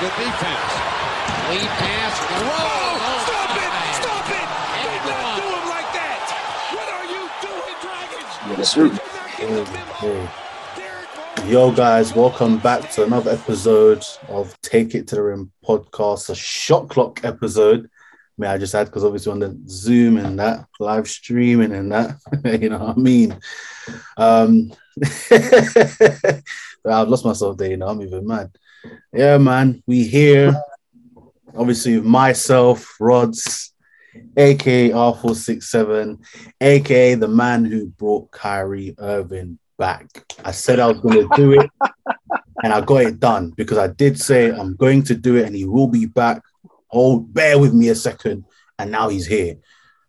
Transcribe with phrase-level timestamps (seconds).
[0.00, 0.72] good defense.
[1.50, 2.94] Lead pass, the roll.
[3.00, 3.70] Oh, stop it!
[4.02, 4.48] Stop it!
[4.80, 6.20] And Do not do him like that!
[6.74, 8.58] What are you doing, Dragons?
[8.58, 8.86] Yes, sir.
[8.88, 10.28] not getting the memo.
[10.76, 15.52] Derek Rose- Yo, guys, welcome back to another episode of Take It to the Rim
[15.64, 17.88] podcast, a shot clock episode.
[18.36, 22.16] May I just add, because obviously on the Zoom and that, live streaming and that,
[22.60, 23.38] you know what I mean?
[24.16, 24.72] Um,
[25.30, 28.50] I've lost myself there, you know, I'm even mad.
[29.12, 30.60] Yeah, man, we here,
[31.56, 33.72] obviously, myself, Rods,
[34.36, 36.18] aka R467,
[36.60, 40.08] aka the man who brought Kyrie Irving back.
[40.44, 41.70] I said I was going to do it,
[42.62, 45.54] and I got it done because I did say I'm going to do it, and
[45.54, 46.42] he will be back.
[46.88, 48.44] Hold, bear with me a second,
[48.78, 49.56] and now he's here.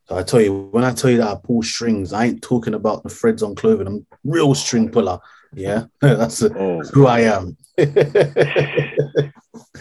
[0.07, 2.75] So I tell you, when I tell you that I pull strings, I ain't talking
[2.75, 3.87] about the threads on clothing.
[3.87, 5.19] I'm real string puller.
[5.55, 7.55] Yeah, that's Oh, who I am.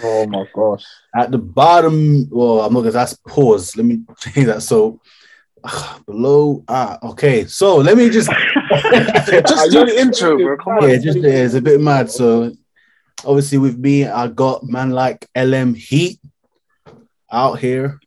[0.03, 0.85] oh my gosh.
[1.15, 3.77] At the bottom, well, I'm not gonna that's pause.
[3.77, 4.63] Let me change that.
[4.63, 5.01] So
[6.07, 7.45] below, ah, okay.
[7.47, 8.31] So let me just
[8.71, 10.87] Just do the intro, bro.
[10.87, 12.11] Yeah, just yeah, it's a bit mad.
[12.11, 12.53] So
[13.25, 16.21] obviously with me, I got man like LM Heat
[17.31, 18.01] out here,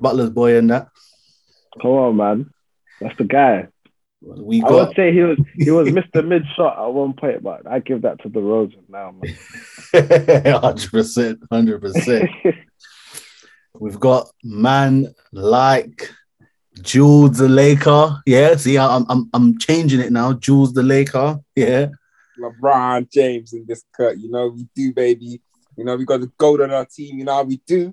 [0.00, 0.88] Butler's boy and that.
[1.80, 2.50] Come on, man.
[3.00, 3.68] That's the guy.
[4.24, 6.26] We I would say he was he was Mr.
[6.26, 9.34] Mid Shot at one point, but I give that to the Roses now, man.
[10.60, 12.30] hundred percent, hundred percent.
[13.74, 16.10] We've got man like
[16.82, 18.22] Jules the Laker.
[18.24, 20.34] Yeah, see, I'm I'm I'm changing it now.
[20.34, 21.40] Jules the Laker.
[21.56, 21.88] Yeah.
[22.38, 24.18] LeBron James in this cut.
[24.18, 25.40] You know, we do, baby.
[25.76, 27.18] You know, we got the goat on our team.
[27.18, 27.92] You know how we do.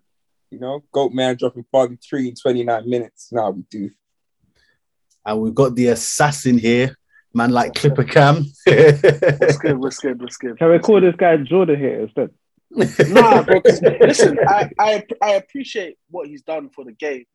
[0.51, 3.29] You know, GOAT man dropping 43 in 29 minutes.
[3.31, 3.91] Now we do.
[5.29, 6.97] And we've got the assassin here,
[7.35, 8.45] man like Clipper Cam.
[8.65, 9.77] What's good?
[9.79, 10.19] What's good?
[10.19, 10.57] What's good?
[10.57, 12.31] Can we call this guy Jordan here instead?
[13.09, 13.61] Nah, bro.
[13.61, 17.25] 'cause listen, I, I I appreciate what he's done for the game.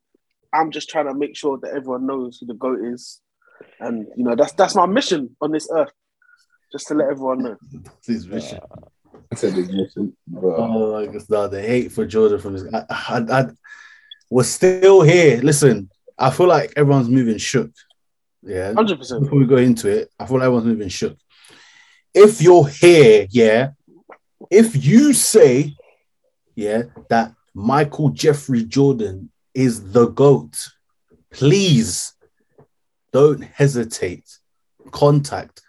[0.53, 3.21] I'm just trying to make sure that everyone knows who the goat is,
[3.79, 5.93] and you know that's that's my mission on this earth,
[6.73, 7.57] just to let everyone know.
[8.05, 8.59] His mission.
[8.73, 8.79] Uh,
[9.31, 10.57] I said it, listen, bro.
[10.57, 12.65] Oh, I guess no, the hate for Jordan from this.
[12.75, 13.45] I, I, I,
[14.31, 15.41] we're still here.
[15.43, 15.89] Listen,
[16.19, 17.71] I feel like everyone's moving shook.
[18.43, 18.73] Yeah.
[18.75, 19.23] Hundred percent.
[19.23, 21.17] Before we go into it, I feel like everyone's moving shook.
[22.15, 23.71] If you're here, yeah,
[24.51, 25.75] if you say,
[26.55, 30.57] yeah, that Michael Jeffrey Jordan is the GOAT,
[31.33, 32.13] please
[33.13, 34.39] don't hesitate.
[34.91, 35.61] Contact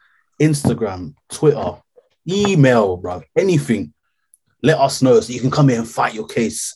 [0.41, 1.81] Instagram, Twitter,
[2.29, 3.93] email, bro, anything.
[4.61, 6.75] Let us know so you can come here and fight your case.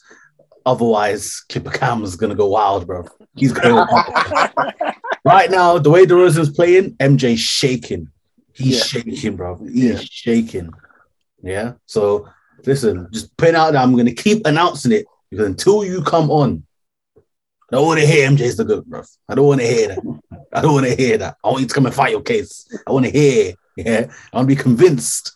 [0.69, 3.03] Otherwise, Clipper Cam is gonna go wild, bro.
[3.35, 3.73] He's going
[5.25, 5.79] right now.
[5.79, 8.09] The way DeRozan's playing, MJ's shaking.
[8.53, 8.83] He's Yeah.
[8.83, 9.59] shaking, bro.
[9.65, 9.99] He's Yeah.
[10.03, 10.69] shaking.
[11.41, 11.73] Yeah.
[11.87, 12.27] So
[12.67, 16.63] listen, just putting out that I'm gonna keep announcing it because until you come on,
[17.17, 19.01] I don't want to hear MJ's the good, bro.
[19.27, 19.99] I don't want to hear that.
[20.53, 21.37] I don't want to hear that.
[21.43, 22.67] I want you to come and fight your case.
[22.87, 23.53] I want to hear.
[23.75, 24.11] Yeah.
[24.33, 25.33] I want to be convinced.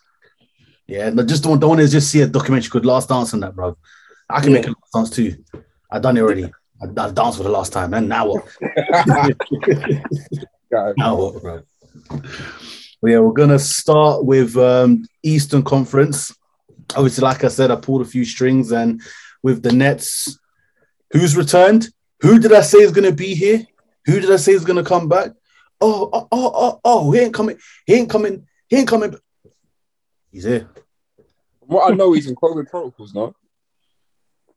[0.88, 1.12] Yeah.
[1.16, 3.54] I just don't, don't want to just see a documentary called Last Dance on that,
[3.54, 3.76] bro.
[4.30, 5.36] I can make a dance too.
[5.90, 6.50] I've done it already.
[6.82, 8.44] I, I danced for the last time, and now what?
[10.96, 11.62] Now what, bro?
[13.00, 16.34] Well, yeah, we're gonna start with um, Eastern Conference.
[16.96, 19.00] Obviously, like I said, I pulled a few strings, and
[19.42, 20.38] with the Nets,
[21.12, 21.88] who's returned?
[22.22, 23.64] Who did I say is gonna be here?
[24.06, 25.32] Who did I say is gonna come back?
[25.80, 27.58] Oh, oh, oh, oh, oh, he ain't coming.
[27.86, 28.46] He ain't coming.
[28.68, 29.14] He ain't coming.
[30.32, 30.68] He's here.
[31.60, 33.34] what I know, he's in COVID protocols, no?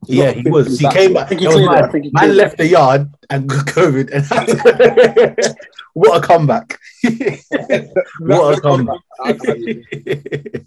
[0.05, 0.79] Yeah, he was.
[0.79, 1.25] He came back.
[1.25, 1.83] I think he It cleared it.
[1.83, 4.11] I think he Man left the yard and got COVID.
[4.11, 5.55] And
[5.93, 6.79] what a comeback!
[8.19, 8.99] what a comeback!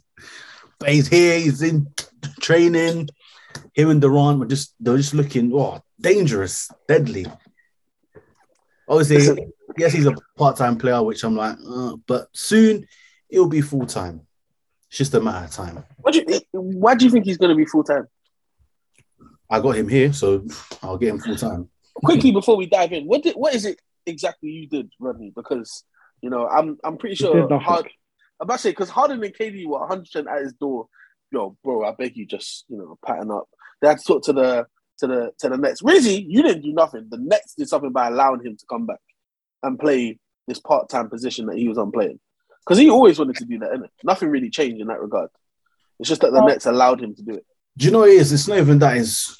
[0.79, 1.39] but he's here.
[1.39, 1.87] He's in
[2.41, 3.09] training.
[3.75, 7.27] Him and Durant were just they were just looking oh dangerous, deadly.
[8.89, 9.47] Obviously,
[9.79, 12.89] yes, he's a part-time player, which I'm like, uh, but soon
[13.29, 14.23] he'll be full-time.
[14.89, 15.85] It's just a matter of time.
[15.99, 18.09] What do you, why do you think he's going to be full time?
[19.51, 20.47] I got him here, so
[20.83, 21.69] I'll get him full-time.
[22.05, 25.33] Quickly before we dive in, what did, what is it exactly you did, Rodney?
[25.35, 25.85] Because
[26.23, 27.61] you know I'm I'm pretty sure nothing.
[27.61, 27.87] hard.
[28.41, 30.87] I'm about to say because Harden and KD were 100 percent at his door.
[31.31, 33.49] Yo, bro, I beg you, just you know, pattern up.
[33.83, 34.67] They had to talk to the
[34.99, 35.83] to the to the Nets.
[35.83, 37.09] Rizzy, you didn't do nothing.
[37.11, 39.01] The Nets did something by allowing him to come back
[39.63, 42.21] and play this part time position that he was on playing.
[42.65, 43.89] Because he always wanted to do that, innit?
[44.05, 45.31] Nothing really changed in that regard.
[45.99, 47.45] It's just that the Nets allowed him to do it.
[47.77, 48.33] Do you know what it is?
[48.33, 48.97] It's not even that.
[48.97, 49.37] It's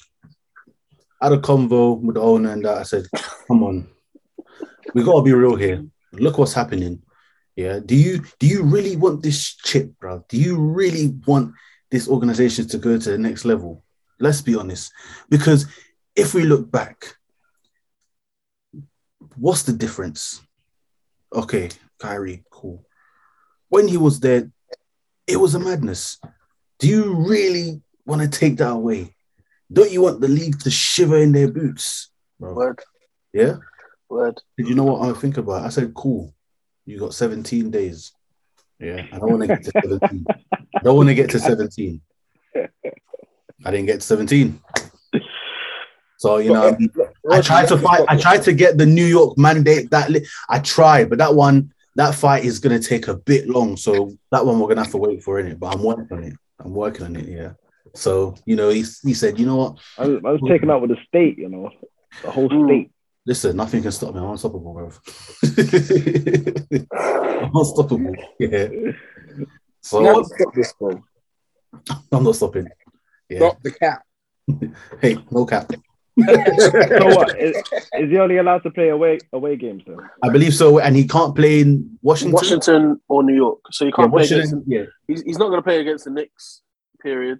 [1.21, 3.05] had a convo with the owner and that I said,
[3.47, 3.87] "Come on,
[4.93, 5.85] we gotta be real here.
[6.13, 7.01] Look what's happening.
[7.55, 10.25] Yeah, do you do you really want this chip, bro?
[10.29, 11.53] Do you really want
[11.91, 13.83] this organization to go to the next level.
[14.19, 14.91] Let's be honest.
[15.29, 15.67] Because
[16.15, 17.15] if we look back,
[19.35, 20.41] what's the difference?
[21.33, 21.69] Okay,
[21.99, 22.85] Kyrie, cool.
[23.69, 24.49] When he was there,
[25.27, 26.19] it was a madness.
[26.79, 29.15] Do you really want to take that away?
[29.71, 32.09] Don't you want the league to shiver in their boots?
[32.39, 32.53] Bro?
[32.53, 32.79] Word,
[33.33, 33.57] Yeah?
[34.09, 34.41] word.
[34.57, 35.65] Did you know what I think about?
[35.65, 36.33] I said, cool.
[36.85, 38.11] You got 17 days.
[38.79, 39.05] Yeah.
[39.11, 40.25] I don't want to get to 17.
[40.75, 42.01] I don't want to get to 17.
[43.63, 44.59] I didn't get to 17.
[46.17, 46.75] So, you know, um,
[47.31, 50.27] I, mean, tried to fight, I tried to get the New York mandate that li-
[50.49, 53.77] I tried, but that one, that fight is going to take a bit long.
[53.77, 55.59] So, that one we're going to have to wait for in it.
[55.59, 56.33] But I'm working on it.
[56.59, 57.27] I'm working on it.
[57.27, 57.53] Yeah.
[57.93, 59.77] So, you know, he, he said, you know what?
[59.97, 61.69] I was, I was taken out with the state, you know,
[62.23, 62.91] the whole state.
[63.25, 64.19] Listen, nothing can stop me.
[64.21, 64.91] I'm unstoppable, bro.
[66.93, 68.15] I'm unstoppable.
[68.39, 68.67] Yeah.
[69.81, 71.03] So No, stop this, bro.
[72.11, 72.67] I'm not stopping.
[73.29, 73.39] Yeah.
[73.39, 74.03] Stop the cap.
[75.01, 75.71] Hey, no cap.
[76.17, 77.39] So what?
[77.39, 77.55] Is,
[77.93, 79.97] is he only allowed to play away away games then?
[80.21, 82.33] I believe so, and he can't play in Washington.
[82.33, 83.59] Washington or New York.
[83.71, 84.53] So you Yeah, can't play against.
[84.53, 84.63] Washington.
[84.67, 84.85] Yeah.
[85.07, 86.61] He's, he's not going to play against the Knicks.
[87.01, 87.39] Period.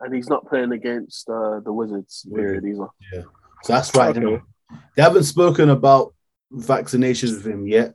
[0.00, 2.26] And he's not playing against uh, the Wizards.
[2.32, 2.64] Period.
[2.64, 2.86] Either.
[3.12, 3.22] Yeah,
[3.64, 4.16] So that's right.
[4.16, 4.42] Okay.
[4.96, 6.14] They haven't spoken about
[6.52, 7.94] vaccinations with him yet.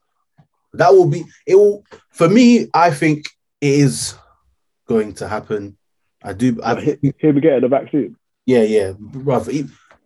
[0.74, 1.56] That will be it.
[1.56, 2.68] Will for me.
[2.74, 3.26] I think
[3.62, 4.16] it is
[4.88, 5.78] going to happen.
[6.24, 6.60] I do.
[6.64, 8.16] I He, he'll be getting the vaccine.
[8.46, 9.52] Yeah, yeah, brother.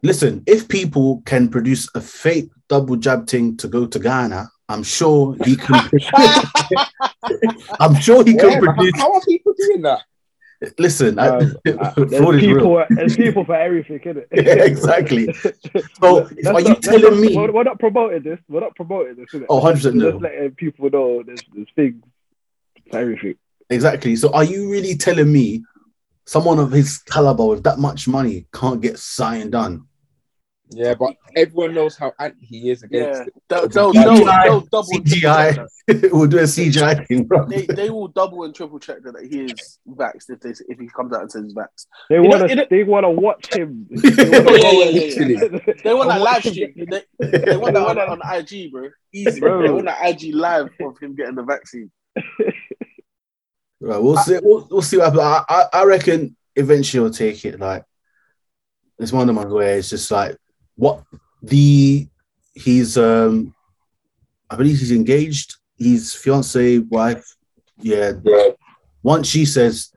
[0.03, 4.83] Listen, if people can produce a fake double jab thing to go to Ghana, I'm
[4.83, 5.89] sure he can.
[7.79, 8.99] I'm sure he can Yeah, produce.
[8.99, 10.01] how are people doing that?
[10.80, 12.83] Listen, I, Um, fraud there's people.
[12.89, 14.27] There's people for everything, isn't it?
[14.45, 15.31] Yeah, exactly.
[15.33, 15.50] So,
[16.01, 17.36] Let's are you not- let's telling not- me?
[17.38, 18.39] We're, we're not promoting this.
[18.50, 19.48] We're not promoting this, is it?
[19.50, 20.12] Oh, 100% no.
[20.12, 22.04] Just letting people know there's, there's things
[22.92, 23.36] for everything.
[23.69, 24.15] Exactly.
[24.15, 25.63] So, are you really telling me
[26.25, 29.86] someone of his caliber with that much money can't get signed done?
[30.69, 33.25] Yeah, but everyone knows how anti he is against Yeah.
[33.27, 33.33] it.
[33.47, 35.67] They'll, they'll, CGI, they'll, they'll double CGI.
[36.11, 37.45] we'll do a CGI thing, bro.
[37.45, 40.87] They, they will double and triple check that he is vaxxed if they if he
[40.87, 41.85] comes out and says he's vaxxed.
[42.09, 42.67] They want you know- to.
[42.69, 43.87] They want to watch him.
[43.89, 45.01] Yeah, yeah, yeah,
[45.67, 45.73] yeah.
[45.83, 46.73] They want that I live watch him stream.
[46.89, 48.89] They, they want that one on IG, bro.
[49.13, 49.59] Easy, bro.
[49.59, 49.67] Bro.
[49.67, 51.89] They want that IG live of him getting the vaccine.
[53.79, 54.39] Right, we'll see.
[54.41, 55.21] We'll, we'll see what happens.
[55.21, 57.59] I, I, I reckon eventually he'll take it.
[57.59, 57.83] Like
[58.99, 60.35] it's one of the ones where it's just like
[60.77, 61.03] what
[61.41, 62.07] the
[62.53, 63.53] he's um
[64.50, 65.56] I believe he's engaged.
[65.77, 67.25] His fiance, wife,
[67.79, 68.13] yeah.
[69.03, 69.91] Once she says,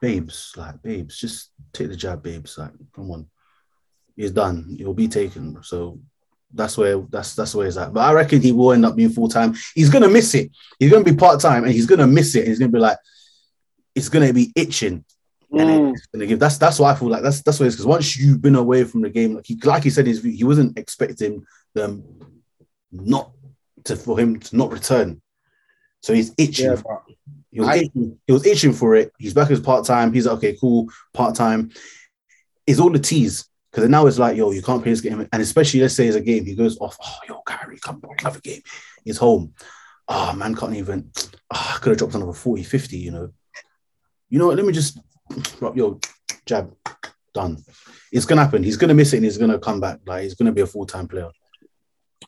[0.00, 3.26] "Babes, like babes, just take the jab, babes." Like, come on,
[4.16, 4.76] he's done.
[4.78, 5.58] He'll be taken.
[5.62, 6.00] So
[6.54, 7.92] that's where that's that's where he's at.
[7.92, 9.54] But I reckon he will end up being full time.
[9.74, 10.50] He's gonna miss it.
[10.78, 12.46] He's gonna be part time, and he's gonna miss it.
[12.46, 12.98] He's gonna be like,
[13.94, 15.04] it's gonna be itching.
[15.52, 15.92] And Mm.
[15.94, 16.38] it's gonna give.
[16.38, 17.22] That's that's what I feel like.
[17.22, 19.82] That's that's what it's because once you've been away from the game, like he like
[19.84, 21.44] he said, in his view, he wasn't expecting
[21.74, 22.04] them
[22.92, 23.32] not
[23.84, 25.20] to for him to not return.
[26.02, 26.66] So he's itching.
[26.66, 26.76] Yeah,
[27.50, 29.12] He was, I- itching, he was itching for it.
[29.18, 30.12] He's back as part time.
[30.12, 31.70] He's like, okay, cool, part time.
[32.66, 35.42] It's all the tease because now it's like, yo, you can't play this game, and
[35.42, 36.96] especially let's say it's a game, he goes off.
[37.02, 38.62] Oh, yo, Kyrie, come back, have a game.
[39.04, 39.52] He's home.
[40.06, 41.10] Oh man, can't even.
[41.52, 43.32] Oh, I could have dropped another 40, 50, You know.
[44.28, 44.56] You know what?
[44.56, 44.98] Let me just
[45.58, 46.00] drop yo
[46.46, 46.74] jab.
[47.32, 47.58] Done.
[48.10, 48.64] It's gonna happen.
[48.64, 50.00] He's gonna miss it, and he's gonna come back.
[50.04, 51.30] Like he's gonna be a full time player.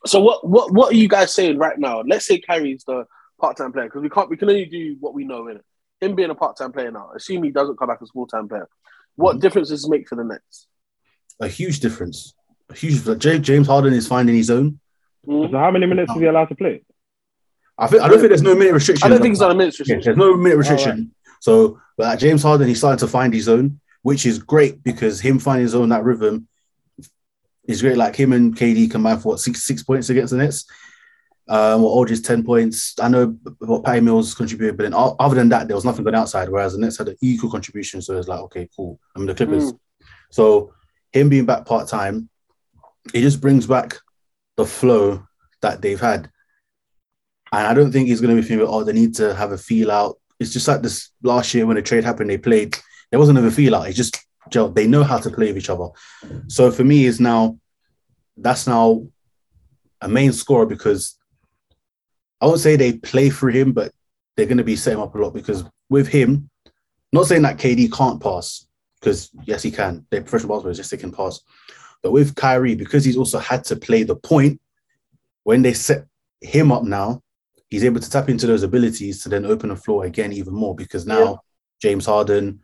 [0.06, 2.02] So what what what are you guys saying right now?
[2.06, 3.04] Let's say Kyrie's the
[3.40, 5.64] part time player because we can't we can only do what we know in it.
[6.00, 8.28] Him being a part time player now, assume he doesn't come back as a full
[8.28, 8.68] time player.
[9.16, 9.40] What Mhm.
[9.40, 10.68] difference does this make for the Nets?
[11.40, 12.34] A huge difference.
[12.70, 13.04] A huge.
[13.04, 14.78] Like, James James Harden is finding his own.
[15.26, 15.50] Mm.
[15.50, 16.84] So how many minutes is he allowed to play?
[17.76, 19.04] I think I don't think there's no minute restriction.
[19.04, 20.04] I don't think he's on a minutes Yeah, restriction.
[20.04, 21.12] there's no minute restriction.
[21.42, 25.40] So, but James Harden, he's starting to find his own, which is great because him
[25.40, 26.46] finding his own that rhythm
[27.64, 27.96] is great.
[27.96, 30.66] Like him and KD combined for what six six points against the Nets.
[31.48, 32.94] Um, well, Aldridge ten points.
[33.02, 36.14] I know what Patty Mills contributed, but then other than that, there was nothing going
[36.14, 36.48] outside.
[36.48, 39.00] Whereas the Nets had an equal contribution, so it's like okay, cool.
[39.16, 39.72] I mean, the Clippers.
[40.30, 40.72] So
[41.12, 42.28] him being back part time,
[43.12, 43.98] it just brings back
[44.56, 45.26] the flow
[45.60, 46.30] that they've had.
[47.50, 49.58] And I don't think he's going to be thinking, oh, they need to have a
[49.58, 50.18] feel out.
[50.42, 52.76] It's just like this last year when the trade happened, they played.
[53.10, 53.88] There wasn't ever feel out.
[53.88, 54.18] It's just.
[54.74, 55.88] They know how to play with each other.
[56.48, 57.58] So for me, is now
[58.36, 59.06] that's now
[60.00, 61.16] a main scorer because
[62.40, 63.92] I won't say they play through him, but
[64.36, 66.50] they're going to be setting up a lot because with him,
[67.12, 68.66] not saying that KD can't pass
[69.00, 70.06] because yes, he can.
[70.10, 71.40] They're professional basketballers, yes, they can pass.
[72.02, 74.60] But with Kyrie, because he's also had to play the point,
[75.44, 76.06] when they set
[76.40, 77.22] him up now,
[77.72, 80.74] he's able to tap into those abilities to then open the floor again even more
[80.74, 81.36] because now Yeah.
[81.80, 82.60] James Harden,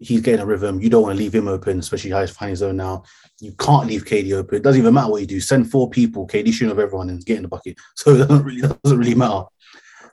[0.00, 0.80] he's getting a rhythm.
[0.80, 3.02] You don't want to leave him open, especially how he's finding his own now.
[3.40, 4.56] You can't leave KD open.
[4.56, 5.38] It doesn't even matter what you do.
[5.38, 6.26] Send four people.
[6.26, 7.76] KD shooting over everyone and get in the bucket.
[7.94, 9.44] So it doesn't really doesn't really matter.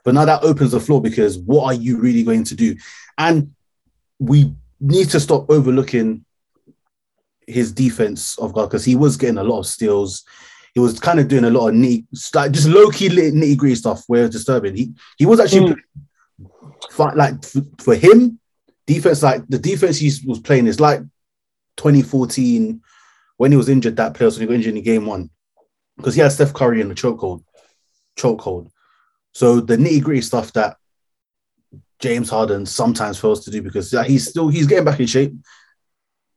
[0.04, 2.76] But now that opens the floor because what are you really going to do?
[3.16, 3.54] And
[4.18, 6.26] we need to stop overlooking
[7.46, 10.24] his defense of God because he was getting a lot of steals.
[10.76, 12.04] He was kind of doing a lot of neat,
[12.34, 14.76] like just low key nitty gritty stuff where disturbing.
[14.76, 16.44] He he was actually hmm.
[16.90, 17.42] fi- like
[17.78, 18.38] for him
[18.86, 21.00] defense like the defense he was playing is like
[21.78, 22.82] 2014
[23.38, 25.30] when he was injured that playoffs when he got injured in game one
[25.96, 27.42] because he had Steph Curry in the chokehold,
[28.18, 28.68] chokehold.
[29.32, 30.76] So the nitty gritty stuff that
[32.00, 35.32] James Harden sometimes fails to do because he's still he's getting back in shape.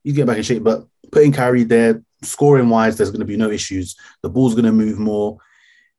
[0.02, 3.38] He's getting back in shape, but putting Kyrie there, scoring wise, there's going to be
[3.38, 3.96] no issues.
[4.22, 5.38] The ball's going to move more.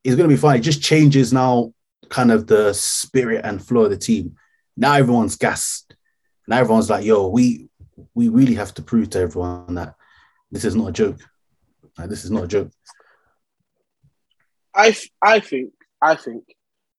[0.04, 0.58] It's going to be fine.
[0.58, 1.72] It just changes now,
[2.08, 4.36] kind of the spirit and flow of the team.
[4.76, 5.94] Now everyone's gassed.
[6.46, 7.68] Now everyone's like, "Yo, we
[8.14, 9.94] we really have to prove to everyone that
[10.50, 11.18] this is not a joke.
[11.98, 12.70] Like, this is not a joke."
[14.74, 16.44] I I think I think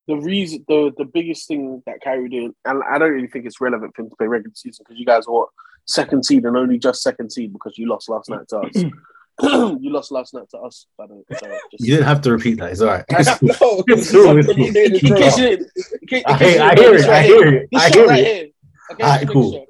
[0.06, 3.60] the reason the the biggest thing that Kyrie did, and I don't really think it's
[3.60, 5.48] relevant for him to play regular season because you guys are what,
[5.86, 8.84] second seed and only just second seed because you lost last night to us.
[9.42, 10.86] you lost last night to us.
[10.98, 12.70] By the way, so just, You didn't have to repeat that.
[12.72, 13.04] It's all right.
[13.10, 14.38] no, It's cool, it's cool.
[14.38, 15.70] in case you didn't-
[16.02, 17.06] in case- in I hear, I hear it.
[17.08, 17.70] I hear it.
[17.74, 18.54] I hear it.
[18.92, 19.52] Okay, Alright, cool.
[19.52, 19.62] shot.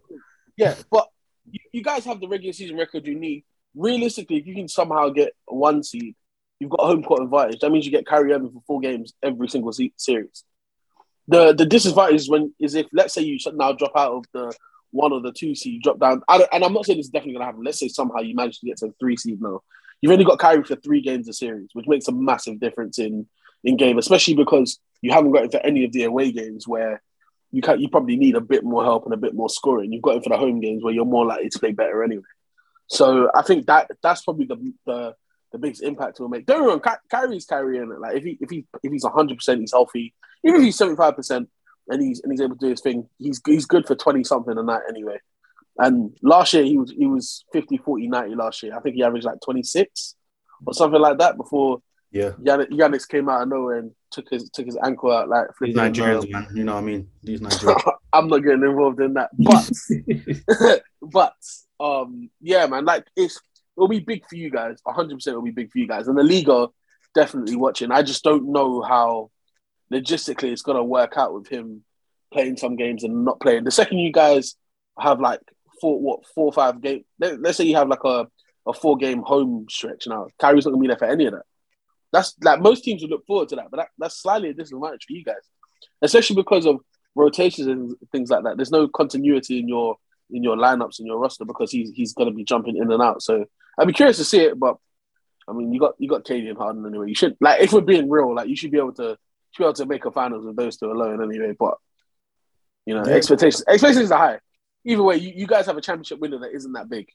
[0.56, 1.08] Yeah, but
[1.50, 3.44] you, you guys have the regular season record you need.
[3.74, 6.14] Realistically, if you can somehow get one seed,
[6.58, 7.60] you've got home court advantage.
[7.60, 10.44] That means you get Kyrie over for four games every single se- series.
[11.28, 14.24] The the disadvantage is when is if let's say you should now drop out of
[14.34, 14.52] the
[14.92, 16.22] one of the two seed, you drop down.
[16.28, 17.64] And I'm not saying this is definitely going to happen.
[17.64, 19.62] Let's say somehow you manage to get to the three seed now.
[20.00, 23.26] You've only got Kyrie for three games a series, which makes a massive difference in
[23.64, 27.02] in game, especially because you haven't got for any of the away games where
[27.52, 29.92] you can you probably need a bit more help and a bit more scoring.
[29.92, 32.22] You've got for the home games where you're more likely to play better anyway.
[32.88, 35.14] So I think that that's probably the the,
[35.52, 36.46] the biggest impact will make.
[36.46, 38.00] Don't Ky- Kyrie's carrying it.
[38.00, 40.14] Like if he if he if he's 100, percent he's healthy.
[40.44, 41.48] Even if he's 75 percent
[41.92, 44.56] and he's and he's able to do his thing, he's he's good for 20 something
[44.56, 45.18] a night anyway.
[45.78, 48.76] And last year he was he was 50, 40, 90 last year.
[48.76, 50.16] I think he averaged like 26
[50.66, 54.66] or something like that before Yeah, Giannis, came out of nowhere and took his took
[54.66, 56.48] his ankle out like these Nigerians, man.
[56.54, 57.08] You know what I mean?
[57.22, 57.92] These Nigerians.
[58.12, 59.30] I'm not getting involved in that.
[59.38, 61.34] But but
[61.80, 63.40] um yeah, man, like it's
[63.76, 64.78] it'll be big for you guys.
[64.84, 66.08] 100 percent it'll be big for you guys.
[66.08, 66.68] And the league are
[67.14, 67.90] definitely watching.
[67.90, 69.30] I just don't know how
[69.92, 71.84] logistically it's gonna work out with him
[72.32, 73.64] playing some games and not playing.
[73.64, 74.56] The second you guys
[74.98, 75.40] have like
[75.80, 78.26] four what four or five game let, let's say you have like a,
[78.66, 80.28] a four game home stretch now.
[80.38, 81.44] Kyrie's not gonna be there for any of that.
[82.12, 85.04] That's like most teams would look forward to that, but that, that's slightly a disadvantage
[85.06, 85.48] for you guys,
[86.02, 86.80] especially because of
[87.14, 88.56] rotations and things like that.
[88.56, 89.96] There's no continuity in your
[90.30, 93.22] in your lineups in your roster because he's he's to be jumping in and out.
[93.22, 93.44] So
[93.78, 94.76] I'd be curious to see it, but
[95.48, 97.08] I mean, you got you got KD and Harden anyway.
[97.08, 99.16] You should like if we're being real, like you should be able to
[99.52, 101.54] should be able to make a finals with those two alone anyway.
[101.58, 101.74] But
[102.86, 103.14] you know, Yeah.
[103.14, 104.40] expectations expectations are high.
[104.84, 107.08] Either way, you, you guys have a championship window that isn't that big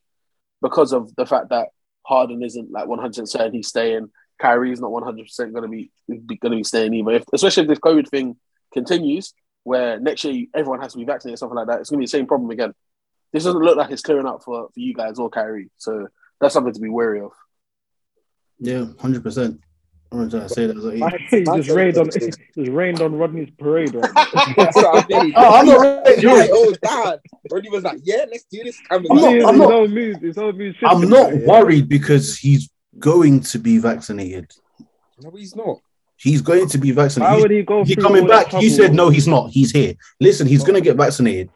[0.61, 1.69] because of the fact that
[2.03, 4.09] Harden isn't like 100 certain he's staying.
[4.39, 5.91] Kyrie's not 100 percent going to be
[6.37, 7.11] going to be staying either.
[7.11, 8.37] If, especially if this COVID thing
[8.71, 12.01] continues, where next year everyone has to be vaccinated, something like that, it's going to
[12.01, 12.73] be the same problem again.
[13.33, 16.07] This doesn't look like it's clearing up for, for you guys or Kyrie, so
[16.39, 17.31] that's something to be wary of.
[18.59, 19.59] yeah, hundred percent.
[20.11, 20.77] I'm trying to say that.
[20.77, 23.93] As I hate just rained on just rained on Rodney's parade.
[23.93, 24.09] Right.
[24.55, 25.33] That's what I mean.
[25.37, 26.25] Oh, I'm not ready.
[26.27, 27.19] Like, oh, dad.
[27.51, 28.79] Rodney was like, yeah, let's do this.
[28.89, 30.75] I'm, I'm not- I'm his not- own moves, his own.
[30.85, 31.43] I'm not right?
[31.43, 34.51] worried because he's going to be vaccinated.
[35.21, 35.79] No, he's not.
[36.15, 37.29] He's going to be vaccinated.
[37.29, 37.81] Why He's- would he go?
[37.81, 38.53] Is he through coming all back?
[38.53, 39.51] You said no, he's not.
[39.51, 39.93] He's here.
[40.19, 41.49] Listen, he's going to get vaccinated.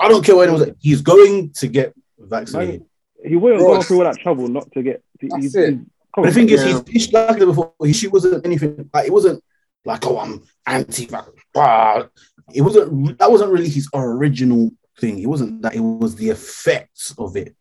[0.00, 0.76] I don't care what anyone says.
[0.80, 2.84] He's going to get vaccinated.
[3.24, 5.02] He wouldn't Bro, go through all that trouble not to get.
[5.20, 5.78] he- That's he's- it.
[6.16, 6.68] But the thing is, Yeah.
[6.72, 7.72] he's pitched like before.
[7.82, 9.42] He she wasn't anything like it wasn't
[9.84, 12.08] like oh I'm anti vax.
[12.54, 15.18] It wasn't that wasn't really his original thing.
[15.18, 15.74] It wasn't that.
[15.74, 17.54] It was the effects of it.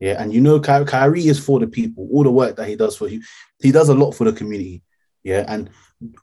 [0.00, 2.08] Yeah, and you know, Ky- Kyrie is for the people.
[2.12, 3.20] All the work that he does for you,
[3.60, 4.82] he does a lot for the community.
[5.24, 5.68] Yeah, and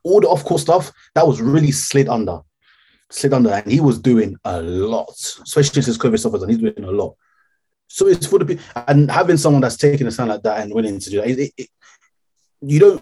[0.03, 2.39] all the off-course stuff that was really slid under,
[3.11, 6.83] slid under, and he was doing a lot, especially since COVID suffers, and he's doing
[6.85, 7.15] a lot.
[7.95, 10.73] So it's for the people, and having someone that's taking a stand like that and
[10.73, 11.69] willing to do that, it, it, it-
[12.61, 13.01] you don't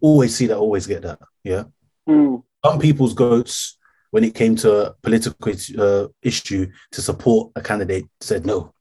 [0.00, 1.18] always see that, always get that.
[1.42, 1.64] Yeah,
[2.08, 2.44] Mm.
[2.64, 3.76] some people's goats
[4.12, 8.72] when it came to a political uh, issue to support a candidate said no.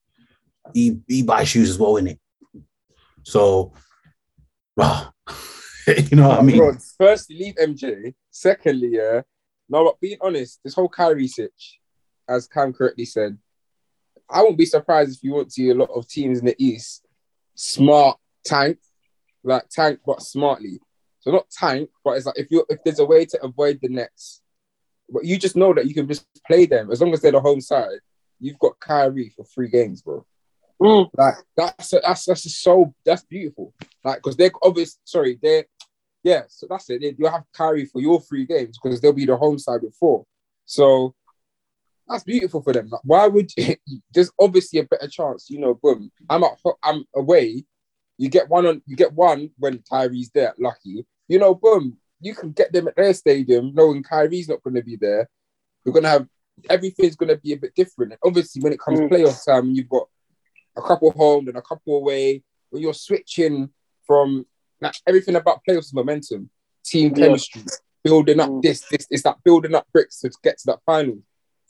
[0.76, 2.20] He he buys shoes as well in it.
[3.24, 3.74] So,
[4.78, 5.10] rah.
[5.88, 6.58] you know what I mean?
[6.58, 8.14] Bro, firstly, leave MJ.
[8.30, 9.22] Secondly, yeah.
[9.68, 11.80] No, but being honest, this whole Kyrie sitch,
[12.30, 13.38] as Cam correctly said,
[14.30, 17.06] I won't be surprised if you won't see a lot of teams in the East
[17.56, 18.78] smart tank,
[19.44, 20.80] like tank but smartly.
[21.20, 23.90] So not tank, but it's like if you if there's a way to avoid the
[23.90, 24.42] Nets,
[25.10, 27.42] but you just know that you can just play them as long as they're the
[27.42, 28.00] home side.
[28.40, 30.26] You've got Kyrie for three games, bro.
[30.82, 31.10] Mm.
[31.18, 33.74] Like that's that's that's just so that's beautiful.
[34.04, 35.00] Like because they're obvious.
[35.04, 35.66] Sorry, they're
[36.24, 36.44] yeah.
[36.50, 37.02] So that's it.
[37.02, 40.26] They, you have Kyrie for your three games because they'll be the home side before.
[40.66, 41.16] So
[42.08, 42.90] that's beautiful for them.
[42.90, 43.52] Like, why would
[44.14, 45.50] there's obviously a better chance?
[45.50, 46.12] You know, boom.
[46.30, 47.66] I'm at I'm away.
[48.18, 48.82] You get one on.
[48.86, 50.54] You get one when Kyrie's there.
[50.58, 51.06] Lucky.
[51.28, 51.98] You know, boom.
[52.20, 55.30] You can get them at their stadium, knowing Kyrie's not going to be there.
[55.86, 56.28] We're going to have
[56.70, 58.14] everything's going to be a bit different.
[58.14, 59.10] And obviously, when it comes Mm.
[59.10, 60.08] to playoff time, you've got
[60.76, 62.44] a couple home and a couple away.
[62.72, 63.70] When you're switching
[64.08, 64.46] from
[64.82, 66.50] like, everything about playoffs momentum,
[66.84, 67.26] team Yeah.
[67.28, 67.62] chemistry,
[68.04, 68.62] building up Mm.
[68.64, 71.20] this, this, it's that building up bricks to get to that final.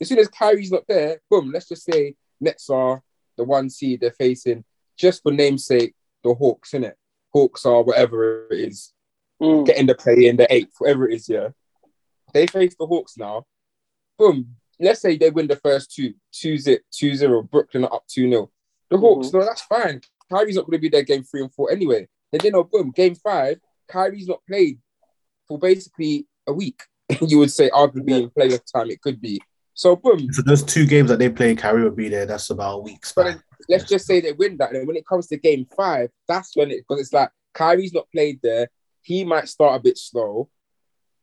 [0.00, 3.02] As soon as Kyrie's not there, boom, let's just say Nets are
[3.36, 4.64] the one seed they're facing,
[4.96, 6.94] just for namesake, the Hawks, innit?
[7.32, 8.92] Hawks are whatever it is,
[9.40, 9.64] Mm.
[9.64, 11.50] getting the play in the eighth, whatever it is, yeah.
[12.32, 13.46] They face the Hawks now.
[14.18, 14.56] Boom.
[14.80, 18.28] Let's say they win the first two, 2 zip, 2 0, Brooklyn are up 2
[18.28, 18.50] 0.
[18.90, 20.00] The Hawks, no, that's fine.
[20.30, 22.08] Kyrie's not going to be there game three and four anyway.
[22.32, 24.78] And then, know, boom, game five, Kyrie's not played
[25.46, 26.82] for basically a week.
[27.20, 29.40] you would say, arguably in playoff time, it could be.
[29.78, 32.26] So, boom, So those two games that they play, Kyrie will be there.
[32.26, 34.70] That's about a week but then let's just say they win that.
[34.70, 37.92] And then when it comes to game five, that's when it because it's like Kyrie's
[37.92, 38.68] not played there.
[39.02, 40.48] He might start a bit slow.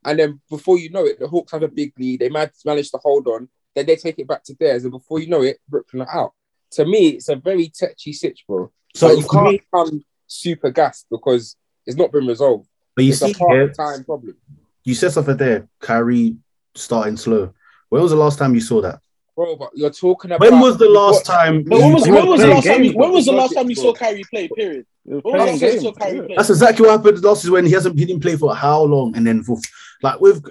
[0.06, 2.22] And then before you know it, the Hawks have a big lead.
[2.22, 3.50] They might manage to hold on.
[3.76, 4.84] Then they take it back to theirs.
[4.84, 6.32] And before you know it, Brooklyn are out.
[6.72, 8.72] To me, it's a very touchy sitch, bro.
[8.96, 12.70] So you can't come super gassed because it's not been resolved.
[12.96, 14.38] but you it's see a part here, time problem.
[14.86, 15.68] you said something there.
[15.82, 16.38] Kyrie
[16.74, 17.54] starting slow.
[17.96, 19.00] When was the last time you saw that?
[19.38, 21.64] Bro, but you're talking about When was the last got- time?
[21.64, 22.84] But when was, when was the playing last time?
[22.84, 24.48] You, when was the last time you saw Kyrie play?
[24.50, 24.86] Period.
[25.06, 26.36] When was the last time you saw Kyrie play?
[26.36, 29.16] That's exactly what happened last is when he hasn't he didn't play for how long,
[29.16, 29.58] and then for
[30.02, 30.44] like with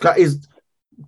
[0.00, 0.46] that is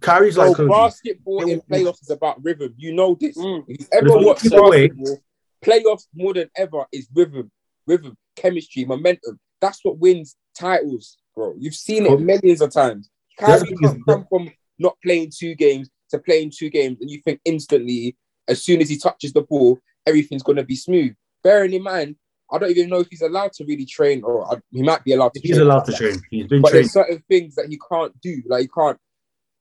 [0.01, 0.69] Kyrie's Bro, like Kobe.
[0.71, 2.75] basketball in will- playoffs is about rhythm.
[2.79, 3.37] You know this.
[3.37, 3.65] Mm.
[3.69, 5.19] If ever But watch basketball,
[5.63, 7.51] playoffs more than ever is rhythm,
[7.87, 9.39] rhythm, chemistry, momentum.
[9.61, 11.55] That's what wins titles, bro.
[11.59, 13.11] You've seen it millions of times.
[13.39, 14.51] Kyrie can't come from
[14.83, 18.17] not playing two games to playing two games, and you think instantly,
[18.49, 21.15] as soon as he touches the ball, everything's gonna be smooth.
[21.43, 22.17] Bearing in mind,
[22.53, 25.13] I don't even know if he's allowed to really train, or uh, he might be
[25.13, 25.41] allowed to.
[25.41, 26.21] He's train allowed to train.
[26.31, 26.85] He's been But trained.
[26.85, 28.43] there's certain things that he can't do.
[28.47, 28.99] Like he can't,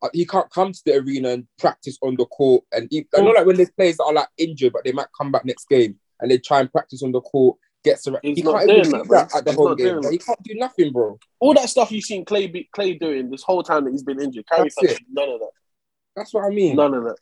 [0.01, 2.65] uh, he can't come to the arena and practice on the court.
[2.73, 5.07] And he, I know, like when there's players that are like injured, but they might
[5.17, 7.57] come back next game and they try and practice on the court.
[7.83, 8.19] Gets around.
[8.23, 10.01] He's he not can't even doing do that, that at the He's home game.
[10.01, 11.19] Like, he can't do nothing, bro.
[11.39, 14.21] All that stuff you've seen Clay be, Clay doing this whole time that he's been
[14.21, 14.45] injured.
[14.45, 15.51] Kyrie That's none of that.
[16.15, 16.75] That's what I mean.
[16.75, 17.17] None of that.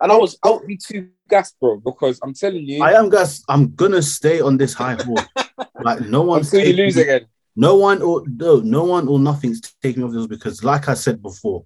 [0.00, 3.10] And I was, I, Don't be too gassed, bro, because I'm telling you, I am
[3.10, 3.42] gas.
[3.48, 5.26] I'm gonna stay on this high horse.
[5.82, 7.26] like no one's until you taking lose me- again.
[7.56, 11.22] No one or no, no one or nothing's taking off this because, like I said
[11.22, 11.64] before,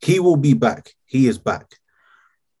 [0.00, 0.92] he will be back.
[1.06, 1.66] He is back,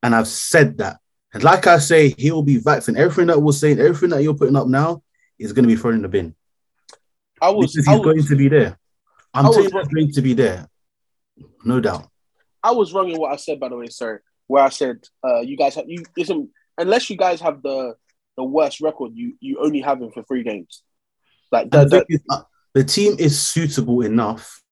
[0.02, 0.98] and I've said that.
[1.34, 3.04] And like I say, he will be vaccinated.
[3.04, 5.02] Everything that we're saying, everything that you're putting up now
[5.38, 6.34] is going to be thrown in the bin
[7.40, 8.78] I was, because I was, going to be there.
[9.34, 9.84] I'm I was saying wrong.
[9.84, 10.68] he's going to be there,
[11.64, 12.08] no doubt.
[12.62, 14.22] I was wrong in what I said, by the way, sir.
[14.46, 17.94] Where I said, uh, you guys have you listen, unless you guys have the
[18.36, 20.82] the worst record, you you only have him for three games.
[21.50, 22.42] Like the, thing uh,
[22.74, 24.62] the team is suitable enough.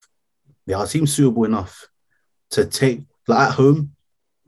[0.66, 1.88] Yeah, our team suitable enough
[2.50, 3.96] to take like, at home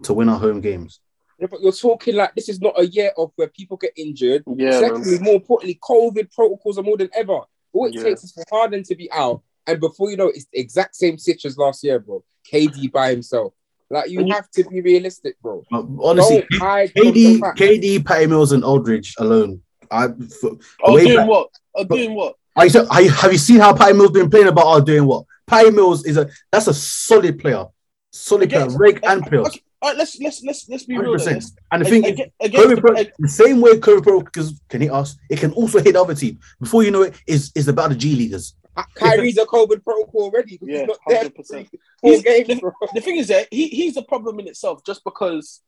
[0.04, 1.00] to win our home games.
[1.42, 4.44] Yeah, but you're talking like this is not a year of where people get injured.
[4.56, 5.22] yeah, Secondly, man.
[5.24, 7.40] more importantly, COVID protocols are more than ever.
[7.72, 8.04] All it Yeah.
[8.04, 10.94] takes is for Harden to be out, and before you know it, it's the exact
[10.94, 12.22] same situation as last year, bro.
[12.50, 13.54] KD by himself.
[13.90, 15.64] Like you have to be realistic, bro.
[15.72, 17.58] Honestly, Don't hide from the KD, fact.
[17.58, 19.62] KD, Patty Mills, and Aldridge alone.
[19.90, 20.08] I,
[20.40, 20.52] for,
[20.84, 21.48] Oh, doing back- what?
[21.74, 22.36] Oh, doing what?
[22.56, 24.64] I, I have you seen how Patty Mills been playing about?
[24.66, 25.24] Oh, doing what?
[25.48, 27.66] Patty Mills is a that's a solid player,
[28.12, 29.48] solid player, Against- reg and pills.
[29.48, 31.18] Okay, all right, let's let's let's let's be hundred real.
[31.18, 31.34] then.
[31.34, 31.42] percent.
[31.42, 34.02] Let's- And the thing is, ag- against Kobe the- Pro, ag- the same way Kobe
[34.02, 36.38] Pro because can hit us, it can also hit other team.
[36.60, 38.54] Before you know it, is is about the G leaguers.
[38.76, 40.56] Uh, Kyrie's a COVID protocol already.
[40.56, 41.68] 'cause Yeah, he's not there 100%.
[42.00, 42.72] for He's- games, bro.
[42.94, 45.60] the thing is that he he's a problem in itself just because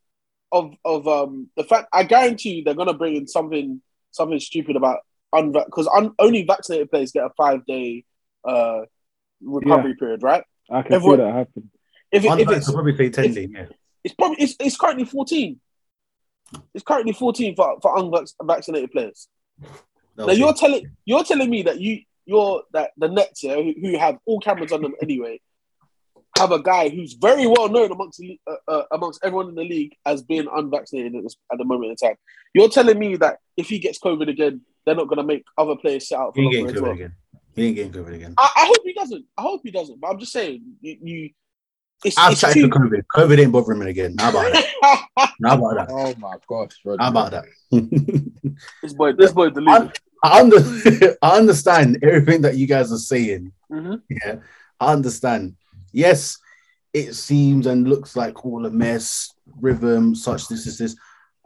[0.51, 4.75] of of um the fact I guarantee you they're gonna bring in something something stupid
[4.77, 4.99] about
[5.33, 8.05] unvac because un- only vaccinated players get a five day
[8.47, 8.81] uh
[9.41, 10.43] recovery period, right?
[10.71, 11.71] I can Everyone- see that happen.
[12.11, 13.49] If, it, if it's probably say ten if- days.
[13.51, 13.65] Yeah,
[14.05, 15.59] it's probably it's, it's currently fourteen.
[16.73, 19.27] It's currently fourteen for for unvaccinated players.
[20.17, 23.97] Now you're telling you're telling me that you you're that the Nets yeah, who, who
[23.97, 25.41] have all cameras on them anyway
[26.37, 29.63] have a guy who's very well known amongst the, uh, uh, amongst everyone in the
[29.63, 32.17] league as being unvaccinated at, this, at the moment in time.
[32.53, 35.75] You're telling me that if he gets COVID again, they're not going to make other
[35.75, 36.91] players sit out for He ain't longer getting as COVID well.
[36.91, 37.13] again.
[37.55, 38.33] He ain't getting COVID again.
[38.37, 39.25] I, I hope he doesn't.
[39.37, 40.01] I hope he doesn't.
[40.01, 41.29] But I'm just saying, you, you
[42.03, 42.69] it's, I've it's checked too.
[42.69, 43.03] for COVID.
[43.15, 44.15] COVID ain't bothering me again.
[44.19, 44.65] How about that?
[45.43, 45.87] How about that?
[45.89, 47.03] Oh my gosh, Rodney.
[47.03, 47.45] How about that?
[48.81, 49.97] this boy, this boy, deleted.
[50.23, 50.57] I, under,
[51.21, 53.51] I understand everything that you guys are saying.
[53.71, 54.01] Mhm.
[54.09, 54.37] Yeah,
[54.79, 55.55] I understand.
[55.91, 56.37] Yes,
[56.93, 60.95] it seems and looks like all a mess, rhythm, such this is this.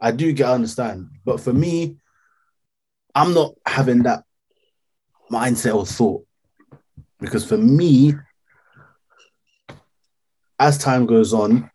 [0.00, 1.96] I do get understand, but for me,
[3.14, 4.24] I'm not having that
[5.30, 6.26] mindset or thought
[7.18, 8.14] because for me,
[10.60, 11.68] as time goes on,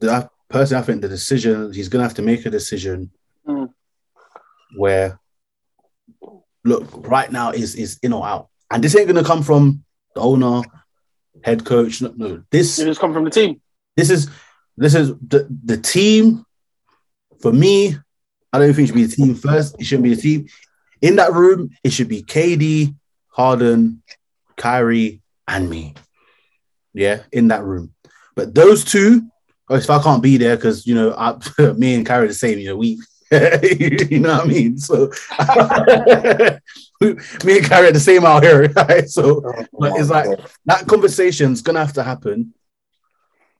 [0.00, 3.10] the person I think the decision he's gonna have to make a decision
[3.48, 3.68] Mm.
[4.76, 5.18] where
[6.64, 10.20] look right now is is in or out, and this ain't gonna come from the
[10.20, 10.62] owner,
[11.44, 12.02] head coach.
[12.02, 12.42] No, no.
[12.50, 13.60] this It just come from the team.
[13.96, 14.28] this is
[14.76, 16.44] this is the the team.
[17.40, 17.94] For me,
[18.52, 19.76] I don't think it should be the team first.
[19.78, 20.46] It shouldn't be the team
[21.02, 21.70] in that room.
[21.84, 22.94] It should be KD,
[23.28, 24.02] Harden,
[24.56, 25.94] Kyrie, and me.
[26.96, 27.92] Yeah, in that room.
[28.34, 29.30] But those two,
[29.68, 31.36] if I can't be there because you know I,
[31.74, 32.58] me and are the same.
[32.58, 32.98] You know we.
[33.32, 34.78] you know what I mean?
[34.78, 35.10] So
[37.00, 39.08] me and Kyrie are the same out here, right?
[39.08, 39.40] So
[39.76, 40.28] but it's like
[40.66, 42.54] that conversation's gonna have to happen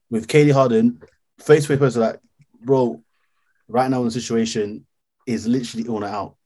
[0.09, 1.01] with KD Harden
[1.39, 2.21] face to face person like,
[2.61, 3.03] bro,
[3.67, 4.85] right now in the situation
[5.25, 6.37] is literally on and out.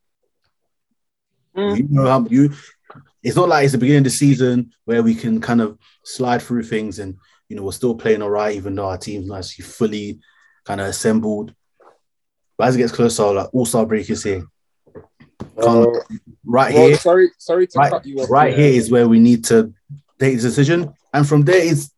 [1.55, 1.77] Mm.
[1.77, 2.53] You know how you
[3.23, 6.41] it's not like it's the beginning of the season where we can kind of slide
[6.41, 7.15] through things and
[7.49, 10.19] you know we're still playing all right, even though our team's not actually fully
[10.65, 11.53] kind of assembled.
[12.57, 14.43] But as it gets closer, like all-star break is here.
[15.57, 15.85] Uh,
[16.43, 18.29] Right well, here, sorry, sorry to right, cut you off.
[18.29, 18.65] right there.
[18.71, 19.73] here is where we need to
[20.19, 21.91] take the decision, and from there is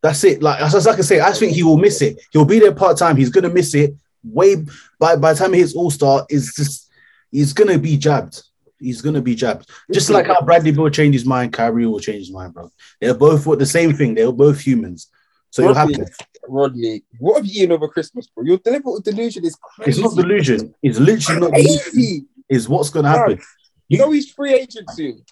[0.00, 0.42] that's it.
[0.42, 2.20] Like as I can say, I think he will miss it.
[2.32, 3.16] He'll be there part time.
[3.16, 3.94] He's gonna miss it.
[4.22, 4.64] Way
[4.98, 6.88] by by the time he hits All Star, is just
[7.30, 8.42] he's gonna be jabbed.
[8.80, 9.68] He's gonna be jabbed.
[9.92, 12.70] Just like how Bradley Beal changed his mind, Kyrie will change his mind, bro.
[13.00, 14.14] They're both what the same thing.
[14.14, 15.10] They're both humans.
[15.50, 16.10] So you'll have Rodney, to.
[16.46, 18.44] Rodney, what have you eaten over Christmas, bro?
[18.44, 19.90] Your deliberate delusion is crazy.
[19.90, 20.74] It's not delusion.
[20.82, 21.80] It's literally not delusion.
[21.92, 22.24] Crazy.
[22.48, 23.40] It's what's gonna happen.
[23.88, 25.24] You know he's free agent soon,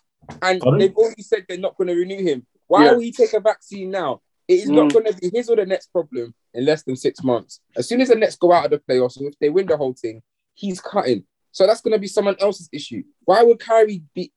[0.43, 0.79] and Pardon?
[0.81, 2.47] they've already said they're not going to renew him.
[2.67, 2.93] Why Yeah.
[2.93, 4.23] will he take a vaccine now?
[4.49, 4.93] It is not Mm.
[4.95, 7.61] going to be his or the Nets' problem in less than six months.
[7.77, 9.77] As soon as the Nets go out of the playoffs, or if they win the
[9.77, 10.23] whole thing,
[10.55, 11.25] he's cutting.
[11.57, 13.03] So that's going to be someone else's issue.
[13.25, 14.31] Why would Kyrie be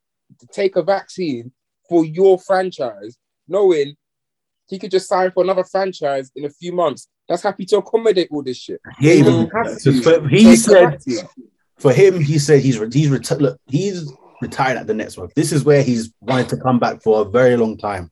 [0.54, 1.52] take a vaccine
[1.90, 3.98] for your franchise, knowing
[4.70, 7.10] he could just sign for another franchise in a few months?
[7.28, 8.80] That's happy to accommodate all this shit.
[9.02, 10.98] Yeah, He but- doesn't have so to for- he said
[11.78, 14.10] for him, he said he's re- he's reti- look, he's
[14.42, 15.16] retired at the Nets.
[15.18, 15.28] Bro.
[15.36, 18.10] This is where he's wanted to come back for a very long time.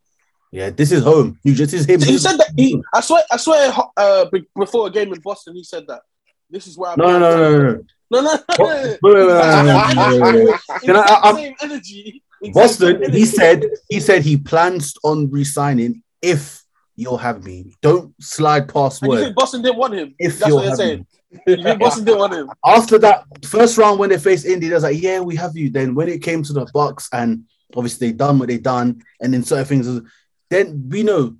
[0.51, 1.39] Yeah, this is home.
[1.45, 2.01] You just is him.
[2.01, 2.81] He said that he.
[2.93, 3.23] I swear.
[3.31, 3.73] I swear.
[3.95, 4.25] Uh,
[4.59, 6.01] before a game in Boston, he said that.
[6.49, 6.91] This is where.
[6.91, 7.83] I'm No, no, no, no, no.
[8.11, 8.37] No, no.
[8.59, 10.59] Wait, wait, wait.
[10.83, 12.23] Can I- same energy.
[12.53, 13.01] Boston.
[13.03, 16.63] same He said he said he plans on resigning if
[16.95, 17.75] you'll have me.
[17.81, 19.23] Don't slide past And you word.
[19.25, 20.15] think Boston didn't want him?
[20.19, 21.07] If That's you'll what you're saying.
[21.45, 22.49] You think Boston didn't want him?
[22.65, 25.69] After that first round when they faced Indy, they was like, "Yeah, we have you."
[25.69, 27.43] Then when it came to the Bucks, and
[27.75, 30.01] obviously they done what they done, and then certain things,
[30.49, 31.35] then we know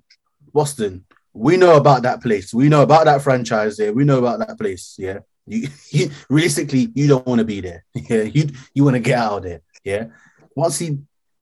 [0.52, 1.04] Boston.
[1.32, 2.52] We know about that place.
[2.52, 3.92] We know about that franchise there.
[3.92, 4.96] We know about that place.
[4.98, 5.20] Yeah.
[5.48, 7.84] You, you realistically, you don't want to be there.
[7.94, 8.22] Yeah.
[8.22, 9.60] You you want to get out of there.
[9.84, 10.06] Yeah.
[10.54, 10.98] Once he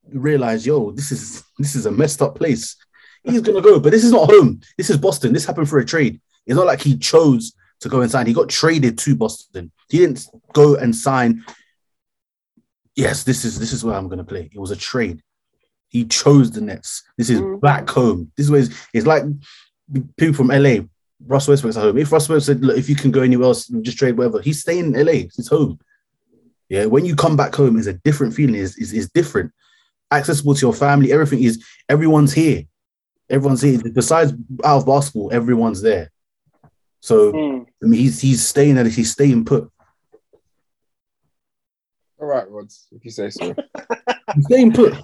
[0.08, 2.76] realized, yo, this is this is a messed up place,
[3.24, 3.80] he's gonna go.
[3.80, 4.60] But this is not home.
[4.76, 5.32] This is Boston.
[5.32, 6.20] This happened for a trade.
[6.46, 8.26] It's not like he chose to go and sign.
[8.26, 9.72] He got traded to Boston.
[9.88, 11.44] He didn't go and sign.
[12.94, 14.48] Yes, this is this is where I'm gonna play.
[14.52, 15.22] It was a trade.
[15.88, 17.02] He chose the Nets.
[17.18, 17.60] This is Mhm.
[17.60, 18.32] back home.
[18.36, 19.24] This is where it's, it's like
[20.16, 20.80] people from LA.
[21.24, 21.98] Russ Westbrook's at home.
[21.98, 24.60] If Russ Westbrook said, "Look, if you can go anywhere else, just trade whatever," he's
[24.60, 25.12] staying in LA.
[25.38, 25.78] It's home.
[26.68, 28.56] Yeah, when you come back home, it's a different feeling.
[28.56, 29.52] Is is is different.
[30.12, 31.12] Accessible to your family.
[31.12, 31.64] Everything is.
[31.88, 32.64] Everyone's here.
[33.30, 33.80] Everyone's here.
[33.92, 34.32] Besides
[34.64, 36.10] out of basketball, everyone's there.
[37.00, 37.62] So Hmm.
[37.82, 38.92] I mean, he's he's staying at it.
[38.94, 39.70] he's staying put.
[42.18, 43.54] All right, Rods, if you say so.
[44.34, 44.94] He's staying put.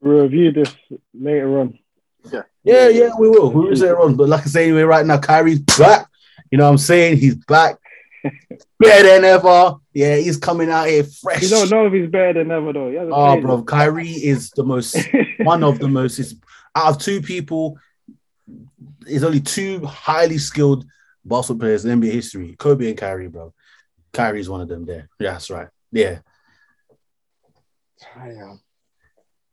[0.00, 0.72] We'll review this
[1.12, 1.78] later on.
[2.64, 3.50] Yeah, yeah, we will.
[3.52, 4.14] We will later on.
[4.16, 6.06] But like I say, anyway, right now, Kyrie's back.
[6.50, 7.16] You know what I'm saying?
[7.16, 7.76] He's back.
[8.78, 9.76] Better than ever.
[9.92, 11.42] Yeah, he's coming out here fresh.
[11.42, 12.90] You don't know if he's better than ever though.
[12.90, 14.96] He Oh, played bro, Kyrie is the most
[15.38, 16.36] one of the most is
[16.74, 17.78] out of two people.
[19.00, 20.84] There's only two highly skilled
[21.24, 23.52] basketball players in NBA history: Kobe and Kyrie, bro.
[24.12, 24.84] Kyrie's one of them.
[24.86, 25.68] There, yeah, that's right.
[25.90, 26.20] Yeah,
[28.14, 28.60] Damn.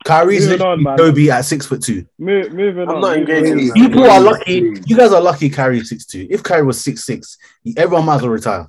[0.06, 0.98] Kyrie's Moving on, literally man.
[0.98, 2.06] Kobe at six foot two.
[2.18, 3.02] Mo- moving I'm on.
[3.02, 3.60] not engaging on.
[3.60, 4.74] in People are lucky.
[4.86, 5.50] You guys are lucky.
[5.50, 6.26] Kyrie six two.
[6.30, 7.38] If Kyrie was six six,
[7.76, 8.68] everyone might as well retire.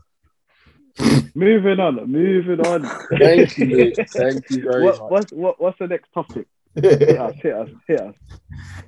[1.35, 2.11] Moving on.
[2.11, 2.83] Moving on.
[3.19, 3.95] Thank you.
[4.09, 5.11] Thank you very what, much.
[5.11, 6.47] what's what, what's the next topic?
[6.75, 8.15] Hit us, hit us, hit us.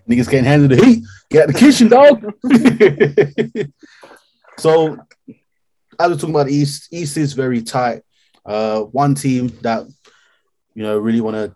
[0.08, 1.04] Niggas getting handed the heat.
[1.30, 2.22] Get out the kitchen, dog.
[4.58, 4.96] so,
[5.98, 8.02] as we're talking about the East, East is very tight.
[8.44, 9.86] Uh, one team that
[10.74, 11.54] you know really want to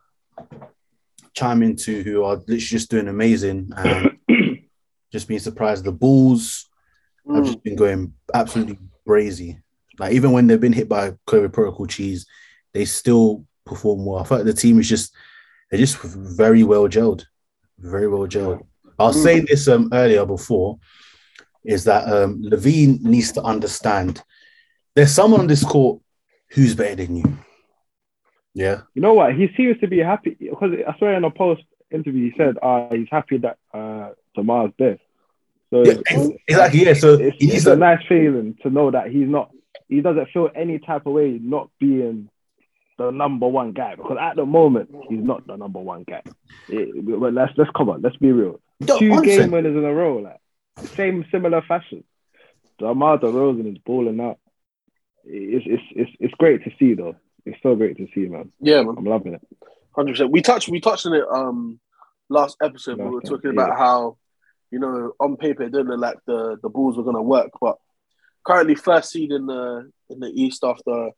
[1.36, 4.18] chime into who are literally just doing amazing and
[5.12, 5.84] just being surprised.
[5.84, 6.68] The Bulls
[7.34, 7.46] have Mm.
[7.46, 9.60] just been going absolutely crazy.
[9.98, 12.26] Like even when they've been hit by COVID protocol cheese,
[12.72, 14.20] they still perform well.
[14.20, 15.12] I feel like the team is just
[15.70, 17.24] they're just very well gelled,
[17.78, 18.64] very well gelled.
[18.98, 19.22] I was Mm.
[19.22, 20.78] saying this um, earlier before,
[21.64, 24.22] is that um, LaVine needs to understand
[24.94, 26.00] there's someone on this court
[26.52, 27.38] who's better than you.
[28.56, 29.34] Yeah, You know what?
[29.34, 32.88] He seems to be happy because I swear in a post interview he said uh,
[32.90, 34.98] he's happy that uh, DeMar's there.
[35.68, 36.00] So yeah
[36.48, 36.86] exactly.
[36.86, 39.50] Yeah, so it's, it's a to nice feeling to know that he's not.
[39.88, 42.30] He doesn't feel any type of way not being
[42.96, 46.22] the number one guy because at the moment he's not the number one guy.
[46.68, 48.00] It- but let's let's come on.
[48.00, 48.58] Let's be real.
[48.80, 50.40] No, Two honestly, game winners in a row, like
[50.96, 52.04] same similar fashion.
[52.78, 54.38] DeMar DeRozan is balling out.
[55.24, 57.16] It's it's it's it's great to see though.
[57.46, 58.52] It's so great to see, you, man.
[58.60, 58.96] Yeah, man.
[58.98, 59.40] I'm loving it.
[59.94, 60.30] Hundred percent.
[60.30, 61.80] We touched we touched on it um
[62.28, 62.98] last episode.
[62.98, 63.62] we were time, talking yeah.
[63.62, 64.18] about how
[64.70, 67.50] you know on paper it didn't look like the the Bulls were going to work,
[67.60, 67.76] but
[68.44, 71.10] currently first seed in the in the East after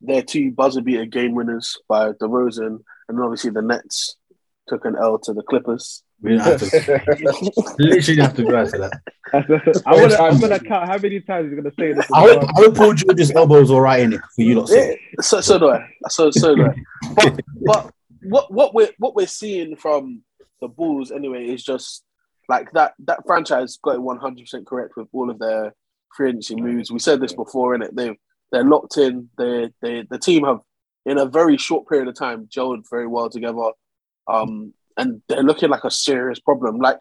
[0.00, 4.16] their two buzzer beater game winners by DeRozan, and obviously the Nets
[4.66, 6.02] took an L to the Clippers.
[6.22, 6.66] We don't have to
[7.78, 9.02] literally didn't have to go into that.
[9.32, 12.06] That's, that's, I wanna, I'm gonna count how many times he's gonna say this.
[12.12, 14.70] I hope, I hope Paul George's elbows all right in it for you lot.
[14.70, 15.88] Yeah, so so do I.
[16.08, 16.74] So so do I.
[17.14, 20.22] But but what what we're what we're seeing from
[20.60, 22.04] the Bulls anyway is just
[22.48, 25.74] like that that franchise got it one hundred percent correct with all of their
[26.16, 26.90] free agency moves.
[26.90, 28.18] We said this before, in it they
[28.52, 29.30] they're locked in.
[29.38, 30.60] They they the team have
[31.06, 33.70] in a very short period of time gelled very well together,
[34.28, 36.78] um, and they're looking like a serious problem.
[36.78, 36.98] Like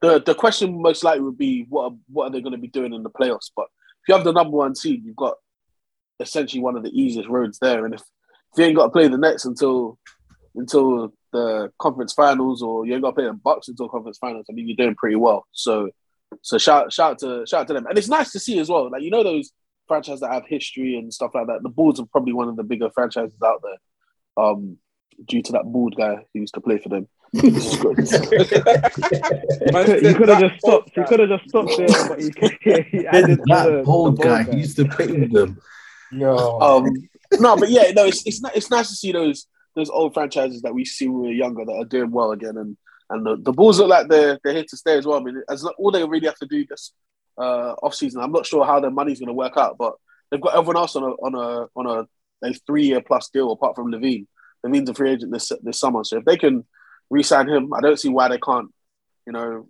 [0.00, 2.68] the the question most likely would be what are, what are they going to be
[2.68, 3.50] doing in the playoffs?
[3.54, 3.66] But
[4.02, 5.34] if you have the number one seed, you've got
[6.18, 7.84] essentially one of the easiest roads there.
[7.84, 9.98] And if, if you ain't got to play the Nets until
[10.54, 14.46] until the conference finals, or you ain't got to play the Bucks until conference finals,
[14.50, 15.46] I mean you're doing pretty well.
[15.52, 15.90] So
[16.40, 17.86] so shout shout to shout to them.
[17.86, 18.90] And it's nice to see as well.
[18.90, 19.52] Like you know those
[19.86, 21.62] franchises that have history and stuff like that.
[21.62, 24.44] The Bulls are probably one of the bigger franchises out there.
[24.44, 24.78] Um
[25.26, 27.08] due to that bald guy who used to play for them.
[27.32, 27.98] This is good.
[30.02, 30.96] You could have just stopped.
[30.96, 32.30] You could have just stopped there, but he,
[32.98, 35.60] he added the, that the old bald guy he used to play with them.
[36.10, 36.58] Yo.
[36.60, 36.86] Um,
[37.40, 40.60] no, but yeah, no, it's it's, ni- it's nice to see those those old franchises
[40.62, 42.76] that we see when we were younger that are doing well again, and
[43.08, 45.18] and the, the Bulls look like they're they're here to stay as well.
[45.18, 46.92] I mean, as all they really have to do this
[47.38, 48.20] uh, off season.
[48.20, 49.94] I'm not sure how their money's going to work out, but
[50.30, 53.52] they've got everyone else on a on a on a, a three year plus deal
[53.52, 54.26] apart from LaVine.
[54.64, 56.64] LaVine's a free agent this this summer, so if they can
[57.10, 58.70] re-sign him, I don't see why they can't,
[59.26, 59.68] you know,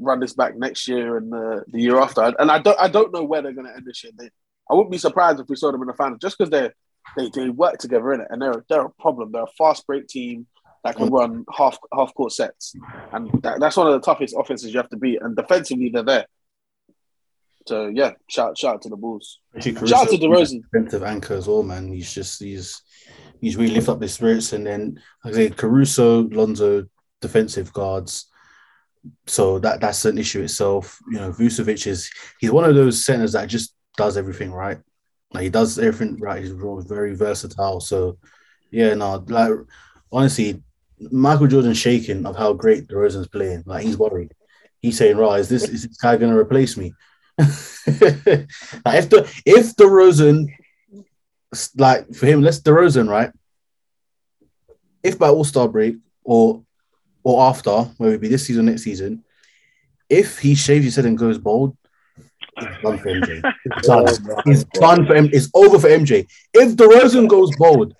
[0.00, 2.22] run this back next year and the, the year after.
[2.38, 4.12] And I don't I don't know where they're going to end this year.
[4.18, 4.30] They,
[4.70, 6.70] I wouldn't be surprised if we saw them in the final just because they
[7.16, 9.32] they they work together in it and they're they're a problem.
[9.32, 10.46] They're a fast break team
[10.84, 12.74] that can run half half court sets,
[13.12, 15.20] and that, that's one of the toughest offenses you have to beat.
[15.20, 16.26] And defensively, they're there.
[17.66, 19.40] So yeah, shout shout out to the Bulls.
[19.60, 20.62] Shout out to DeRozan.
[20.62, 21.88] defensive anchor as well, man.
[21.92, 22.80] He's just he's
[23.40, 26.86] he's really lift up the spirits, and then like I say, Caruso, Lonzo,
[27.20, 28.26] defensive guards.
[29.26, 30.98] So that that's an issue itself.
[31.10, 34.78] You know, Vucevic is he's one of those centers that just does everything right.
[35.32, 36.42] Like he does everything right.
[36.42, 37.80] He's very versatile.
[37.80, 38.18] So
[38.70, 39.52] yeah, no, like
[40.12, 40.62] honestly,
[40.98, 43.62] Michael Jordan shaking of how great DeRozan's playing.
[43.66, 44.32] Like he's worried.
[44.80, 46.94] He's saying, "Right, is this is this guy going to replace me?"
[47.38, 47.46] if
[47.86, 50.48] the if DeRozan,
[51.76, 53.30] like for him, let's DeRozan, right?
[55.02, 56.62] If by All Star break or
[57.22, 59.24] or after, whether it be this season, next season,
[60.08, 61.76] if he shaves his head and goes bald,
[62.58, 63.52] it's done for MJ.
[63.64, 64.06] It's done.
[64.08, 65.28] Oh, it's done for him.
[65.32, 66.26] It's over for MJ.
[66.54, 67.94] If DeRozan goes bald,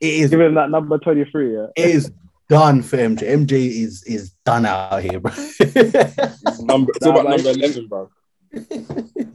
[0.00, 1.66] it is Give him that number 23, yeah.
[1.76, 2.12] it is
[2.48, 3.22] done for MJ.
[3.22, 3.52] MJ
[3.84, 5.32] is is done out here, bro.
[5.32, 8.10] Number, it's Nah, about like- number 11, bro.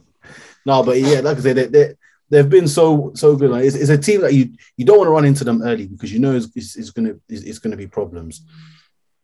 [0.66, 1.94] no, but yeah, like I said, they, they,
[2.30, 3.50] they've been so so good.
[3.50, 5.86] Like, it's, it's a team that you you don't want to run into them early
[5.86, 8.42] because you know it's, it's, it's gonna it's, it's gonna be problems.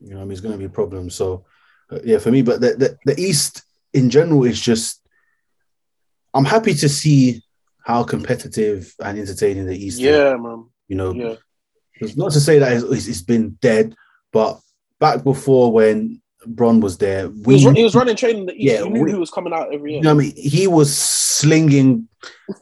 [0.01, 1.15] You know, what I mean, it's gonna be problems.
[1.15, 1.45] So
[1.91, 3.63] uh, yeah, for me, but the, the the East
[3.93, 5.01] in general is just.
[6.37, 7.45] I'm happy to see
[7.85, 9.99] how competitive and entertaining the East.
[9.99, 10.01] is.
[10.01, 10.67] Yeah, man.
[10.89, 11.37] you know, Yeah.
[12.01, 13.95] It's not to say that it's, it's been dead,
[14.33, 14.59] but
[14.99, 18.63] back before when Bron was there, He we was, he was running training the East.
[18.65, 19.99] Yeah, you knew we- who was coming out every year.
[19.99, 20.37] You know what I mean?
[20.37, 22.09] He was slinging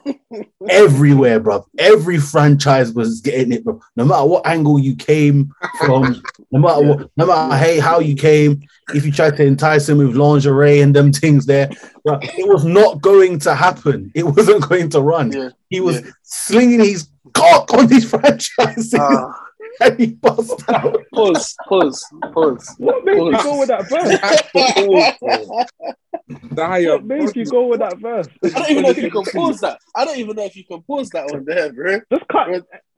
[0.68, 1.66] everywhere, bro.
[1.78, 3.80] Every franchise was getting it, bro.
[3.96, 5.52] No matter what angle you came
[5.84, 8.62] from, no matter what, no matter hey how you came,
[8.94, 11.70] if you tried to entice him with lingerie and them things there,
[12.04, 14.10] bro, it was not going to happen.
[14.14, 15.32] It wasn't going to run.
[15.32, 16.10] Yeah, he was yeah.
[16.22, 19.32] slinging his cock on these franchises Uh,
[19.80, 20.96] and he bust out.
[21.14, 22.74] pause, pause, pause.
[22.78, 24.18] What made you go with that verse?
[26.54, 28.26] Dyer, What made you go with that verse?
[28.44, 29.78] I don't even know if you can pause that.
[29.96, 32.00] I don't even know if you can pause that one there, bro.
[32.12, 32.48] Just cut,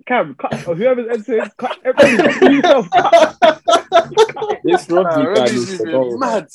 [0.07, 0.35] Cam.
[0.35, 0.69] Cut.
[0.69, 2.53] Or whoever's editing, cut everything.
[2.57, 2.89] yourself.
[2.93, 4.59] Cut.
[4.65, 6.19] this Nah, rugby guy Remy's needs to moving go.
[6.19, 6.47] mad.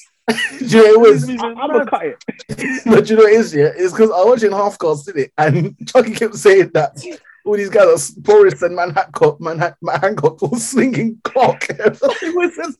[0.60, 1.29] Do you know it was?
[1.29, 2.17] I'm gonna cut it.
[2.86, 3.71] But you know what it is, yeah?
[3.75, 5.32] It's because I was watching half cast, didn't it?
[5.38, 7.01] And Chucky kept saying that
[7.45, 11.65] all these guys are Boris and Hancock, Matt, Matt Hancock was slinging cock.
[11.69, 12.78] it was just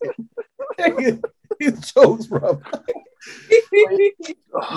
[1.60, 2.62] his jokes, bro.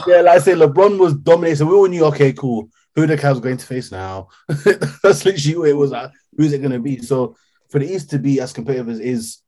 [0.07, 1.57] yeah, like I say, LeBron was dominating.
[1.57, 2.69] So we all knew, okay, cool.
[2.95, 4.29] Who the Cavs going to face now?
[4.49, 5.91] That's literally what it was.
[5.93, 7.01] Like, who's it going to be?
[7.01, 7.37] So
[7.71, 9.39] for the East to be as competitive as is,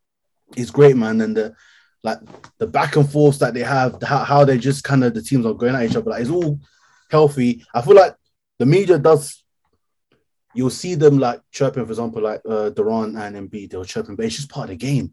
[0.57, 1.21] is great, man.
[1.21, 1.55] And the
[2.03, 2.19] like
[2.59, 5.47] the back and forth that they have, how, how they just kind of the teams
[5.47, 6.61] are going at each other, like it's all
[7.11, 7.65] healthy.
[7.75, 8.15] I feel like
[8.59, 9.44] the media does.
[10.55, 14.25] You'll see them like chirping, for example, like uh, Durant and Embiid, they'll chirping, but
[14.27, 15.13] it's just part of the game.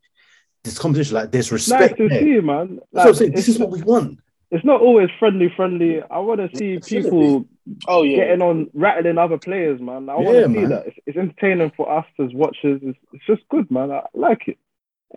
[0.63, 1.97] This competition, like there's It's nice respect.
[1.97, 2.21] to there.
[2.21, 2.79] see, man.
[2.93, 3.31] That's what I'm Like, saying.
[3.33, 4.19] This is what we want.
[4.51, 6.01] it's not always friendly, friendly.
[6.09, 7.45] I want to see people
[7.87, 8.17] Oh yeah.
[8.17, 10.09] getting on, rattling other players, man.
[10.09, 10.69] I want Yeah, to see man.
[10.69, 10.87] that.
[10.87, 12.81] It's, it's entertaining for us as watchers.
[12.83, 13.91] It's, it's just good, man.
[13.91, 14.57] I like it.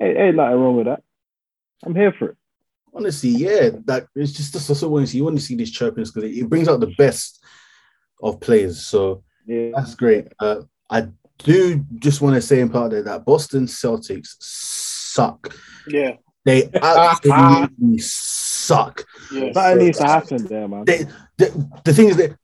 [0.00, 1.02] Ain't, ain't nothing wrong with that.
[1.84, 2.36] I'm here for it.
[2.94, 5.18] Honestly, yeah, that it's just that's also want to see.
[5.18, 7.44] You want to see these chirpings because it, it brings out the best
[8.22, 8.86] of players.
[8.86, 9.70] So Yeah.
[9.74, 10.28] that's great.
[10.40, 15.54] Uh, I do just want to say in part of that, that Boston Celtics suck.
[15.86, 16.16] Yeah.
[16.44, 19.04] They absolutely suck.
[19.32, 19.52] Yeah.
[19.52, 20.84] Something needs to happen there, man.
[20.84, 22.36] They, the, the thing is that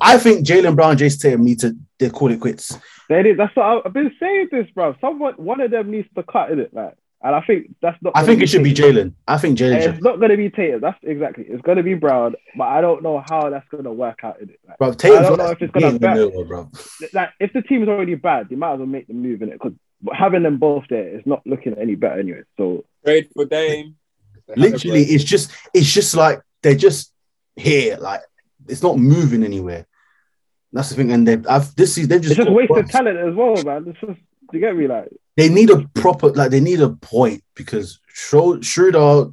[0.00, 2.78] I think Jaylen Brown, Jayson Tatum need to they call it quits.
[3.08, 3.38] They did.
[3.38, 4.48] That's what I, I've been saying.
[4.50, 4.94] This, bro.
[5.00, 6.94] Someone, one of them needs to cut in it, like.
[7.24, 8.12] And I think that's not.
[8.14, 8.96] I think it should be Tatum.
[9.10, 9.14] Jaylen.
[9.26, 9.80] I think Jaylen.
[9.82, 10.80] Should- It's not going to be Tatum.
[10.82, 11.44] That's exactly.
[11.48, 14.40] It's going to be Brown, but I don't know how that's going to work out
[14.42, 14.60] in it.
[14.68, 16.70] Like, Bro, I Tatum's don't know if it's gonna being back- bro.
[17.14, 19.48] like if the team is already bad, you might as well make the move in
[19.48, 19.72] it because
[20.12, 22.42] having them both there is not looking any better anyway.
[22.58, 23.96] So Trade for Dame.
[24.46, 27.10] They had a Literally, it's just it's just like they're just
[27.56, 28.20] here, like
[28.68, 29.86] it's not moving anywhere.
[30.74, 32.92] That's the thing, and they I've this is they just it's just got wasted points.
[32.92, 33.86] talent as well, man.
[33.88, 34.20] It's just
[34.52, 38.62] you get me like They need a proper like they need a point because Schro-
[38.64, 39.30] Schroeder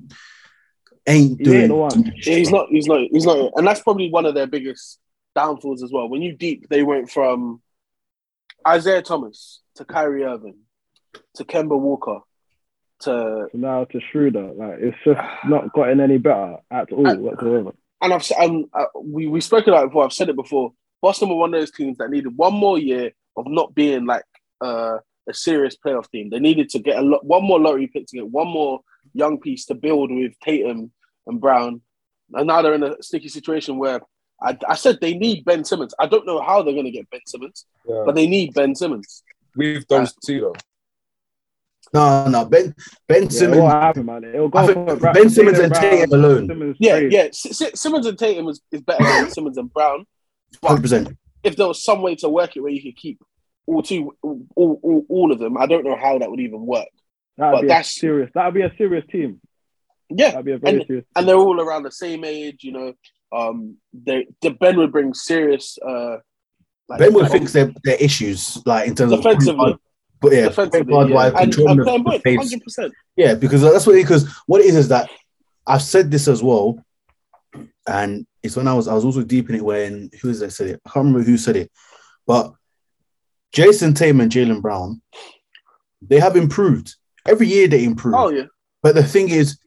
[1.08, 1.60] ain't He doing.
[1.62, 2.14] ain't the one.
[2.24, 2.68] Yeah, he's not.
[2.70, 3.00] He's not.
[3.12, 3.52] He's not.
[3.56, 5.00] And that's probably one of their biggest
[5.36, 6.10] downfalls as well.
[6.10, 7.62] When you deep, they went from
[8.68, 10.58] Isaiah Thomas to Kyrie Irving
[11.36, 12.20] to Kemba Walker
[13.02, 14.52] to now to Schroeder.
[14.54, 17.72] Like it's just not gotten any better at all And- whatsoever.
[18.02, 20.06] and I've s- um, uh, we we spoken about it before.
[20.06, 20.74] I've said it before.
[21.02, 24.24] Boston were one of those teams that needed one more year of not being like
[24.62, 24.98] uh,
[25.30, 26.30] a serious playoff team.
[26.30, 28.82] They needed to get a lot, one more lottery pick to get one more
[29.14, 30.92] young piece to build with Tatum
[31.28, 31.82] and Brown.
[32.34, 34.02] And now they're in a sticky situation where
[34.42, 35.94] I, I said they need Ben Simmons.
[36.00, 38.04] I don't know how they're going to get Ben Simmons, Yeah.
[38.06, 39.24] but they need Ben Simmons.
[39.56, 40.56] with those two though.
[41.94, 42.74] No, no, Ben
[43.08, 43.62] Ben Yeah, Simmons.
[43.62, 44.24] won't happen, man.
[44.24, 46.48] It'll go think for Ben Simmons and Brown, Tatum alone.
[46.48, 47.20] Simmons Yeah, yeah.
[47.24, 50.06] S- S- Simmons and Tatum is, is better than Simmons and Brown.
[50.64, 51.18] Hundred percent.
[51.44, 53.20] If there was some way to work it where you could keep
[53.68, 56.88] all two, all, all, all of them, I don't know how that would even work.
[57.38, 58.32] That'd But be that's- a serious.
[58.34, 59.42] That'd be a serious team.
[60.10, 61.06] Yeah, That'd be a very serious.
[61.16, 62.64] and they're all around the same age.
[62.64, 62.94] You know,
[63.32, 65.78] um, they the Ben would bring serious.
[65.78, 66.18] Uh,
[66.90, 69.72] like, Ben would fix their, their issues, like in terms Defensively.
[69.72, 69.80] of
[70.20, 71.16] but yeah, defensively, point guard yeah.
[71.16, 72.94] wise, and, and playing the point, hundred percent.
[73.16, 75.10] Yeah, because that's what because what it is is that
[75.66, 76.84] I've said this as well,
[77.88, 80.52] and it's when I was I was also deep in it when who is that
[80.52, 80.82] said it?
[80.86, 81.72] I can't remember who said it,
[82.28, 82.54] but
[83.54, 85.02] Jayson Tatum and Jaylen Brown,
[86.02, 86.96] they have improved
[87.28, 87.68] every year.
[87.68, 88.46] They improve, Oh yeah,
[88.82, 89.58] but the thing is,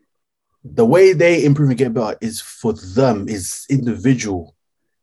[0.64, 4.54] the way they improve and get better is for them is individual.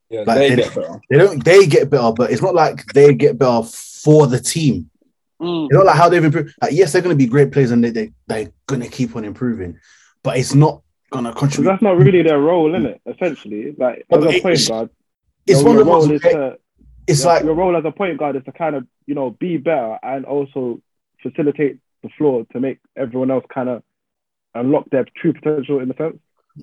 [0.09, 1.01] Yeah, Like, they they- get better.
[1.09, 4.89] They don't they get better, but it's not like they get better for the team.
[5.41, 5.67] Mm.
[5.71, 6.53] You know, like how they've improved.
[6.61, 9.15] Like, yes, they're going to be great players and they, they, they're going to keep
[9.15, 9.79] on improving,
[10.23, 11.69] but it's not going to contribute.
[11.71, 13.01] that's not really their role, is it?
[13.07, 14.89] Essentially, like But as a point guard,
[15.47, 16.57] It's one of the role ones where to
[17.07, 19.31] it's your, like, your role as a point guard is to kind of you know
[19.31, 20.81] be better and also
[21.21, 23.83] facilitate the floor to make everyone else kind of
[24.55, 26.17] unlock their true potential in the sense.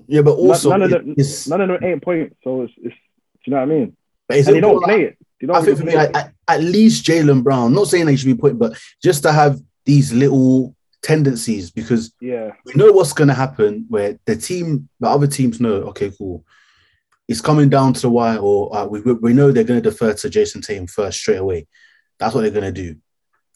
[0.07, 1.15] yeah, but also, none of it- them,
[1.47, 3.97] none of them ain't points, so it's, it's do you know what I mean?
[4.27, 5.17] but And they don't play it.
[5.39, 7.73] You don't I think for me, at, at- at least Jaylen Brown.
[7.73, 12.51] Not saying they should be point, but just to have these little tendencies because yeah,
[12.65, 13.85] we know what's going to happen.
[13.87, 16.43] Where the team, the other teams know, okay, cool,
[17.29, 20.13] it's coming down to the wire, or uh, we we know they're going to defer
[20.15, 21.67] to Jayson Tatum first straight away.
[22.17, 22.95] That's what they're going to do.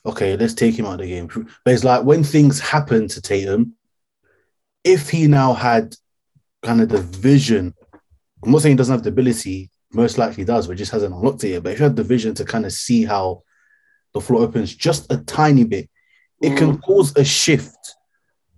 [0.05, 1.27] Okay, let's take him out of the game.
[1.65, 3.73] But it's like when things happen to Tatum,
[4.83, 5.95] if he now had
[6.61, 7.73] kind of the vision,
[8.43, 11.43] I'm not saying he doesn't have the ability, most likely does, but just hasn't unlocked
[11.43, 11.63] it yet.
[11.63, 13.41] But if you had the vision to kind of see how
[14.13, 15.89] the floor opens just a tiny bit,
[16.43, 17.95] it can cause a shift,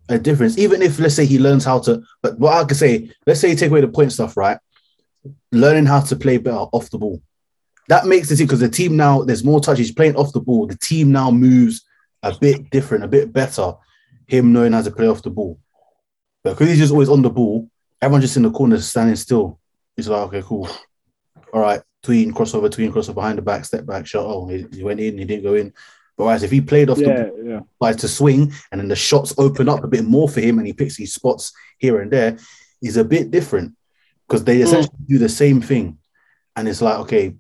[0.10, 0.58] a difference.
[0.58, 3.52] Even if, let's say, he learns how to, but what I could say, let's say
[3.52, 4.58] you take away the point stuff, right?
[5.52, 7.22] Learning how to play better off the ball.
[7.88, 10.66] That makes it because the team now, there's more touches playing off the ball.
[10.68, 11.86] The team now moves
[12.24, 13.74] a bit different, a bit better.
[14.28, 15.60] Him knowing how to play off the ball.
[16.44, 17.70] But because he's just always on the ball,
[18.02, 19.60] everyone just in the corner standing still.
[19.98, 20.68] It's like, okay, cool.
[21.54, 24.26] All right, tween, crossover, tween, crossover behind the back, step back, shot.
[24.26, 25.74] Oh, he, he went in, he didn't go in.
[26.18, 27.60] But whereas if he played off the yeah, ball, yeah.
[27.82, 30.68] tries to swing, and then the shots open up a bit more for him, and
[30.68, 32.38] he picks these spots here and there,
[32.82, 33.74] is a bit different
[34.28, 35.98] because they essentially do the same thing.
[36.56, 37.36] And it's like, okay,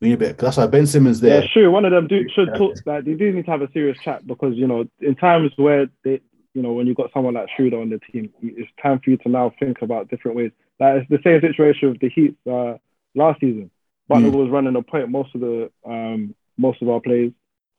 [0.00, 0.38] we need a bit.
[0.38, 1.42] That's why Ben Simmons there.
[1.42, 1.70] Yeah, sure.
[1.70, 2.54] One of them do should Yeah.
[2.54, 5.52] talk like they do need to have a serious chat because you know in times
[5.56, 6.20] where they
[6.54, 9.16] you know when you got someone like Schroeder on the team, it's time for you
[9.18, 10.52] to now think about different ways.
[10.78, 12.74] Like it's the same situation with the Heat uh,
[13.14, 13.70] last season.
[14.08, 17.32] Butler was running a point most of the um, most of our plays.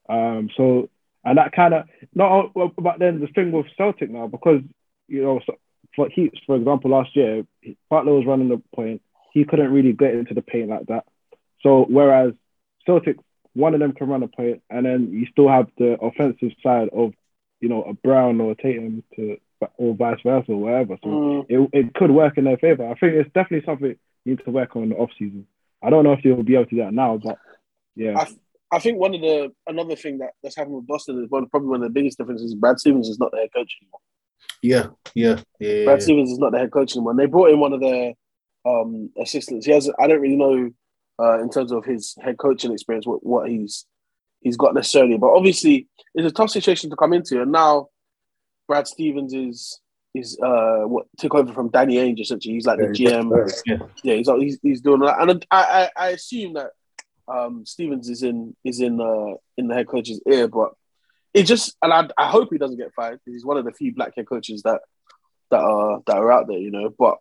[0.07, 0.89] Um, so
[1.25, 4.61] and that kind of not well, but then the thing with Celtic now because
[5.07, 5.57] you know so-
[5.95, 7.45] for Heat for example last year
[7.89, 9.01] Butler was running the point.
[9.33, 11.05] He couldn't really get into the paint like that.
[11.61, 12.33] So whereas
[12.85, 13.17] Celtic,
[13.53, 16.89] one of them can run a point, and then you still have the offensive side
[16.89, 17.13] of,
[17.59, 19.37] you know, a Brown or a Tatum to,
[19.77, 20.97] or vice versa or whatever.
[21.03, 21.45] So Mm.
[21.49, 22.87] it, it could work in their favor.
[22.87, 25.45] I think it's definitely something you need to work on in the off season.
[25.83, 27.37] I don't know if you'll be able to do that now, but
[27.95, 28.27] yeah, I,
[28.77, 31.69] I think one of the another thing that, that's happened with Boston is one probably
[31.69, 32.51] one of the biggest differences.
[32.51, 33.99] is Brad Stevens is not their coach anymore.
[34.61, 35.85] Yeah, yeah, yeah.
[35.85, 36.03] Brad yeah.
[36.03, 37.11] Stevens is not the head coach anymore.
[37.11, 38.13] And they brought in one of their
[38.65, 39.65] um, assistants.
[39.65, 40.71] He has I don't really know
[41.19, 43.85] uh, in terms of his head coaching experience what, what he's
[44.41, 47.41] he's got necessarily, but obviously it's a tough situation to come into.
[47.41, 47.87] And now
[48.67, 49.79] Brad Stevens is
[50.13, 52.55] is uh, what took over from Danny Ainge essentially.
[52.55, 53.63] He's like the GM.
[53.65, 53.77] Yeah.
[54.03, 56.71] yeah, he's he's, he's doing that, and I, I I assume that
[57.27, 60.73] um, Stevens is in is in uh, in the head coach's ear, but
[61.33, 63.71] it just and I, I hope he doesn't get fired because he's one of the
[63.71, 64.81] few black head coaches that
[65.49, 66.93] that are that are out there, you know.
[66.97, 67.17] But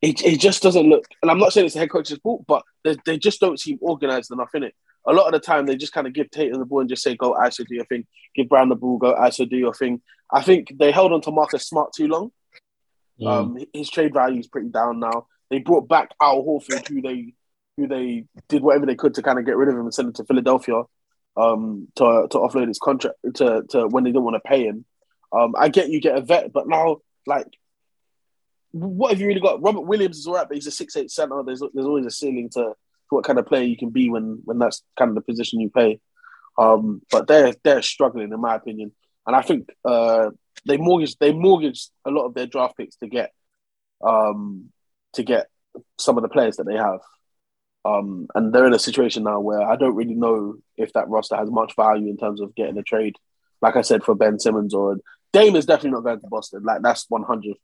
[0.00, 2.62] it, it just doesn't look, and I'm not saying it's the head coach's fault, but
[2.84, 4.74] they, they just don't seem organized enough in it.
[5.06, 7.02] A lot of the time, they just kind of give Tatum the ball and just
[7.02, 10.02] say, "Go, ISO, do your thing." Give Brown the ball, go, ISO, do your thing.
[10.32, 12.32] I think they held on to Marcus Smart too long.
[13.20, 13.28] Mm.
[13.28, 15.26] Um, his trade value is pretty down now.
[15.50, 17.34] They brought back Al Horford, who they
[17.76, 20.08] who they did whatever they could to kind of get rid of him and send
[20.08, 20.82] him to Philadelphia
[21.36, 24.84] um, to to offload his contract to, to when they didn't want to pay him.
[25.32, 27.48] Um, I get you get a vet, but now like,
[28.70, 29.62] what have you really got?
[29.62, 31.42] Robert Williams is alright, but he's a six eight center.
[31.44, 32.74] There's there's always a ceiling to,
[33.10, 35.70] what kind of player you can be when when that's kind of the position you
[35.70, 36.00] play.
[36.58, 38.92] Um, but they're they're struggling in my opinion,
[39.26, 40.30] and I think uh,
[40.66, 43.32] they mortgaged they mortgaged a lot of their draft picks to get
[44.04, 44.70] um,
[45.14, 45.48] to get
[45.98, 47.00] some of the players that they have.
[47.84, 51.36] Um, and they're in a situation now where I don't really know if that roster
[51.36, 53.16] has much value in terms of getting a trade.
[53.60, 54.98] Like I said, for Ben Simmons or
[55.32, 56.62] Dame is definitely not going to Boston.
[56.62, 57.56] Like that's one hundred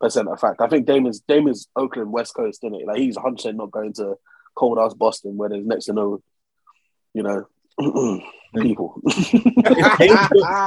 [0.00, 0.60] percent a fact.
[0.60, 2.86] I think Dame is Dame is Oakland West Coast, isn't it?
[2.86, 4.14] Like he's one hundred percent not going to
[4.54, 6.22] cold ass Boston where there's next to no,
[7.14, 7.46] you know,
[8.60, 9.00] people.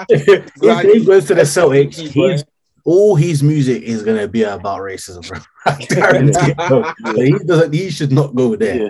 [0.10, 2.43] if Dave goes to the Celtics, he's,
[2.84, 5.39] all his music is gonna be about racism, bro.
[5.65, 6.53] I guarantee.
[7.19, 7.39] it.
[7.39, 7.73] he doesn't.
[7.73, 8.75] He should not go there.
[8.84, 8.89] yeah,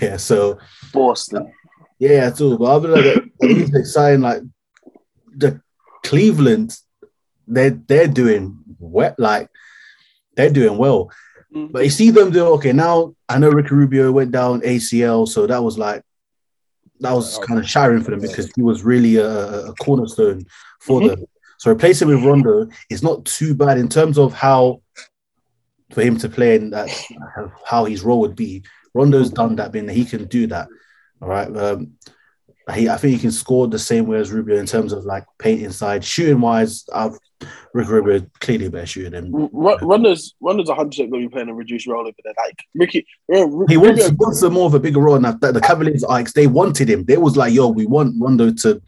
[0.00, 0.16] Yeah.
[0.16, 0.58] So
[0.92, 1.52] Boston.
[1.98, 2.58] yeah, too.
[2.58, 4.20] But other than that, he's exciting.
[4.22, 4.42] Like
[5.36, 5.60] the
[6.04, 6.76] Cleveland,
[7.46, 9.16] they're they're doing wet.
[9.18, 9.48] Like
[10.36, 11.10] they're doing well.
[11.54, 11.72] Mm.
[11.72, 12.72] But you see them do okay.
[12.72, 16.02] Now I know Ricky Rubio went down ACL, so that was like
[17.00, 20.44] that was kind of shattering for them because he was really a, a cornerstone
[20.80, 21.08] for Mhm.
[21.08, 21.24] them.
[21.58, 24.80] So replacing with Rondo is not too bad in terms of how
[25.92, 26.88] for him to play and that
[27.66, 28.64] how his role would be.
[28.94, 30.68] Rondo's done that, being that he can do that.
[31.20, 31.54] All right.
[31.56, 31.92] Um,
[32.74, 35.24] he, I think he can score the same way as Rubio in terms of like
[35.38, 36.84] paint inside, shooting wise.
[36.92, 37.18] I've
[37.72, 41.48] Ricky Rubio clearly better shooter than R- Rondo's Rondo's 100 percent going to be playing
[41.48, 42.34] a reduced role over there.
[42.44, 45.18] Like Ricky, Ru- He wants, Rubio- he wants a more of a bigger role.
[45.18, 47.04] Now the Cavaliers are, they wanted him.
[47.04, 48.82] They was like, "Yo, we want Rondo to."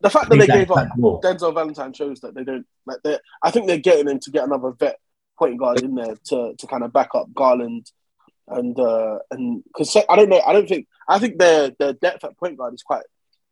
[0.00, 1.20] The fact that they gave up role.
[1.20, 2.98] Denzel Valentine shows that they don't like.
[3.04, 4.98] They, I think they're getting him to get another vet
[5.38, 7.90] point guard in there to to kind of back up Garland
[8.50, 12.24] and uh, and because I don't know, I don't think I think their their depth
[12.24, 13.04] at point guard is quite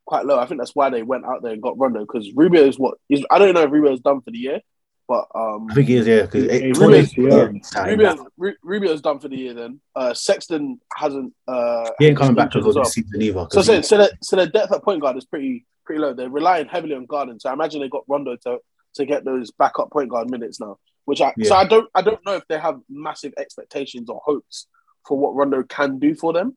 [0.04, 0.38] quite low.
[0.38, 2.98] I think that's why they went out there and got Rondo because Rubio is what
[3.08, 4.60] is I don't know if Rubio's done for the year,
[5.08, 7.84] but um, I think he is, yeah, because He- he Rubio's yeah.
[7.86, 9.54] Rubio, Ru- Rubio's done for the year.
[9.54, 11.32] Then uh, Sexton hasn't.
[11.48, 12.84] Uh, He ain't coming back to as the well.
[12.84, 13.46] season either.
[13.46, 16.12] 'cause So, so, so, the, so the depth at point guard is pretty pretty low.
[16.12, 17.40] They're relying heavily on Garland.
[17.40, 18.58] So I imagine they got Rondo to
[18.96, 20.76] to get those backup point guard minutes now.
[21.06, 24.66] Which I so I don't I don't know if they have massive expectations or hopes
[25.06, 26.54] for what Rondo can do for them,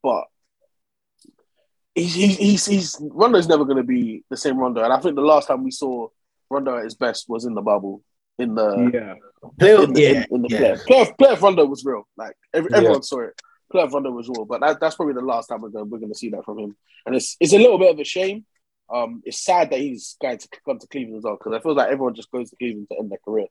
[0.00, 0.26] but
[1.96, 4.84] he's he's he's, he's Rondo's never going to be the same Rondo.
[4.84, 6.06] And I think the last time we saw
[6.50, 8.02] Rondo at his best was in the bubble
[8.38, 9.14] in the Yeah.
[9.60, 10.60] Playoff- in the, yeah, in, in the yeah.
[10.60, 10.86] playoff.
[10.86, 12.06] Playoff, playoff Rondo was real.
[12.16, 12.78] Like every, Yeah.
[12.78, 13.34] everyone saw it.
[13.72, 16.12] Playoff Rondo was real, but that, that's probably the last time we're going, we're going
[16.12, 16.76] to see that from him.
[17.06, 18.44] And it's it's a little bit of a shame.
[18.92, 21.74] Um, it's sad that he's going to gone to Cleveland as well because I feel
[21.74, 23.46] like everyone just goes to Cleveland to end their career.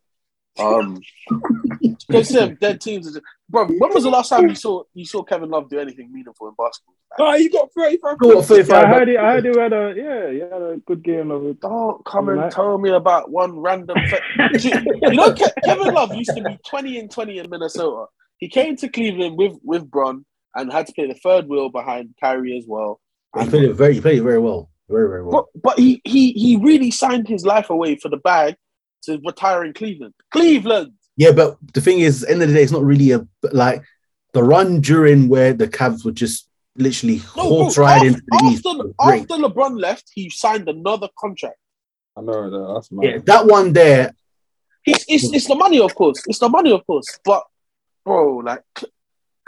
[0.58, 1.00] Um,
[2.08, 3.16] because them dead teams.
[3.16, 6.12] Are bro, when was the last time you saw you saw Kevin Love do anything
[6.12, 6.96] meaningful in basketball?
[7.20, 9.60] Oh, you got 35 Go on, 35, Yeah, I but- heard he, I heard he
[9.60, 11.60] had a yeah, he had a good game of it.
[11.62, 12.52] Don't come and Right.
[12.52, 13.98] tell me about one random.
[14.10, 14.20] Fe-
[14.58, 18.06] Do you you know, Ke- Kevin Love used to be twenty and twenty in Minnesota.
[18.38, 20.26] He came to Cleveland with with Bron
[20.56, 23.00] and had to play the third wheel behind Kyrie as well.
[23.40, 25.48] He played it very, he played it very well, very, very well.
[25.54, 28.56] But but he he he really signed his life away for the bag
[29.04, 30.14] to retire in Cleveland.
[30.32, 30.94] Cleveland.
[31.18, 33.84] Yeah, but the thing is, end of the day, it's not really a like
[34.34, 38.26] the run during where the Cavs were just literally No, horse bro, riding after, to
[38.30, 38.66] the east.
[38.66, 41.58] after, was after LeBron left, he signed another contract.
[42.18, 43.06] I know, no, that's mad.
[43.06, 44.14] Yeah, that one there.
[44.86, 46.22] It's, it's, it's the money, of course.
[46.28, 47.20] It's the money, of course.
[47.26, 47.44] But
[48.06, 48.64] bro, like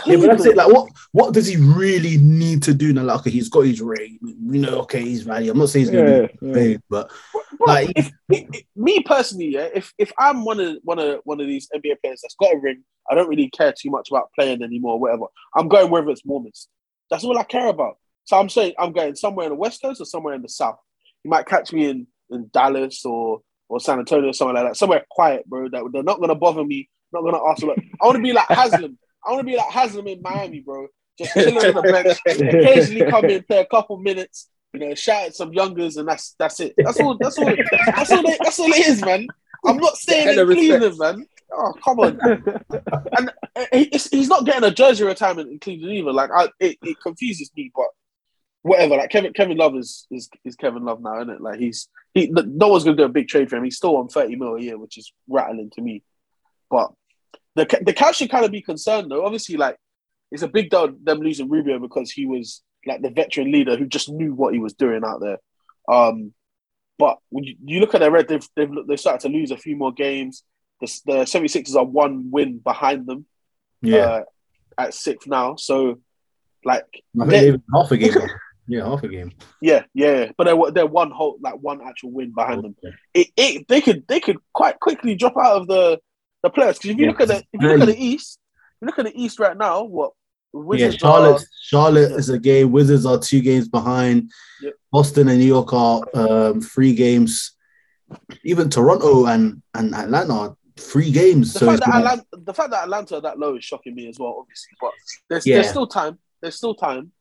[0.05, 0.57] Yeah, but that's it.
[0.57, 3.03] Like, what what does he really need to do now?
[3.03, 4.19] Like, okay, he's got his rate.
[4.21, 5.51] We know, okay, he's value.
[5.51, 6.53] I'm not saying he's gonna Yeah, be yeah.
[6.53, 7.11] big, but
[7.67, 11.39] Like- if, if- if- me personally, yeah, if if I'm one of one of one
[11.41, 14.29] of these NBA players that's got a ring, I don't really care too much about
[14.37, 15.25] playing anymore, whatever.
[15.55, 16.69] I'm going wherever it's warmest.
[17.09, 17.97] That's all I care about.
[18.23, 20.77] So I'm saying I'm going somewhere in the West Coast or somewhere in the South.
[21.23, 24.77] You might catch me in in Dallas or or San Antonio or somewhere like that.
[24.77, 25.69] Somewhere quiet, bro.
[25.69, 26.89] That they're not gonna bother me.
[27.13, 27.61] Not gonna ask.
[27.63, 28.97] Like, I want to be like Haslem.
[29.25, 30.87] I want to be like Haslem in Miami, bro.
[31.17, 32.17] Just chilling on the bench.
[32.25, 34.49] Occasionally come in, play a couple minutes.
[34.73, 36.73] You know, shout at some youngers, and that's that's it.
[36.77, 37.17] That's all.
[37.19, 37.45] That's all.
[37.85, 38.23] That's all.
[38.23, 39.27] They, that's all it is, man.
[39.65, 41.27] I'm not staying in Cleveland, man.
[41.53, 42.19] Oh, come on.
[43.17, 43.31] and
[43.73, 46.13] he- he's not getting a jersey retirement in Cleveland either.
[46.13, 47.87] Like, I, it, it confuses me, but
[48.61, 48.95] whatever.
[48.95, 51.41] Like Kevin, Kevin Love is is, is Kevin Love now, isn't it?
[51.41, 52.27] Like he's he.
[52.31, 53.65] No one's gonna do a big trade for him.
[53.65, 56.03] He's still on 30 mil a year, which is rattling to me.
[56.69, 56.91] But
[57.55, 59.25] the the Cavs should kind of be concerned though.
[59.25, 59.75] Obviously, like
[60.31, 63.85] it's a big deal them losing Rubio because he was like the veteran leader who
[63.85, 65.37] just knew what he was doing out there.
[65.87, 66.33] Um,
[66.97, 69.57] but when you, you look at their red, they've, they've they've started to lose a
[69.57, 70.43] few more games.
[70.81, 73.25] The, the 76ers are one win behind them
[73.81, 74.23] yeah, uh,
[74.77, 75.55] at sixth now.
[75.55, 75.99] So,
[76.65, 76.85] like,
[77.19, 78.13] I think they- half a game.
[78.67, 79.31] yeah, half a game.
[79.61, 82.75] yeah, yeah, but they're they're one whole like one actual win behind them.
[83.13, 85.99] It, it they could they could quite quickly drop out of the
[86.43, 88.39] the playoffs because if you Yeah, look at the if you look at the East,
[88.81, 89.83] you look at the East right now.
[89.83, 90.11] What
[90.53, 91.41] Yeah, Charlotte.
[91.41, 92.17] are- Charlotte Yeah.
[92.17, 92.71] is a game.
[92.71, 94.29] Wizards are two games behind.
[94.61, 94.73] Yep.
[94.91, 97.53] Boston and New York are um, three games.
[98.43, 101.53] Even Toronto and, and Atlanta are three games.
[101.53, 104.09] the so fact that Atlanta, the fact that Atlanta are that low is shocking me
[104.09, 104.75] as well, obviously.
[104.81, 104.91] But
[105.29, 105.55] there's Yeah.
[105.57, 106.19] there's still time.
[106.41, 107.11] There's still time.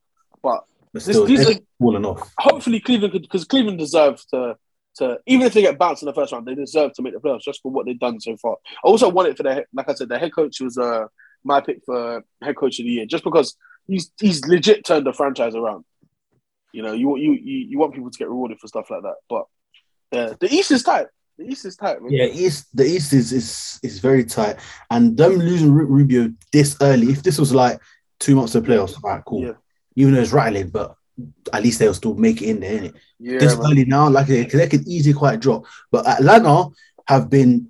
[0.42, 2.32] But but this- still, these they're falling off.
[2.38, 4.56] hopefully Cleveland could because Cleveland deserve to
[4.96, 7.20] to even if they get bounced in the first round, they deserve to make the
[7.20, 8.56] playoffs just for what they've done so far.
[8.84, 11.06] I also want it for their like I said, their head coach was uh
[11.44, 15.12] my pick for head coach of the year just because he's he's legit turned the
[15.12, 15.84] franchise around.
[16.72, 19.16] You know, you you you, you want people to get rewarded for stuff like that,
[19.28, 19.44] but
[20.12, 21.06] yeah, the East is tight.
[21.38, 22.12] The East is tight, man.
[22.12, 24.56] Yeah, East the East is is is very tight,
[24.90, 27.08] and them losing Rubio this early.
[27.10, 27.80] If this was like
[28.18, 29.42] two months of playoffs, all right, cool.
[29.42, 29.52] Yeah.
[29.96, 30.94] Even though it's rattling, but
[31.52, 32.94] at least they'll still make it in there, innit?
[33.18, 33.66] yeah, this man.
[33.66, 35.64] early now, like they, they could easily quite drop.
[35.90, 36.68] But Atlanta
[37.06, 37.68] have been,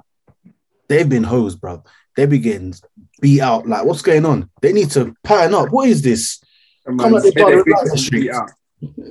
[0.89, 1.83] they've been hosed, bro.
[2.17, 2.75] They begin
[3.21, 3.67] beat out.
[3.67, 4.49] Like, what's going on?
[4.63, 5.71] They need to pattern up.
[5.71, 6.41] What is this?
[6.87, 8.25] Come man, on, they they- got they it beat right in the them streets.
[8.27, 8.51] beat out.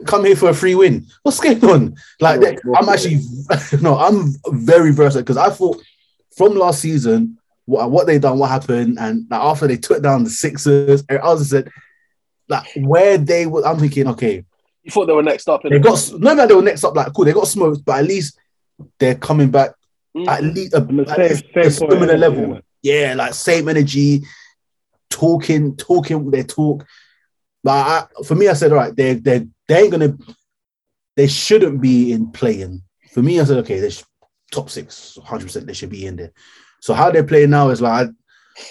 [0.08, 1.06] Come here for a free win.
[1.24, 1.96] What's going on?
[2.20, 3.20] Like, Well, they- well, I'm actually
[3.82, 5.82] no, I'm very versatile because I thought
[6.36, 10.24] from last season what what they done, what happened, and like, after they took down
[10.24, 11.70] the Sixers, I was said
[12.48, 13.64] like where they were.
[13.66, 14.44] I'm thinking, okay,
[14.84, 15.84] You thought they were next up, they innit?
[15.84, 16.96] got no matter they were next up.
[16.96, 18.40] Like, cool, they got smoked, but at least
[18.98, 19.72] they're coming back
[20.18, 20.28] Mm.
[20.28, 22.18] at least a, On the at least a point, similar yeah.
[22.20, 22.60] level.
[22.82, 24.24] Yeah, like same energy,
[25.10, 26.86] talking, talking their talk.
[27.64, 30.18] But I, for me, I said, all right, they they they ain't gonna,
[31.16, 32.82] they shouldn't be in playing.
[33.14, 34.04] For me, I said, okay, they sh-
[34.52, 36.32] top six, 100 percent, they should be in there.
[36.82, 38.10] So how they're playing now is like,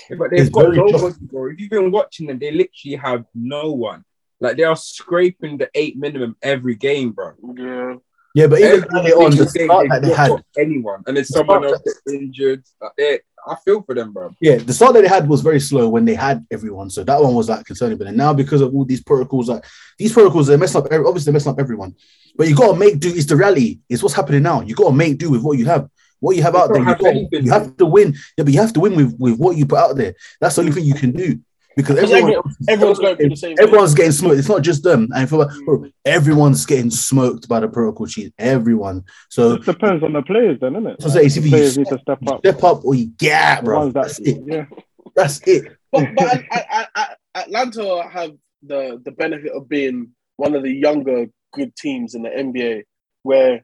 [0.09, 1.50] Yeah, but they've got very nobody, bro.
[1.50, 4.04] If you've been watching them, they literally have no one.
[4.40, 7.32] Like they are scraping the eight minimum every game, bro.
[7.56, 7.96] Yeah.
[8.34, 11.16] Yeah, but even Every early on, the single start game, that they had, anyone, and
[11.16, 12.62] then someone else gets injured.
[12.80, 14.34] Like they, I feel for them, bro.
[14.41, 16.91] yeah, the start that they had was very slow when they had everyone.
[16.91, 17.97] So that one was like concerning.
[17.99, 19.64] But then now because of all these protocols, like
[19.99, 20.86] these protocols, they mess up.
[20.91, 21.95] every- Obviously, they mess up everyone.
[22.36, 23.09] But you gotta make do.
[23.09, 23.80] It's the reality.
[23.89, 24.61] It's what's happening now.
[24.62, 25.89] You gotta make do with what you have.
[26.20, 26.99] What you have They out there, don't you, have
[27.30, 28.14] gotta- you have to win.
[28.36, 30.14] Yeah, but you have to win with, with what you put out there.
[30.41, 31.41] That's the only thing you can do.
[31.79, 33.95] Because Because everyone, everyone's going through the same thing.
[33.95, 34.39] getting smoked.
[34.41, 35.09] It's not just them.
[35.14, 38.35] And for, bro, everyone's getting smoked by the protocol cheat.
[38.37, 39.05] Everyone.
[39.29, 41.03] So It depends on the players, then, isn't it?
[41.03, 42.41] So say it's the either you players need to step up.
[42.41, 43.79] step up or you get out, bro.
[43.79, 44.43] ones That's it.
[44.45, 44.66] yeah,
[45.14, 45.76] That's it.
[45.93, 48.33] But, but I, I, I, I, Atlanta have
[48.64, 52.83] the the benefit of being one of the younger good teams in the NBA,
[53.22, 53.62] where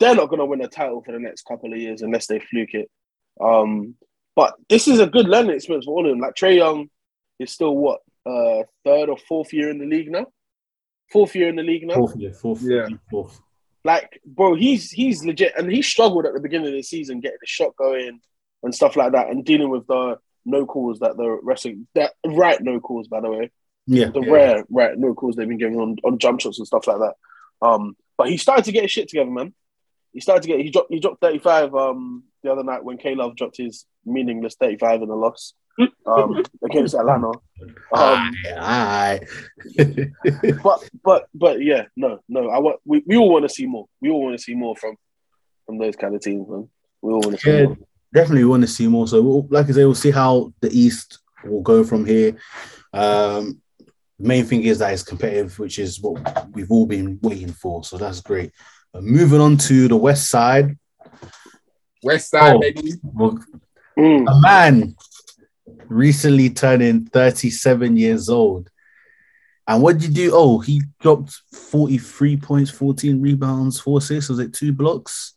[0.00, 2.40] they're not going to win a title for the next couple of years unless they
[2.40, 2.90] fluke it.
[3.40, 3.94] Um,
[4.34, 6.18] but this is a good learning experience for all of them.
[6.18, 6.88] Like Trae Young
[7.42, 10.26] is still what uh, third or fourth year in the league now.
[11.10, 11.94] Fourth year in the league now.
[11.94, 12.86] Fourth, yeah, fourth, Yeah.
[13.10, 13.40] fourth.
[13.84, 17.38] Like, bro, he's he's legit, and he struggled at the beginning of the season getting
[17.40, 18.20] the shot going
[18.62, 22.60] and stuff like that, and dealing with the no calls that the wrestling that right
[22.62, 23.50] no calls by the way,
[23.86, 24.30] Yeah, the yeah.
[24.32, 27.14] rare right no calls they've been giving on on jump shots and stuff like that.
[27.66, 29.52] Um, but he started to get his shit together, man.
[30.12, 32.98] He started to get he dropped he dropped thirty five um the other night when
[32.98, 35.54] K Love dropped his meaningless thirty five in a loss
[36.06, 37.28] um against Atlanta.
[37.92, 39.20] Um, Aye,
[40.62, 42.48] but but but yeah, no, no.
[42.50, 43.86] I want we, we all want to see more.
[44.00, 44.96] We all want to see more from
[45.66, 46.68] from those kind of teams, man.
[47.02, 47.64] We all want to see Yeah.
[47.66, 47.76] more.
[48.12, 49.06] definitely want to see more.
[49.08, 52.36] So, we'll, like I say, we'll see how the East will go from here.
[52.92, 53.60] Um,
[54.18, 57.84] the main thing is that it's competitive, which is what we've all been waiting for.
[57.84, 58.52] So that's great.
[58.92, 60.76] But moving on to the West side,
[62.02, 62.60] West Side, Oh.
[62.60, 62.92] baby.
[63.02, 63.38] well,
[63.98, 64.26] Mm.
[64.26, 64.96] a man
[65.92, 68.68] recently turning 37 years old.
[69.68, 70.34] And what did you do?
[70.34, 74.28] Oh, he dropped 43 points, 14 rebounds, four assists.
[74.28, 75.34] Was it two blocks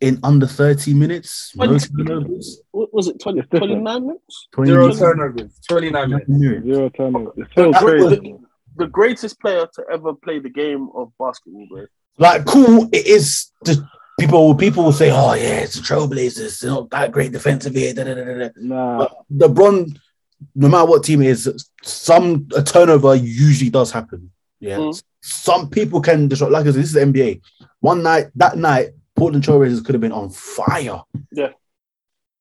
[0.00, 1.52] in under 30 minutes?
[1.56, 2.60] No Twenty- turnovers.
[2.72, 3.20] What was it?
[3.20, 4.48] 20, 29 minutes?
[4.52, 5.00] 20 Zero minutes.
[5.00, 6.64] turnovers, 29 minutes.
[6.64, 7.32] zero turnovers.
[7.38, 8.36] It's so That crazy.
[8.76, 11.86] The greatest player to ever play the game of basketball, bro.
[12.18, 12.88] Like, cool.
[12.92, 13.50] It is.
[13.64, 13.80] Just
[14.18, 14.54] people.
[14.54, 16.60] People will say, "Oh yeah, it's the Trailblazers.
[16.60, 18.48] They're not that great defensively." Da, da, da, da.
[18.56, 19.12] Nah, But
[19.54, 19.98] LeBron,
[20.54, 24.30] no matter what team it is, some a turnover usually does happen.
[24.60, 25.02] Yeah, Mm.
[25.22, 26.52] some people can disrupt.
[26.52, 27.40] Like I said, this is the NBA.
[27.80, 31.02] One night, that night, Portland Trailblazers could have been on fire.
[31.32, 31.50] Yeah.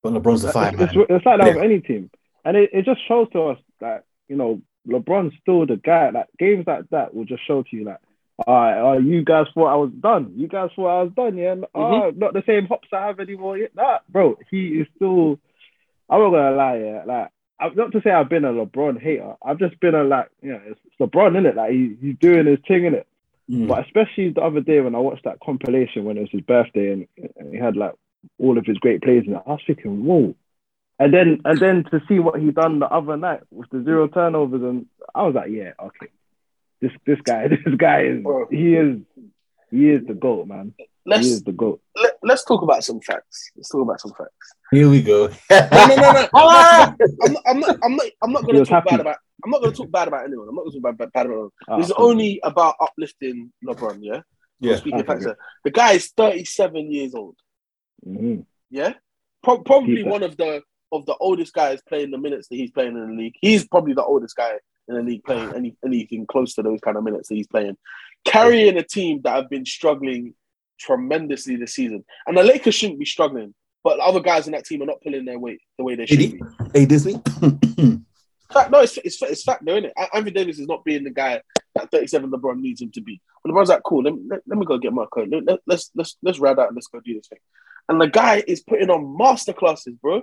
[0.03, 1.05] but LeBron's the fire it's, man.
[1.09, 1.55] it's like that Yeah.
[1.55, 2.09] with any team,
[2.43, 6.09] and it, it just shows to us that you know LeBron's still the guy.
[6.09, 7.99] Like games like that will just show to you like,
[8.47, 10.33] all right, uh, you guys thought I was done.
[10.35, 11.37] You guys thought I was done.
[11.37, 13.57] Yeah, oh, not the same hops I have anymore.
[13.57, 15.39] Yeah, nah, bro, he is still.
[16.09, 17.29] I'm not gonna lie, yeah, like.
[17.59, 19.35] I'm not to say I've been a LeBron hater.
[19.45, 21.55] I've just been a like, you know, it's LeBron in it.
[21.55, 23.07] Like he, he's doing his thing in it.
[23.51, 23.67] Mm.
[23.67, 26.91] But especially the other day when I watched that compilation when it was his birthday
[26.91, 27.93] and, and he had like
[28.39, 30.33] all of his great plays in it, I was thinking, whoa.
[30.99, 34.07] And then and then to see what he done the other night with the zero
[34.07, 36.07] turnovers and I was like, yeah, okay.
[36.81, 38.97] This this guy, this guy is he is
[39.69, 40.73] he is the GOAT, man.
[40.77, 41.81] he Let's is the GOAT.
[41.95, 43.51] let, let's talk about some facts.
[43.55, 44.47] Let's talk about some facts.
[44.71, 45.29] Here we go.
[45.49, 46.27] No, no, no, no.
[46.33, 47.43] I'm not.
[47.47, 47.77] I'm not.
[47.83, 48.05] I'm not.
[48.23, 48.89] I'm not going to talk happy.
[48.91, 49.17] bad about.
[49.43, 50.47] I'm not going to talk bad about anyone.
[50.49, 51.49] I'm not going to talk bad, bad about anyone.
[51.67, 52.03] Ah, This is okay.
[52.03, 53.97] only about uplifting LeBron.
[54.01, 54.21] Yeah.
[54.59, 54.75] Yeah.
[54.75, 55.07] Speaking Okay.
[55.07, 55.25] facts,
[55.63, 57.35] the guy is 37 years old.
[58.07, 58.45] Mhm.
[58.69, 58.93] Yeah.
[59.43, 60.61] Pro- probably Keep one of the
[60.91, 63.35] of the oldest guys playing the minutes that he's playing in the league.
[63.41, 66.97] He's probably the oldest guy in the league playing any, anything close to those kind
[66.97, 67.77] of minutes that he's playing.
[68.25, 70.33] Carrying a team that have been struggling
[70.79, 72.03] tremendously this season.
[72.27, 73.53] And the Lakers shouldn't be struggling,
[73.83, 76.05] but the other guys in that team are not pulling their weight the way they
[76.05, 76.41] should Did be.
[76.73, 77.21] Hey Disney.
[78.51, 79.93] Fact, no, it's, it's, it's fact though, isn't it?
[80.13, 81.41] Anthony Davis is not being the guy
[81.75, 83.21] that 37 LeBron needs him to be.
[83.43, 85.29] But LeBron's like, cool, let, me- let, let me go get my coat.
[85.29, 87.39] Let, let's let's let's ride out and let's go do this thing.
[87.87, 90.21] And the guy is putting on masterclasses, bro.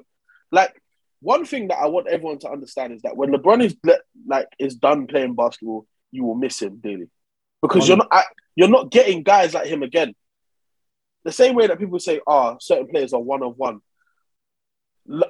[0.52, 0.80] Like
[1.20, 4.46] one thing that I want everyone to understand is that when LeBron is ble- like
[4.58, 7.08] is done playing basketball, you will miss him dearly
[7.60, 10.14] because you're not I, you're not getting guys like him again.
[11.24, 13.80] The same way that people say, "Ah, certain players are one of one."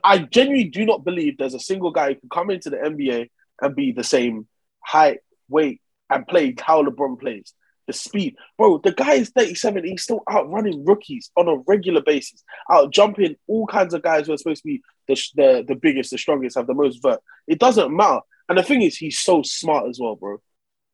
[0.03, 3.29] I genuinely do not believe there's a single guy who can come into the NBA
[3.63, 4.49] and be the same
[4.81, 5.81] height, weight,
[6.11, 7.55] and play how LeBron plays.
[7.87, 8.79] The speed, bro.
[8.79, 9.85] The guy is 37.
[9.85, 14.35] He's still outrunning rookies on a regular basis, out jumping all kinds of guys who
[14.35, 17.21] are supposed to be the the, the biggest, the strongest, have the most vert.
[17.47, 18.21] It doesn't matter.
[18.49, 20.39] And the thing is, he's so smart as well, bro.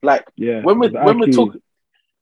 [0.02, 0.62] Like Yeah.
[0.62, 1.60] when we're when we're talking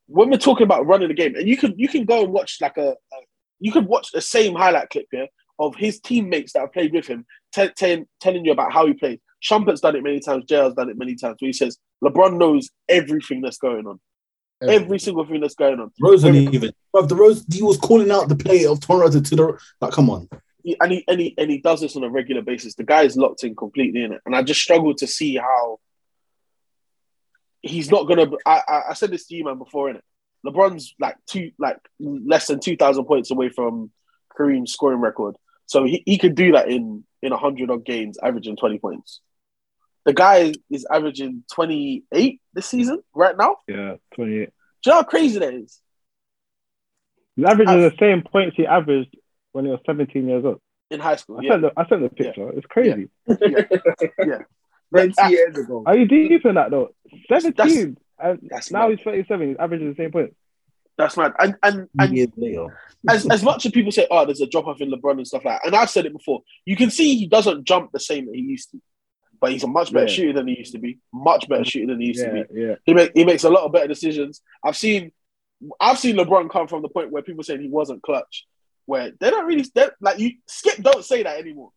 [0.06, 2.58] when we're talking about running the game, and you can you can go and watch
[2.60, 3.16] like a, a
[3.60, 5.28] you could watch the same highlight clip here
[5.58, 8.94] of his teammates that have played with him te- te- telling you about how he
[8.94, 9.18] plays.
[9.42, 10.44] Shumpert's done it many times.
[10.44, 11.36] JL's done it many times.
[11.40, 14.00] Where he says LeBron knows everything that's going on,
[14.62, 15.90] every single thing that's going on.
[16.00, 16.72] Rose even.
[16.94, 19.58] Bruv, the Rose, he was calling out the play of Toronto to the.
[19.80, 20.28] Like, come on.
[20.64, 22.74] And he and he and he does this on a regular basis.
[22.74, 25.80] The guy is locked in completely in it, and I just struggle to see how
[27.62, 28.30] he's not gonna.
[28.46, 30.04] I I, I said this to you man before in it.
[30.46, 33.90] LeBron's like two like less than two thousand points away from
[34.38, 35.36] Kareem's scoring record,
[35.66, 39.20] so he, he could do that in in hundred odd games, averaging twenty points.
[40.04, 43.56] The guy is averaging twenty eight this season right now.
[43.68, 44.28] Yeah, 28.
[44.28, 44.48] Do you
[44.86, 45.80] know how crazy that is?
[47.36, 49.16] He's averaging the same points he averaged
[49.52, 50.60] when he was 17 years old.
[50.90, 51.50] In high school, I yeah.
[51.52, 52.50] sent the, I sent the picture.
[52.50, 53.08] It's crazy.
[53.26, 53.38] Yeah.
[54.90, 55.82] Twenty That- years ago.
[55.86, 56.94] Are you deep in that though?
[57.28, 57.96] 17.
[58.18, 58.98] and that's now mad.
[58.98, 59.48] he's 37.
[59.48, 60.34] He's averaging the same points.
[60.98, 61.32] That's mad.
[61.38, 62.78] And and and years later.
[63.08, 65.44] as, as much as people say, oh, there's a drop off in LeBron and stuff
[65.46, 68.26] like that, and I've said it before, you can see he doesn't jump the same
[68.26, 68.80] that he used to.
[69.40, 70.12] But he's a much better Yeah.
[70.12, 70.98] shooter than he used to be.
[71.12, 72.60] Much better shooter than he used to be.
[72.60, 72.74] yeah.
[72.84, 74.42] He make, he makes a lot of better decisions.
[74.62, 75.10] I've seen
[75.80, 78.46] I've seen LeBron come from the point where people saying he wasn't clutch,
[78.86, 79.64] where they don't really
[80.00, 81.70] like you Skip don't say that anymore.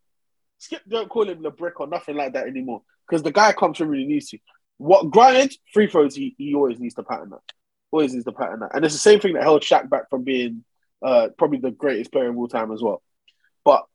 [0.58, 3.90] Skip don't call him LeBrick or nothing like that anymore because the guy comes from
[3.90, 4.40] really needs to.
[4.78, 7.54] What granted, free throws he, he always needs to pattern that.
[7.92, 10.24] Always needs to pattern that, and it's the same thing that held Shaq back from
[10.24, 10.64] being
[11.02, 13.02] uh, probably the greatest player of all time as well.
[13.64, 13.86] But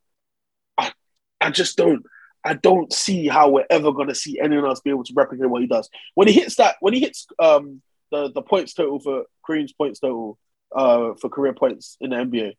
[0.79, 0.93] I
[1.41, 2.05] I just don't
[2.45, 5.63] I don't see how we're ever gonna see anyone else be able to replicate what
[5.63, 5.89] he does.
[6.15, 10.01] When he hits that, when he hits um the, the points total for Kareem's points
[10.01, 10.39] total
[10.75, 12.55] uh for career points in the NBA,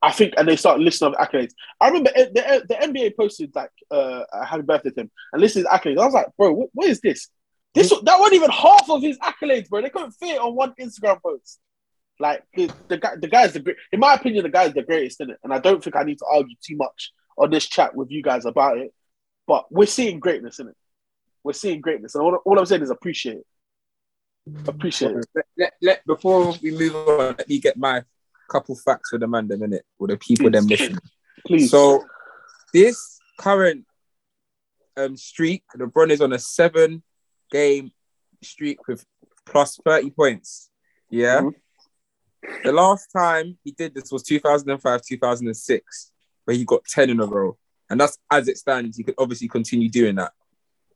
[0.00, 1.52] I think, and they start listing off accolades.
[1.80, 5.64] I remember the, the, NBA posted like uh a happy birthday to him and listed
[5.64, 6.00] his accolades.
[6.00, 7.28] I was like, bro, what, what is this?
[7.74, 9.82] This that wasn't even half of his accolades, bro.
[9.82, 11.58] They couldn't fit on one Instagram post.
[12.20, 13.76] Like the, the guy, the guy's the great.
[13.92, 16.18] In my opinion, the guy's the greatest in it, and I don't think I need
[16.18, 18.92] to argue too much on this chat with you guys about it.
[19.46, 20.76] But we're seeing greatness in it.
[21.44, 23.46] We're seeing greatness, and all, all I'm saying is appreciate it.
[24.66, 25.26] Appreciate it.
[25.34, 28.02] Let, let, let- before we move on, let me get my
[28.48, 30.98] couple facts for the man, them minute, or the people them listening.
[31.46, 31.70] Please.
[31.70, 32.04] So
[32.72, 33.84] this current
[34.96, 37.02] um streak, LeBron is on a seven
[37.50, 37.92] game
[38.42, 39.04] streak with
[39.46, 40.70] plus 30 points.
[41.10, 41.40] Yeah.
[41.40, 41.52] Mhm.
[42.64, 46.12] The last time he did this was 2005, 2006,
[46.44, 47.56] where he got 10 in a row.
[47.90, 48.96] And that's as it stands.
[48.96, 50.32] He could obviously continue doing that.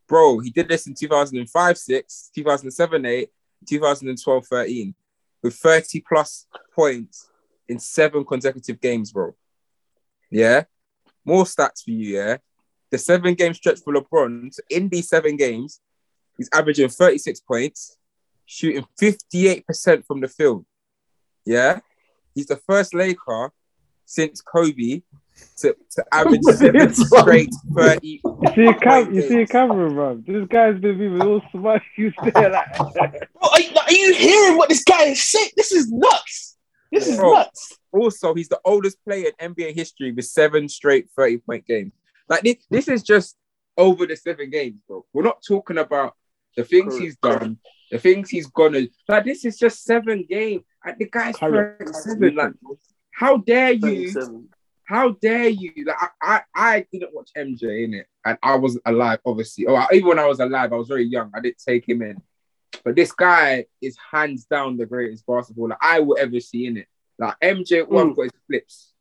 [0.08, 3.30] Bro, he did this in 2005, 6, 2007, 8,
[3.66, 4.94] 2012, 13,
[5.42, 7.28] with 30 plus points
[7.68, 9.34] in seven consecutive games, bro.
[10.30, 10.64] Yeah.
[11.24, 12.36] More stats for you, yeah.
[12.90, 15.80] The seven game stretch for LeBron, so in these seven games,
[16.36, 17.96] he's averaging 36 points,
[18.44, 20.66] shooting 58% from the field.
[21.44, 21.80] Yeah.
[22.34, 23.52] He's the first Laker
[24.04, 25.02] since Kobe
[25.58, 28.20] to, to average seven straight 30.
[28.42, 30.22] You see, Cam, you see Cameron, bro.
[30.26, 31.82] This guy's been moving all smart.
[31.96, 35.50] You stay like, are, you, are you hearing what this guy is saying?
[35.56, 36.51] This is nuts.
[36.92, 37.32] This is Bro.
[37.32, 37.78] nuts.
[37.90, 41.92] Also, he's the oldest player in NBA history with seven straight 30 point games.
[42.28, 43.36] Like this, this is just
[43.76, 45.04] over the seven games, bro.
[45.12, 46.14] We're not talking about
[46.56, 47.58] the things he's done,
[47.90, 49.24] the things he's gonna like.
[49.24, 50.62] This is just seven games.
[50.84, 51.78] And the guy's Correct.
[51.78, 52.34] 37.
[52.34, 52.52] Like,
[53.14, 54.48] how dare you?
[54.84, 55.72] How dare you?
[55.86, 59.66] Like, I, I, I didn't watch MJ in it, and I wasn't alive, obviously.
[59.66, 61.30] Oh, or even when I was alive, I was very young.
[61.34, 62.20] I didn't take him in.
[62.84, 66.86] But this guy is hands down the greatest basketballer I will ever see in it.
[67.18, 68.16] Like MJ one Mm.
[68.16, 68.92] got his flips,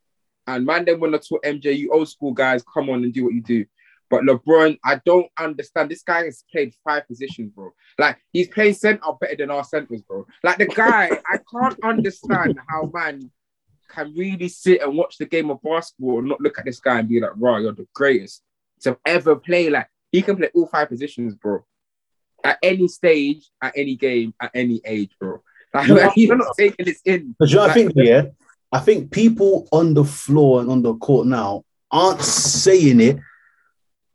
[0.47, 3.23] and man, then when I talk MJ, you old school guys, come on and do
[3.25, 3.65] what you do.
[4.09, 5.89] But LeBron, I don't understand.
[5.89, 7.71] This guy has played five positions, bro.
[7.97, 10.27] Like he's playing center better than our centers, bro.
[10.43, 13.31] Like the guy, I can't understand how man
[13.89, 16.99] can really sit and watch the game of basketball and not look at this guy
[16.99, 18.43] and be like, "Wow, you're the greatest
[18.81, 21.65] to ever play." Like he can play all five positions, bro.
[22.43, 25.41] At any stage, at any game, at any age, bro.
[25.73, 27.35] Like, you're not taking this in.
[27.39, 28.23] But you know, what I think, yeah,
[28.71, 33.17] I think people on the floor and on the court now aren't saying it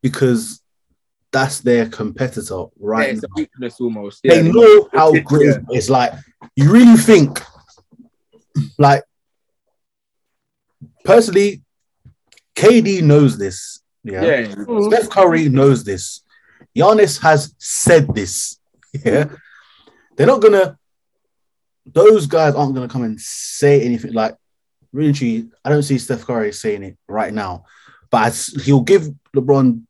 [0.02, 0.62] because
[1.32, 3.10] that's their competitor, yeah, right?
[3.10, 3.34] it's a now.
[3.36, 4.22] weakness almost.
[4.22, 4.50] They Yeah.
[4.50, 6.12] know how great it's like.
[6.54, 7.42] You really think,
[8.78, 9.02] like,
[11.04, 11.62] personally,
[12.54, 13.80] KD knows this.
[14.04, 14.24] Yeah.
[14.24, 14.54] yeah.
[14.88, 16.22] Steph Curry knows this.
[16.76, 18.58] Giannis has said this.
[19.04, 19.26] Yeah.
[20.16, 20.78] They're not gonna
[21.84, 24.34] those guys aren't gonna come and say anything like
[24.90, 27.66] really I don't see Steph Curry saying it right now.
[28.10, 29.82] But as- he'll give LeBron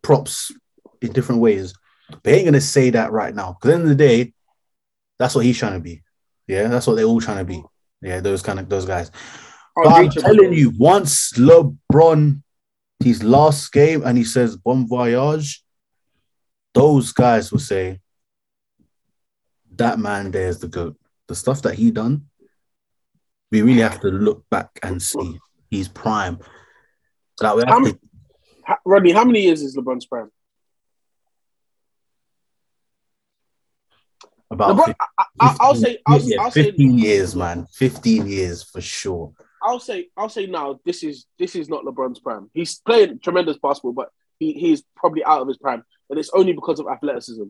[0.00, 0.52] props
[1.02, 1.74] in different ways.
[2.22, 3.58] But he ain't gonna say that right now.
[3.60, 4.32] Because at the end of the day,
[5.18, 6.02] that's what he's trying to be.
[6.46, 7.62] Yeah, that's what they're all trying to be.
[8.00, 9.10] Yeah, those kind of those guys.
[9.76, 12.42] But I'm telling you, once LeBron
[13.00, 15.62] his last game and he says bon voyage,
[16.74, 18.00] those guys will say
[19.76, 20.96] that man there's the goat.
[21.28, 22.26] The stuff that he done,
[23.50, 25.38] we really have to look back and see
[25.70, 26.38] he's prime.
[27.40, 27.98] Like we have How to- many-
[28.66, 30.30] Ha- Rodney, how many years is LeBron's prime?
[34.50, 37.66] about LeBron, I, I, I'll 15 say, I'll, yeah, I'll say, 15 years, man.
[37.74, 39.32] 15 years for sure.
[39.62, 40.80] I'll say, I'll say now.
[40.84, 42.50] This is this is not LeBron's prime.
[42.54, 44.08] He's playing tremendous basketball, but
[44.38, 47.44] he, he's probably out of his prime, and it's only because of athleticism.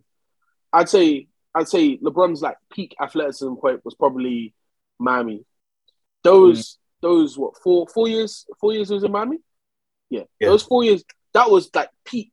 [0.72, 4.54] I'd say, I'd say LeBron's like peak athleticism point was probably
[4.98, 5.44] Miami.
[6.22, 6.76] Those mm.
[7.00, 9.38] those what four four years four years was in Miami.
[10.10, 10.48] Yeah, Yeah.
[10.48, 11.02] those four years
[11.34, 12.32] that was like peak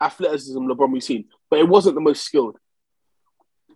[0.00, 2.58] athleticism LeBron we've seen, but it wasn't the most skilled.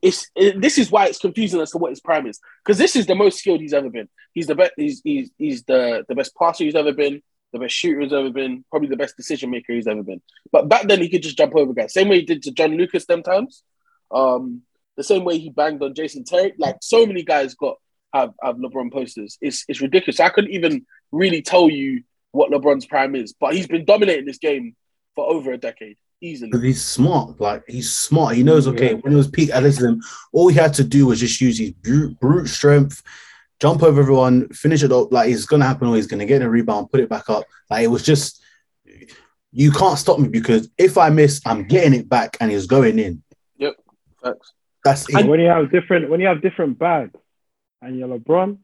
[0.02, 2.96] It's it, this is why it's confusing as to what his prime is because this
[2.96, 4.08] is the most skilled he's ever been.
[4.34, 4.72] He's the best.
[4.76, 8.30] He's, he's he's the the best passer he's ever been, the best shooter he's ever
[8.30, 10.20] been, probably the best decision maker he's ever been.
[10.52, 12.76] But back then he could just jump over guys, same way he did to John
[12.76, 13.62] Lucas them times.
[14.10, 14.62] Um,
[14.96, 16.54] the same way he banged on Jason Terry.
[16.58, 17.76] Like so many guys got
[18.12, 19.36] have, have LeBron posters.
[19.40, 20.20] It's it's ridiculous.
[20.20, 24.38] I couldn't even really tell you what LeBron's prime is, but he's been dominating this
[24.38, 24.74] game
[25.14, 26.50] for over a decade easily.
[26.50, 27.40] Because he's smart.
[27.40, 28.36] Like he's smart.
[28.36, 28.66] He knows.
[28.68, 28.96] Okay, Yeah.
[29.00, 29.94] when it was peak athleticism,
[30.32, 33.02] all he had to do was just use his brute, brute strength,
[33.60, 35.12] jump over everyone, finish it up.
[35.12, 37.44] Like it's gonna happen, or he's gonna get a rebound, put it back up.
[37.70, 38.42] Like it was just.
[39.52, 42.98] You can't stop me because if I miss, I'm getting it back, and he's going
[42.98, 43.22] in.
[44.22, 44.52] Facts.
[44.84, 45.28] That's And it.
[45.28, 47.18] when you have different when you have different bags
[47.82, 48.58] and you're LeBron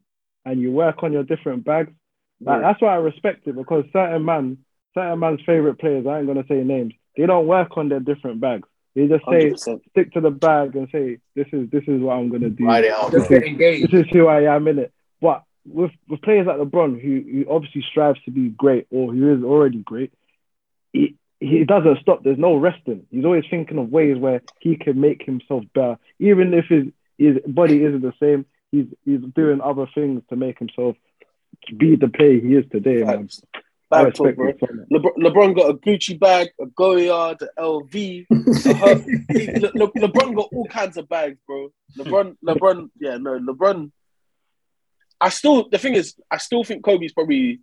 [0.44, 1.92] and you work on your different bags,
[2.40, 4.58] like, that's why I respect it because certain man,
[4.94, 8.40] certain man's favorite players, I ain't gonna say names, they don't work on their different
[8.40, 8.68] bags.
[8.94, 9.80] They just say 100%.
[9.90, 12.66] stick to the bag and say this is this is what I'm gonna do.
[12.66, 13.12] Write it out.
[13.12, 13.38] Just bro.
[13.38, 13.90] get engaged.
[13.90, 14.92] This is who I am in it.
[15.20, 19.34] But with with players like LeBron, who, who obviously strives to be great or who
[19.34, 20.12] is already great,
[20.92, 22.22] he he doesn't stop.
[22.22, 23.06] There's no resting.
[23.10, 26.86] He's always thinking of ways where he can make himself better, even if his
[27.18, 28.44] his body isn't the same.
[28.70, 30.96] He's he's doing other things to make himself
[31.76, 33.28] be the player he is today, man.
[34.14, 34.52] Talk, bro.
[34.92, 38.26] LeBron, LeBron got a Gucci bag, a Goyard, a LV.
[38.66, 41.68] a Her- He- Le- Le- LeBron got all kinds of bags, bro.
[41.98, 43.90] LeBron, LeBron, yeah, no, LeBron.
[45.20, 47.60] I still, the thing is, I still think Kobe's probably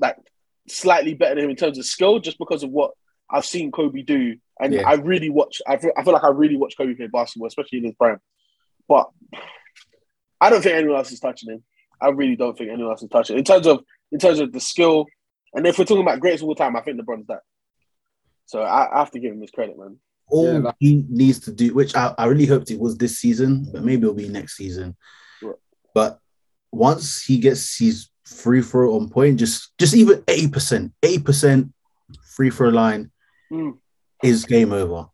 [0.00, 0.16] like
[0.68, 2.92] slightly better than him in terms of skill, just because of what
[3.30, 4.88] I've seen Kobe do, and Yeah.
[4.88, 5.60] I really watch.
[5.66, 8.18] I feel, I feel like I really watch Kobe play basketball, especially in his prime.
[8.88, 9.08] But
[10.40, 11.64] I don't think anyone else is touching him.
[12.00, 13.38] I really don't think anyone else is touching him.
[13.38, 15.06] in terms of in terms of the skill.
[15.54, 17.40] And if we're talking about greatest of all time, I think LeBron's that.
[18.46, 19.98] So I, I have to give him his credit, man.
[20.28, 23.18] all Yeah, like- he needs to do, which I, I really hoped it was this
[23.18, 24.96] season, but maybe it'll be next season.
[25.42, 25.54] Right.
[25.94, 26.18] But
[26.72, 31.72] once he gets his free throw on point, just just even 80%, 80%
[32.36, 33.10] free throw line
[33.52, 33.78] Mm.
[34.22, 35.06] is game over.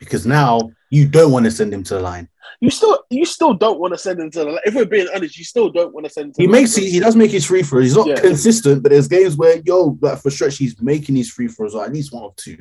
[0.00, 2.28] Because now you don't want to send him to the line.
[2.60, 4.60] You still you still don't want to send him to the line.
[4.64, 6.76] if we're being honest, you still don't want to send him to He the makes
[6.76, 7.84] he, he does make his free throws.
[7.86, 8.20] He's not Yeah.
[8.20, 11.84] consistent, but there's games where yo, like for stretch, he's making his free throws or
[11.84, 12.58] at least one or two.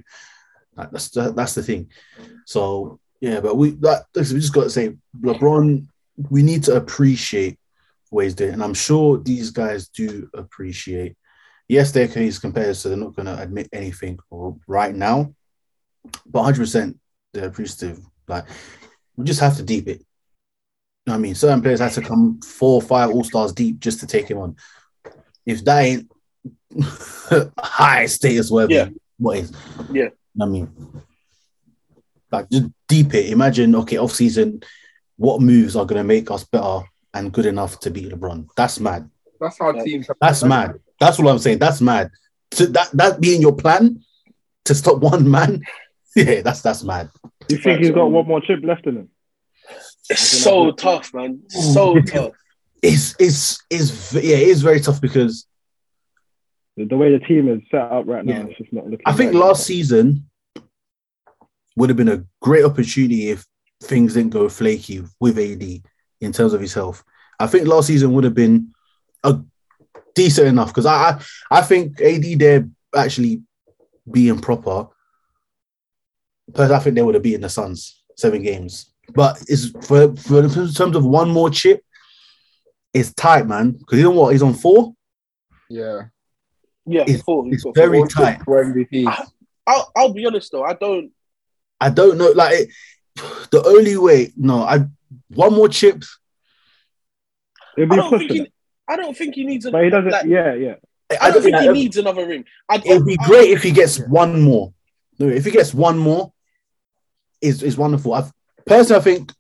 [0.75, 1.91] Like, that's the, that's the thing.
[2.47, 5.85] So yeah, but we that we just got to say LeBron.
[6.29, 7.59] We need to appreciate
[8.09, 11.15] what he's doing, and I'm sure these guys do appreciate.
[11.67, 14.19] Yes, they're his competitors, so they're not going to admit anything
[14.67, 15.33] right now,
[16.25, 16.99] but 100 percent
[17.33, 17.99] they're appreciative.
[18.27, 18.45] Like
[19.15, 19.99] we just have to deep it.
[19.99, 23.51] You know what I mean, certain players have to come four or five all stars
[23.51, 24.55] deep just to take him on.
[25.45, 26.11] If that ain't
[27.59, 28.89] high status, whatever, Yeah.
[29.17, 29.51] what is?
[29.91, 30.09] Yeah.
[30.41, 30.71] I mean,
[32.31, 33.31] like just deep it.
[33.31, 34.63] Imagine, okay, off season,
[35.17, 36.81] what moves are going to make us better
[37.13, 38.47] and good enough to beat LeBron?
[38.55, 39.09] That's mad.
[39.39, 39.83] That's how Yeah.
[39.83, 40.07] teams.
[40.21, 40.79] That's mad.
[40.99, 41.59] That's what I'm saying.
[41.59, 42.09] That's mad.
[42.53, 44.01] So that that being your plan
[44.65, 45.61] to stop one man,
[46.15, 47.09] yeah, that's that's mad.
[47.49, 49.09] You think he's got one more chip left in him?
[50.09, 51.41] It's so tough, man.
[51.49, 52.31] So tough.
[52.81, 55.47] It's it's it's yeah, it is very tough because
[56.75, 58.43] The, the way the team is set up right now, Yeah.
[58.45, 59.03] it's just not looking.
[59.05, 59.39] I think right.
[59.43, 60.29] last season
[61.77, 63.45] would have been a great opportunity if
[63.81, 65.63] things didn't go flaky with AD
[66.21, 67.03] in terms of his health.
[67.39, 68.73] I think last season would have been
[69.23, 69.39] a
[70.15, 71.21] decent enough because I, I
[71.59, 73.41] I think AD there actually
[74.11, 74.87] being proper.
[76.53, 78.91] Personally, I think they would have beaten the Suns seven games.
[79.13, 81.83] But it's for, for in terms of one more chip,
[82.93, 83.71] it's tight, man.
[83.71, 84.31] Because you know what?
[84.33, 84.93] He's on four.
[85.69, 86.03] Yeah.
[86.85, 87.45] Yeah, It's- four.
[87.51, 87.73] It's Four.
[87.75, 88.41] very One tight.
[88.43, 89.05] For MVP.
[89.65, 91.11] I'll, I'll be honest though, I don't.
[91.79, 92.31] I don't know.
[92.31, 92.69] Like it,
[93.51, 94.85] the only way, no, I
[95.29, 96.03] one more chip.
[97.77, 98.51] It'd I be don't think pushing he.
[98.87, 99.71] I don't think he needs a.
[99.71, 100.11] But he doesn't.
[100.11, 100.75] like, yeah, yeah.
[101.21, 102.43] I don't think he needs another ring.
[102.69, 104.73] I, It would be great if he gets one more.
[105.19, 106.32] No, if he gets one more,
[107.43, 108.13] is is wonderful.
[108.13, 108.31] I've
[108.65, 109.31] personally, I think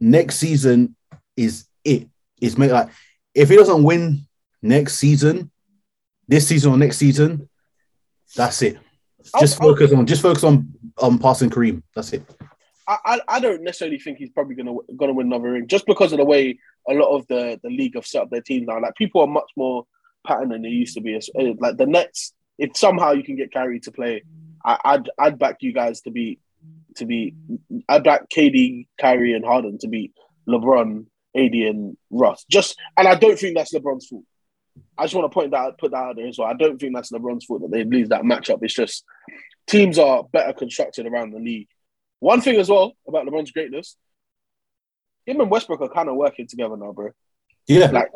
[0.00, 0.96] next season
[1.36, 2.08] is it.
[2.40, 2.88] It's made like
[3.34, 4.26] if he doesn't win
[4.62, 5.50] next season,
[6.26, 7.48] this season or next season,
[8.36, 8.78] that's it.
[9.40, 11.82] Just I'll- I'll- focus on just focus on on passing Kareem.
[11.94, 12.22] That's it.
[12.86, 16.12] I, I, I don't necessarily think he's probably gonna gonna win another ring just because
[16.12, 18.80] of the way a lot of the the league have set up their teams now.
[18.80, 19.84] Like people are much more
[20.26, 21.14] pattern than they used to be.
[21.16, 24.22] Uh, Like the Nets, if somehow you can get Kyrie to play,
[24.68, 26.38] I, I'd I'd back you guys to be
[26.96, 27.34] to be.
[27.88, 30.12] I'd back KD, Kyrie, and Harden to be
[30.46, 32.44] LeBron, AD, and Russ.
[32.50, 34.24] Just and I don't think that's LeBron's fault.
[34.96, 36.48] I just want to point that put that out there as well.
[36.48, 38.58] I don't think that's LeBron's fault that they lose that matchup.
[38.62, 39.04] It's just
[39.66, 41.68] teams are better constructed around the league.
[42.20, 43.96] One thing as well about LeBron's greatness,
[45.24, 47.10] him and Westbrook are kind of working together now, bro.
[47.66, 48.10] Yeah, Like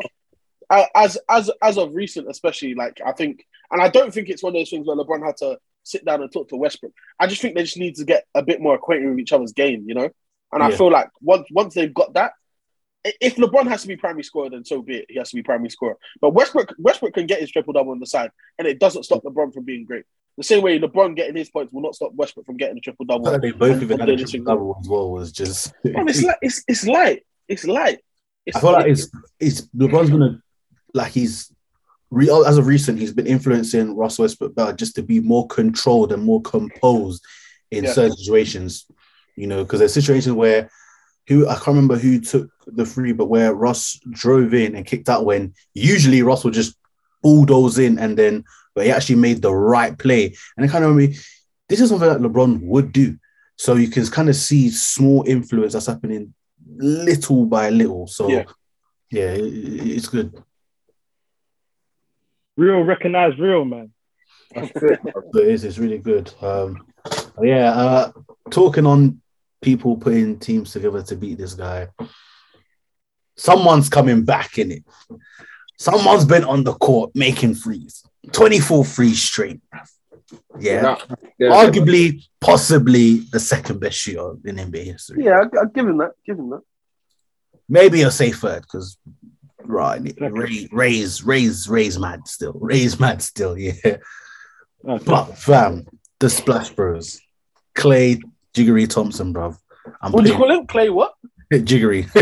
[0.95, 4.55] as as as of recent, especially like I think, and I don't think it's one
[4.55, 6.93] of those things where LeBron had to sit down and talk to Westbrook.
[7.19, 9.53] I just think they just need to get a bit more acquainted with each other's
[9.53, 10.09] game, you know.
[10.53, 12.33] And I feel like once once they've got that,
[13.05, 15.07] if LeBron has to be primary scorer, then so be it.
[15.09, 15.97] He has to be primary scorer.
[16.21, 19.23] But Westbrook Westbrook can get his triple double on the side, and it doesn't stop
[19.23, 20.05] LeBron from being great.
[20.39, 23.05] The same way LeBron getting his points will not stop Westbrook from getting a triple
[23.05, 23.39] double.
[23.39, 25.11] they both even had a triple double as well.
[25.11, 25.75] Was just.
[25.85, 27.25] it's like It's, it's light.
[27.49, 28.01] It's light.
[28.47, 30.43] It's I feel like it's it's LeBron's gonna
[30.95, 31.53] like he's
[32.19, 35.47] re, oh, as of recent he's been influencing Russ Westbrook better just to be more
[35.49, 37.25] controlled and more composed
[37.71, 37.93] in Yeah.
[37.93, 38.87] certain situations.
[39.37, 40.71] You know, because there's situations where
[41.29, 45.09] who I can't remember who took the free, but where Russ drove in and kicked
[45.09, 46.75] out when usually Russ would just
[47.23, 48.45] bulldoze in and then
[48.75, 50.35] but he actually made the right play.
[50.57, 51.17] And I kind of remember
[51.69, 53.17] this is something that LeBron would do.
[53.57, 56.35] So you can kind of see small influence that's happening
[56.77, 58.07] little by little.
[58.07, 58.45] So Yeah.
[59.11, 60.33] yeah, it- it's good.
[62.57, 63.93] Real recognize real, man.
[64.55, 65.01] That's it.
[65.35, 65.65] It is.
[65.65, 66.33] It's really good.
[66.43, 66.85] Um,
[67.41, 67.71] yeah.
[67.73, 68.13] Uh,
[68.51, 69.21] talking on
[69.63, 71.89] people putting teams together to beat this guy.
[73.37, 74.85] Someone's coming back in it.
[75.79, 78.05] Someone's been on the court making threes.
[78.33, 79.61] 24 threes straight.
[79.75, 79.89] bruv.
[80.61, 80.97] Yeah.
[81.39, 81.49] Yeah.
[81.51, 85.25] Arguably, possibly the second best shooter in NBA history.
[85.25, 85.41] yeah.
[85.41, 86.13] I, I give him that.
[86.27, 86.61] Give him that.
[87.69, 88.99] Maybe a safe third because
[89.73, 90.33] right, Second.
[90.39, 92.53] raise, raise, Ray's Ray's mad still.
[92.61, 93.73] Raise mad still, yeah.
[93.85, 93.99] Okay.
[95.05, 95.87] But fam,
[96.21, 97.21] the Splash Bros,
[97.75, 98.21] Klay
[98.55, 99.57] Jiggery Thompson, bruv.
[100.01, 100.67] I'm What do you call him?
[100.67, 101.15] Klay what?
[101.53, 102.05] Jiggery.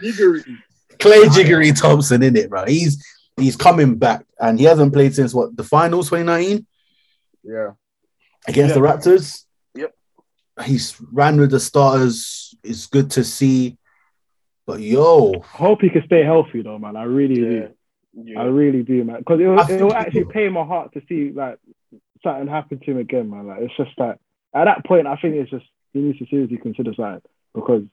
[0.00, 0.44] Jiggery.
[0.98, 2.64] Klay Jiggery Thompson in it, bro.
[2.66, 3.02] He's
[3.36, 6.66] he's coming back and he hasn't played since what the finals 2019
[7.44, 7.70] Yeah.
[8.48, 9.44] against the Raptors.
[9.74, 9.94] Yep.
[10.64, 12.54] He's ran with the starters.
[12.64, 13.77] It's good to see.
[14.68, 16.94] But yo, Hope he can stay healthy though, man.
[16.94, 17.68] I really do.
[18.12, 18.38] Yeah.
[18.38, 19.20] I really do, man.
[19.20, 20.32] Because it will, it will actually will.
[20.32, 21.58] pay my heart to see like
[22.22, 23.46] something happen to him again, man.
[23.46, 24.18] Like it's just like
[24.54, 25.64] at that point, I think it's just
[25.94, 27.22] he needs to seriously consider something
[27.54, 27.84] because,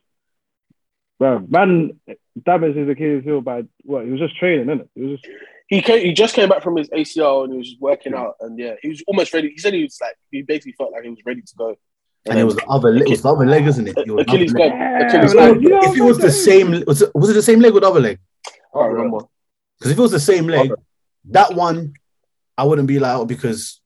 [1.17, 1.97] bro, man,
[2.43, 4.03] damaged his Achilles heel by what?
[4.03, 4.89] He was just training, innit?
[4.95, 5.33] He was just
[5.69, 8.35] He came, he just came back from his ACL and he was just working out
[8.41, 9.49] and yeah, he was almost ready.
[9.49, 11.77] He said he was like he basically felt like he was ready to go.
[12.27, 13.97] And it was the other leg, it was the other leg, isn't it?
[13.97, 14.71] It Achilles leg.
[14.71, 15.01] leg.
[15.07, 15.61] Achilles leg.
[15.61, 17.87] know If it was the same, was it, was it the same leg or the
[17.87, 18.19] other leg?
[18.73, 19.19] Oh, I can't remember.
[19.79, 20.71] Because if it was the same leg,
[21.31, 21.93] that one,
[22.57, 23.81] I wouldn't be like, oh, because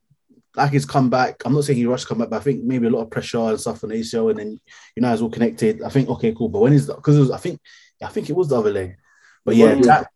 [0.56, 1.42] like he's come back.
[1.44, 3.10] I'm not saying he rushed to come back, but I think maybe a lot of
[3.10, 4.60] pressure and stuff on the ACL, and then
[4.96, 5.82] you know, it's all connected.
[5.82, 6.48] I think okay, cool.
[6.48, 6.96] But when is that?
[6.96, 7.60] Because I think,
[8.02, 8.96] I think it was the other leg.
[9.44, 9.82] But yeah, Yeah.
[9.82, 10.10] that,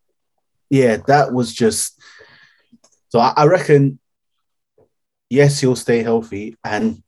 [0.69, 1.99] yeah, that was just.
[3.09, 3.99] So I, I reckon,
[5.29, 7.01] yes, he'll stay healthy, and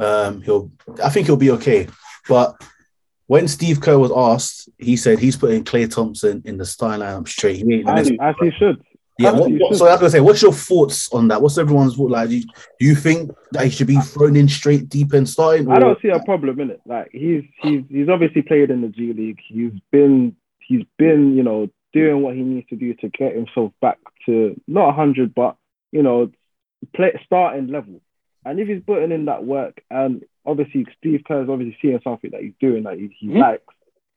[0.00, 0.70] um, he'll.
[1.02, 1.88] I think he'll be okay.
[2.28, 2.54] But
[3.26, 7.28] when Steve Kerr was asked, he said he's putting Klay Thompson in the starting lineup
[7.28, 7.64] straight.
[7.64, 8.82] He ain't as, he should.
[9.18, 11.40] yeah, what, what- so I was gonna say, what's your thoughts on that?
[11.40, 12.28] What's everyone's thought like?
[12.28, 15.70] Do you, do you think that he should be thrown in straight deep and starting?
[15.70, 16.80] I don't see a problem in it.
[16.86, 19.40] Like he's he's he's obviously played in the G League.
[19.46, 23.72] He's been he's been you know doing what he needs to do to get himself
[23.80, 25.56] back to not hundred, but
[25.92, 26.30] you know
[26.94, 28.00] play starting level.
[28.44, 32.42] And if he's putting in that work, and obviously Steve Kerr's obviously seeing something that
[32.42, 33.38] he's doing that he, he Mhm.
[33.38, 33.74] likes,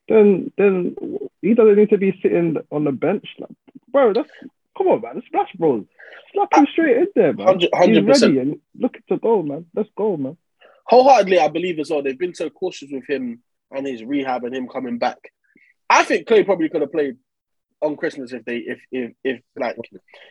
[0.10, 0.96] then then
[1.42, 3.28] he doesn't need to be sitting on the bench.
[3.40, 3.50] Like,
[3.90, 4.30] bro, that's
[4.78, 5.16] come on, man.
[5.16, 5.86] The Splash Bros.
[6.34, 7.48] Slap him straight in there, man.
[7.48, 8.36] Hundred- He's hundred percent.
[8.36, 9.66] ready and looking to go, man.
[9.76, 10.38] Let's go, man.
[10.86, 12.02] Wholeheartedly, I believe as well.
[12.02, 15.18] They've been so cautious with him and his rehab and him coming back.
[15.90, 17.18] I think Klay probably could have played
[17.82, 19.78] on Christmas if they if if if like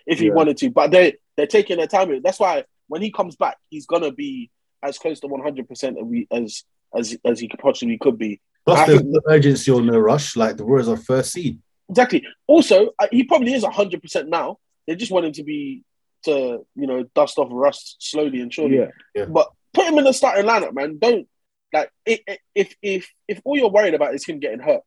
[0.07, 0.33] if he Yeah.
[0.33, 2.21] wanted to, but they they're taking their time.
[2.23, 4.51] That's why when he comes back, he's gonna be
[4.83, 5.97] as close to one hundred percent
[6.31, 6.65] as
[6.95, 8.41] as as he possibly could be.
[8.65, 10.37] Plus, I there's no urgency or no rush.
[10.37, 11.59] Like the Warriors are first seed.
[11.89, 12.25] Exactly.
[12.47, 14.59] Also, uh, he probably is hundred percent now.
[14.87, 15.83] They just want him to be
[16.25, 18.89] to you know dust off rust slowly and surely.
[19.15, 19.25] Yeah.
[19.27, 20.99] But put him in the starting lineup, man.
[20.99, 21.29] Don't
[21.73, 24.83] like i- i- if if if all you're worried about is him getting hurt,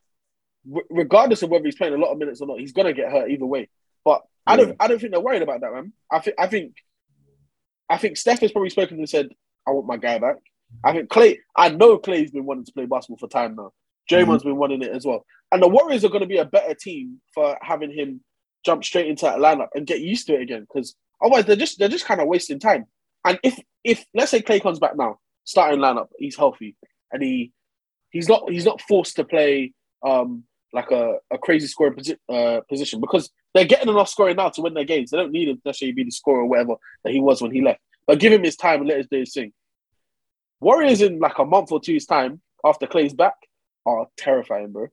[0.67, 3.11] re- regardless of whether he's playing a lot of minutes or not, he's gonna get
[3.11, 3.69] hurt either way.
[4.03, 5.93] But I don't I don't think they're worried about that, man.
[6.11, 6.73] I think I think
[7.89, 9.29] I think Steph has probably spoken and said,
[9.67, 10.37] "I want my guy back."
[10.83, 11.37] I think Klay.
[11.55, 13.71] I know Klay's been wanting to play basketball for time now.
[14.09, 16.73] Draymond's been wanting it as well, and the Warriors are going to be a better
[16.73, 18.21] team for having him
[18.65, 20.61] jump straight into that lineup and get used to it again.
[20.61, 22.85] Because otherwise, they're just they're just kind of wasting time.
[23.25, 26.75] And if if let's say Klay comes back now, starting lineup, he's healthy,
[27.11, 27.51] and he
[28.11, 29.73] he's not he's not forced to play
[30.05, 34.49] um like a, a crazy scoring posi- uh, position because they're getting enough scoring now
[34.49, 35.11] to win their games.
[35.11, 37.51] They don't need him to necessarily be the scorer or whatever that he was when
[37.51, 37.81] he left.
[38.05, 39.53] But give him his time and let his do his thing.
[40.59, 43.35] Warriors in like a month or two's time after Klay's back
[43.85, 44.87] are terrifying, bro.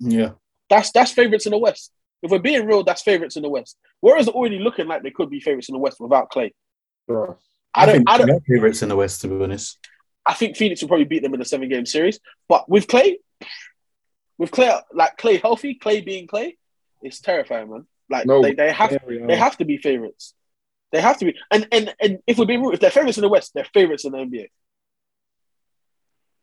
[0.00, 0.32] Yeah.
[0.68, 1.92] That's that's favorites in the West.
[2.22, 3.76] If we're being real, that's favorites in the West.
[4.00, 6.52] Warriors are already looking like they could be favorites in the West without Klay.
[7.06, 7.36] Bro.
[7.74, 9.78] I don't, think I don't, they're favorites in the West, to be honest.
[10.24, 12.20] I think Phoenix will probably beat them in a seven game series.
[12.48, 13.16] But with Klay,
[14.38, 16.56] with Klay, like Klay healthy, Klay being Klay,
[17.02, 17.86] it's terrifying, man.
[18.12, 18.40] Like No.
[18.42, 20.34] they, they have There they have to be favorites.
[20.92, 21.32] They have to be.
[21.50, 24.04] And and and if we're being real, if they're favorites in the West, they're favorites
[24.04, 24.46] in the NBA.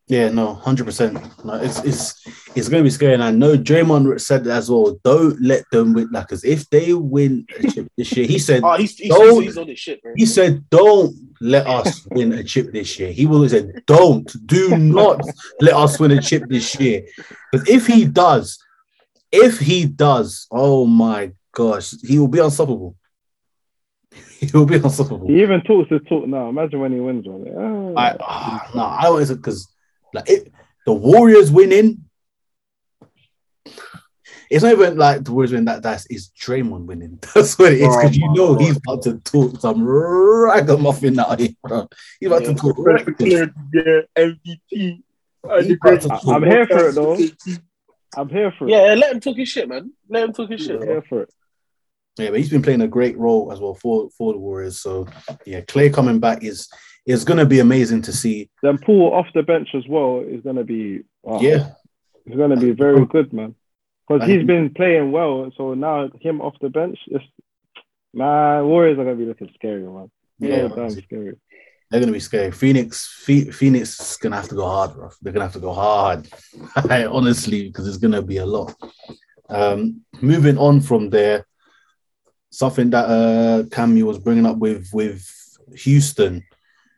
[0.08, 1.14] Yeah, no, hundred percent.
[1.46, 3.14] No, it's it's it's going to be scary.
[3.14, 5.00] And I know Draymond said that as well.
[5.04, 6.10] Don't let them win.
[6.12, 9.44] Like, because if they win a chip this year, he said Oh, he's he's, Don't-
[9.44, 10.14] he's on his shit, bro.
[10.18, 14.76] he said, "Don't let us win a chip this year." He will say, "Don't, do
[14.80, 15.22] not
[15.62, 17.04] let us win a chip this year."
[17.52, 18.58] But if he does,
[19.32, 22.96] if he does, oh my gosh, he will be unstoppable.
[24.40, 25.28] He will be unstoppable.
[25.28, 26.48] He even talks his talk now.
[26.48, 27.46] Imagine when he wins one.
[27.50, 27.94] Oh.
[27.98, 29.68] I ah, no, I don't because
[30.14, 30.52] like it,
[30.86, 32.06] the Warriors winning.
[34.50, 37.20] It's not even like the Warriors winning that that's it's Draymond winning.
[37.36, 38.62] That's what it is because Oh you know God.
[38.62, 41.88] he's about to talk some ragamuffin out here, bro.
[42.20, 42.48] He's about Yeah.
[42.48, 42.76] to talk.
[42.80, 43.16] reckless.
[43.74, 45.04] the MVP.
[45.44, 47.18] About to I- talk- I'm here for it though.
[48.18, 48.72] I'm here for it.
[48.72, 49.92] Yeah, let him talk his shit, man.
[50.10, 50.82] Let him talk his shit.
[50.82, 51.34] I'm here for it.
[52.18, 54.80] Yeah, but he's been playing a great role as well for for the Warriors.
[54.80, 55.08] So
[55.46, 56.70] yeah, Klay coming back is
[57.06, 58.50] is gonna be amazing to see.
[58.62, 61.40] Then Poole off the bench as well is gonna be wow.
[61.40, 61.72] Yeah,
[62.26, 63.56] It's gonna be very good, man.
[64.08, 67.24] Because he's been playing well, so now him off the bench, it's
[68.14, 70.10] man, Warriors are gonna be looking scary, man.
[70.40, 71.36] Yeah, damn scary.
[71.92, 72.52] they're gonna be scary.
[72.52, 75.10] Phoenix, Phoenix is gonna have to go hard, bro.
[75.22, 76.28] They're gonna have to go hard,
[76.90, 78.74] honestly, because it's gonna be a lot.
[79.48, 81.46] Um, moving on from there,
[82.52, 85.26] something that uh Cammy was bringing up with with
[85.78, 86.44] Houston,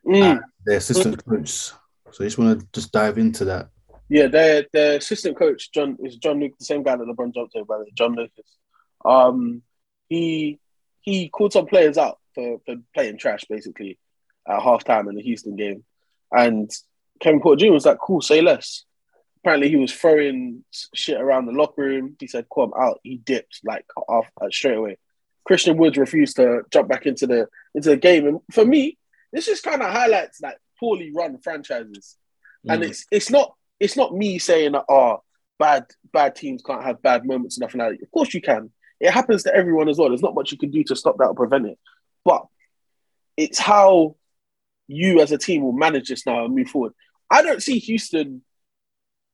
[0.06, 0.42] Mm.
[0.66, 1.50] their assistant coach.
[1.50, 1.76] So
[2.20, 3.70] I just want to just dive into that.
[4.10, 7.56] Yeah, their their assistant coach John is John Lucas, the same guy that LeBron jumped
[7.56, 8.58] over, by the John Lucas.
[9.06, 9.62] Um,
[10.10, 10.60] he
[11.02, 13.98] he called some players out for, for playing trash basically
[14.48, 15.84] at halftime in the Houston game,
[16.32, 16.70] and
[17.20, 17.72] Kevin Porter Jr.
[17.74, 18.84] was like, "Cool, say less."
[19.44, 22.16] Apparently, he was throwing shit around the locker room.
[22.20, 24.98] He said, "Cool, I'm out." He dipped like off uh, straight away.
[25.46, 28.98] Christian Woods refused to jump back into the into the game, and for me,
[29.34, 32.18] this just kind of highlights like poorly run franchises.
[32.68, 32.90] And Mm.
[32.90, 35.24] it's it's not it's not me saying that oh
[35.58, 38.04] bad bad teams can't have bad moments and nothing like that.
[38.04, 38.72] Of course you can.
[39.00, 40.10] It happens to everyone as well.
[40.10, 41.80] There's not much you can do to stop that or prevent it.
[42.24, 42.46] But
[43.38, 44.16] it's how
[44.88, 46.94] you as a team will manage this now and move forward.
[47.30, 48.44] I don't see Houston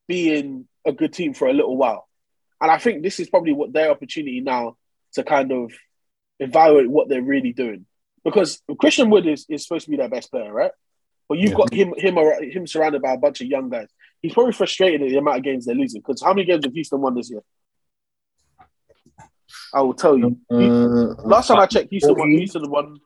[0.08, 2.08] being a good team for a little while.
[2.62, 4.78] And I think this is probably what their opportunity now
[5.14, 5.74] to kind of
[6.40, 7.86] evaluate what they're really doing.
[8.24, 10.72] Because Christian Wood is, is supposed to be their best player, right?
[11.30, 11.58] But you've Yeah.
[11.58, 12.18] got him him
[12.52, 13.88] him surrounded by a bunch of young guys.
[14.22, 16.02] He's probably frustrated at the amount of games they're losing.
[16.02, 17.42] Because how many games have Houston won this year?
[19.74, 20.38] I will tell you.
[20.50, 20.56] Uh,
[21.28, 22.30] Last time I checked, Houston won.
[22.32, 23.00] Houston won,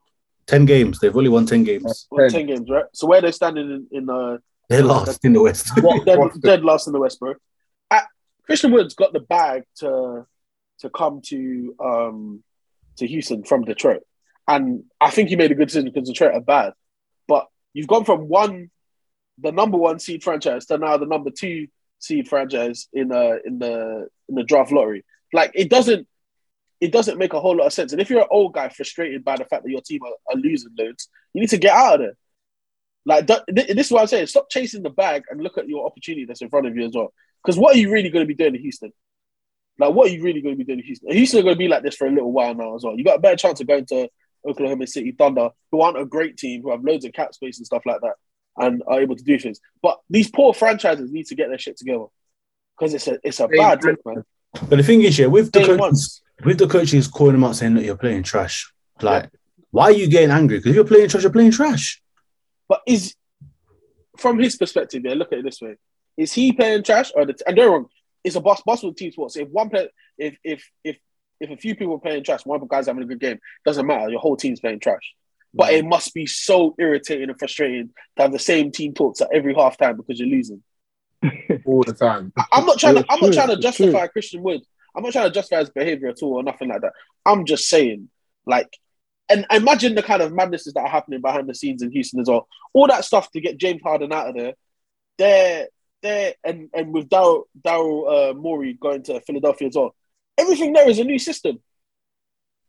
[0.48, 1.00] ten games.
[1.00, 2.08] They've only won ten games.
[2.12, 2.30] won Ten.
[2.32, 2.86] ten games, right?
[2.94, 4.38] So where they're standing in, in uh,
[4.70, 5.72] They're last in the West.
[6.06, 7.34] dead, dead last in the West, bro.
[7.90, 8.02] Uh,
[8.44, 10.26] Christian Wood's got the bag to
[10.80, 12.44] to come to um
[12.98, 14.02] to Houston from Detroit,
[14.48, 16.74] and I think he made a good decision because Detroit are bad.
[17.28, 18.70] But you've gone from one,
[19.40, 21.68] the number one seed franchise to now the number two
[22.00, 25.06] seed franchise in uh in the in the draft lottery.
[25.34, 26.08] Like it doesn't
[26.82, 27.92] it doesn't make a whole lot of sense.
[27.92, 30.40] And if you're an old guy frustrated by the fact that your team are, are
[30.40, 32.18] losing loads, you need to get out of there.
[33.06, 34.28] Like th- this is what I'm saying.
[34.28, 36.94] Stop chasing the bag and look at your opportunity that's in front of you as
[36.94, 37.14] well.
[37.44, 38.92] Because what are you really going to be doing in Houston?
[39.82, 41.12] Like, what are you really going to be doing in Houston?
[41.12, 42.96] Houston are going to be like this for a little while now as well.
[42.96, 44.10] You got a better chance of going to
[44.48, 47.66] Oklahoma City Thunder, who aren't a great team, who have loads of cap space and
[47.66, 48.14] stuff like that,
[48.58, 49.60] and are able to do things.
[49.82, 52.06] But these poor franchises need to get their shit together
[52.78, 54.24] because it's a it's a bad look, man.
[54.54, 57.76] But the thing is, yeah, with the coaches, with the coaches calling him out saying
[57.76, 58.72] that you're playing trash,
[59.02, 59.30] like,
[59.72, 60.58] why are you getting angry?
[60.58, 62.02] Because you're playing trash, you're playing trash.
[62.68, 63.16] But is
[64.18, 65.76] from his perspective, yeah, look at it this way:
[66.18, 67.36] is he playing trash or the?
[67.48, 67.90] And don't get wrong,
[68.24, 69.36] it's a boss boss with team sports.
[69.36, 70.98] If one player, if if if
[71.40, 74.10] if a few people are playing trash, one guy's having a good game, doesn't matter.
[74.10, 75.14] Your whole team's playing trash.
[75.54, 75.86] But mm-hmm.
[75.86, 79.54] it must be so irritating and frustrating to have the same team talks at every
[79.54, 80.64] halftime because you're losing.
[81.66, 82.34] all the time.
[82.52, 83.06] I'm not trying to.
[83.10, 84.62] I'm true, not trying to justify Christian Wood.
[84.96, 86.94] I'm not trying to justify his behavior at all or nothing like that.
[87.26, 88.10] I'm just saying,
[88.46, 88.78] like,
[89.30, 92.28] and imagine the kind of madnesses that are happening behind the scenes in Houston as
[92.28, 92.48] well.
[92.74, 94.54] All that stuff to get James Harden out of there.
[95.18, 95.68] They're
[96.02, 99.96] there, and and with Daryl Daryl uh, Morey going to Philadelphia as well.
[100.38, 101.60] Everything there is a new system.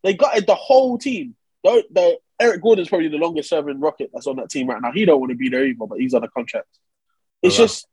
[0.03, 1.37] They got it, the whole team.
[1.65, 4.91] The, the Eric Gordon's probably the longest serving Rocket that's on that team right now.
[4.93, 6.67] He don't want to be there either, but he's on a contract.
[7.41, 7.69] It's Alright.
[7.69, 7.87] just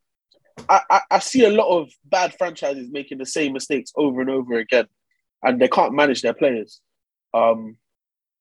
[0.67, 4.29] I, I, I see a lot of bad franchises making the same mistakes over and
[4.29, 4.87] over again,
[5.43, 6.81] and they can't manage their players.
[7.33, 7.77] Um,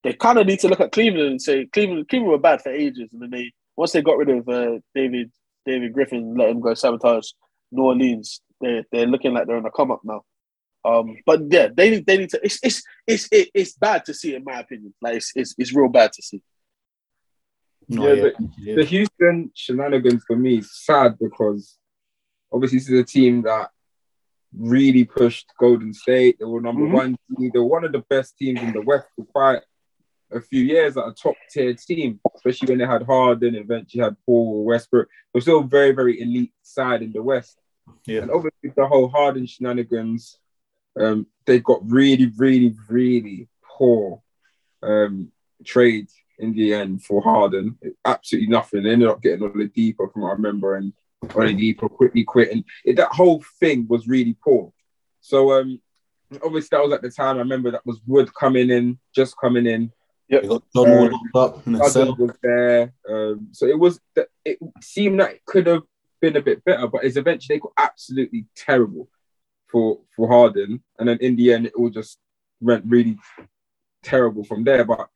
[0.02, 2.70] they kind of need to look at Cleveland and say Cleveland, Cleveland were bad for
[2.70, 5.30] ages, and then they once they got rid of uh, David
[5.66, 7.30] David Griffin, let him go sabotage
[7.72, 8.40] New Orleans.
[8.60, 10.22] They they're looking like they're on a come up now.
[10.84, 12.40] Um, but yeah, they need they need to.
[12.42, 14.94] It's it's it's it, it's bad to see, in my opinion.
[15.02, 16.42] Like it's it's, it's real bad to see.
[17.88, 18.74] No, Yeah, yeah.
[18.76, 21.76] The Houston shenanigans for me is sad because
[22.52, 23.70] obviously this is a team that
[24.56, 26.36] really pushed Golden State.
[26.38, 26.92] They were number Mhm.
[26.92, 27.52] one seed.
[27.52, 29.62] They were one of the best teams in the West for quite
[30.32, 34.16] a few years at a top tier team, especially when they had Harden, eventually had
[34.26, 35.08] Paul Westbrook.
[35.32, 37.58] They're still a very, very elite side in the West.
[38.06, 38.22] Yeah.
[38.22, 40.38] And obviously the whole Harden shenanigans,
[40.98, 44.22] um, they got really, really, really poor
[44.82, 45.32] um,
[45.64, 47.78] trade in the end for Harden.
[48.04, 48.82] Absolutely nothing.
[48.82, 50.92] They ended up getting Oladipo from what I remember, and
[51.24, 54.72] Oladipo quickly quit, and it, that whole thing was really poor.
[55.20, 55.80] So um,
[56.44, 57.36] obviously that was at the time.
[57.36, 59.92] I remember that was Wood coming in, just coming in.
[60.28, 62.16] You got John Wall locked up in Cousins cell.
[62.16, 63.98] was there, um, so it was.
[64.44, 65.82] It seemed that it could have
[66.20, 69.08] been a bit better, but it's eventually they got absolutely terrible
[69.70, 72.18] for for Harden, and then in the end it all just
[72.60, 73.18] went really
[74.02, 74.84] terrible from there.
[74.84, 75.08] But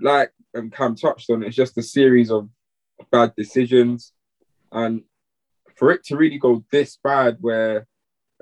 [0.00, 2.48] like um, Cam touched on, it's just a series of
[3.10, 4.12] bad decisions,
[4.72, 5.02] and
[5.76, 7.86] for it to really go this bad, where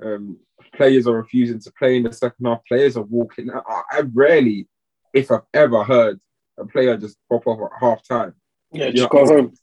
[0.01, 0.39] um,
[0.73, 3.49] players are refusing to play in the second half, players are walking.
[3.51, 4.67] I, I rarely,
[5.15, 6.19] if I've ever heard
[6.59, 8.33] a player just pop off at half time,
[8.71, 8.91] Yeah, Yeah.
[8.91, 9.53] just go home.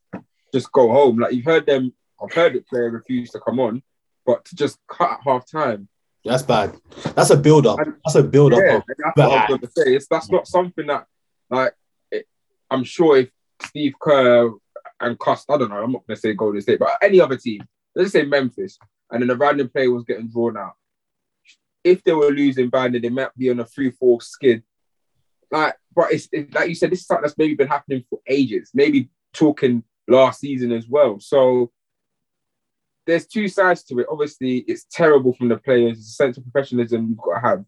[0.53, 1.19] just go home.
[1.19, 1.93] Like you've heard them,
[2.23, 3.83] I've heard the player refuse to come on,
[4.27, 5.89] but to just cut at half time.
[6.24, 6.77] That's bad.
[7.15, 7.79] That's a build up.
[8.05, 8.61] That's a build up.
[8.65, 9.95] Yeah, of- and that's what I was going to say.
[9.97, 11.07] It's that's not something that,
[11.51, 11.74] like,
[12.11, 12.27] it,
[12.70, 13.31] I'm sure if
[13.62, 14.51] Steve Kerr
[15.01, 17.37] and Cost, I don't know, I'm not going to say Golden State, but any other
[17.37, 17.66] team,
[17.97, 18.79] let's say Memphis,
[19.11, 20.74] and then a random player was getting drawn out.
[21.83, 24.62] If they were losing bad, then they might be on a 3 4 skid.
[25.53, 28.19] Like, but it's it, like you said, this is something that's maybe been happening for
[28.27, 31.20] ages, maybe talking last season as well.
[31.20, 31.70] So
[33.07, 34.07] there's two sides to it.
[34.11, 35.99] Obviously, it's terrible from the players.
[35.99, 37.65] It's a sense of professionalism you've got to have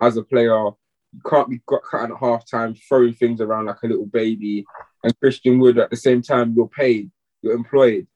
[0.00, 0.70] as a player.
[1.12, 4.64] You can't be cutting at half time, throwing things around like a little baby.
[5.04, 7.10] And Christian Wood, at the same time, you're paid,
[7.42, 8.06] you're employed.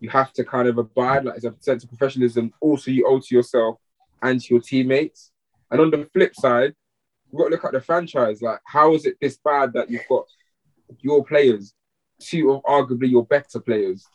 [0.00, 2.52] You have to kind of abide, like, it's a sense of professionalism.
[2.60, 3.78] Also, you owe to yourself
[4.20, 5.30] and to your teammates.
[5.70, 6.74] And on the flip side,
[7.34, 8.40] you've got to look at the franchise.
[8.40, 10.26] Like, how is it this bad that you've got
[11.00, 11.74] your players,
[12.20, 14.06] two of arguably your better players,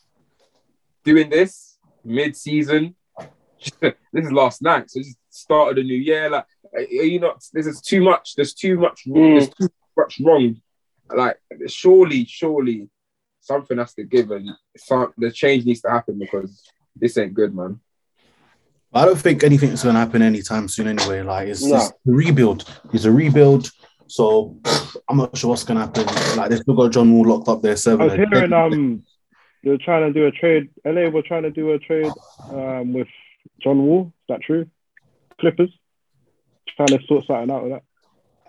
[1.03, 2.95] doing this mid-season?
[3.81, 6.29] this is last night, so this is start of the new year.
[6.29, 7.43] Like, are you not?
[7.51, 8.35] This is too much.
[8.35, 9.03] There's too much.
[9.05, 9.37] Mm.
[9.37, 9.67] There's too
[9.97, 10.61] much wrong.
[11.13, 11.37] Like,
[11.67, 12.89] surely, surely,
[13.41, 16.63] something has to give, and some the change needs to happen because
[16.95, 17.81] this ain't good, man.
[18.93, 21.21] I don't think anything's going to happen anytime soon anyway.
[21.21, 21.75] Like, it's, No.
[21.75, 22.65] it's a rebuild.
[22.91, 23.69] It's a rebuild.
[24.07, 24.57] So
[25.07, 26.05] I'm not sure what's going to happen.
[26.37, 27.75] Like, they've still got John Wall locked up there.
[27.75, 28.01] Seven.
[28.01, 29.03] I was hearing um
[29.63, 30.69] they're trying to do a trade.
[30.85, 32.11] LA were trying to do a trade
[32.51, 33.07] um with
[33.61, 34.07] John Wall.
[34.07, 34.65] Is that true?
[35.39, 35.69] Clippers
[36.75, 37.83] trying to sort something out with that.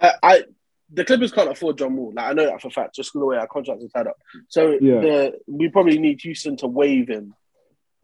[0.00, 0.44] I, I
[0.92, 2.12] the Clippers can't afford John Wall.
[2.14, 4.16] Like I know that for a fact, just the way our contracts are tied up.
[4.48, 5.00] So Yeah.
[5.00, 7.34] the, we probably need Houston to waive him,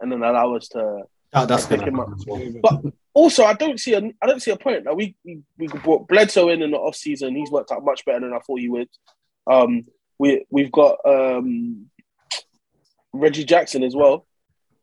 [0.00, 1.04] and then allow us to.
[1.32, 2.62] That- that's going Pick to him happen up.
[2.62, 2.82] well.
[2.82, 4.84] But also, I don't see a I don't see a point.
[4.86, 7.34] Like we we, we brought Bledsoe in in the off season.
[7.36, 8.88] He's worked out much better than I thought he would.
[9.46, 9.84] Um,
[10.18, 11.86] we we've got um,
[13.12, 14.26] Reggie Jackson as well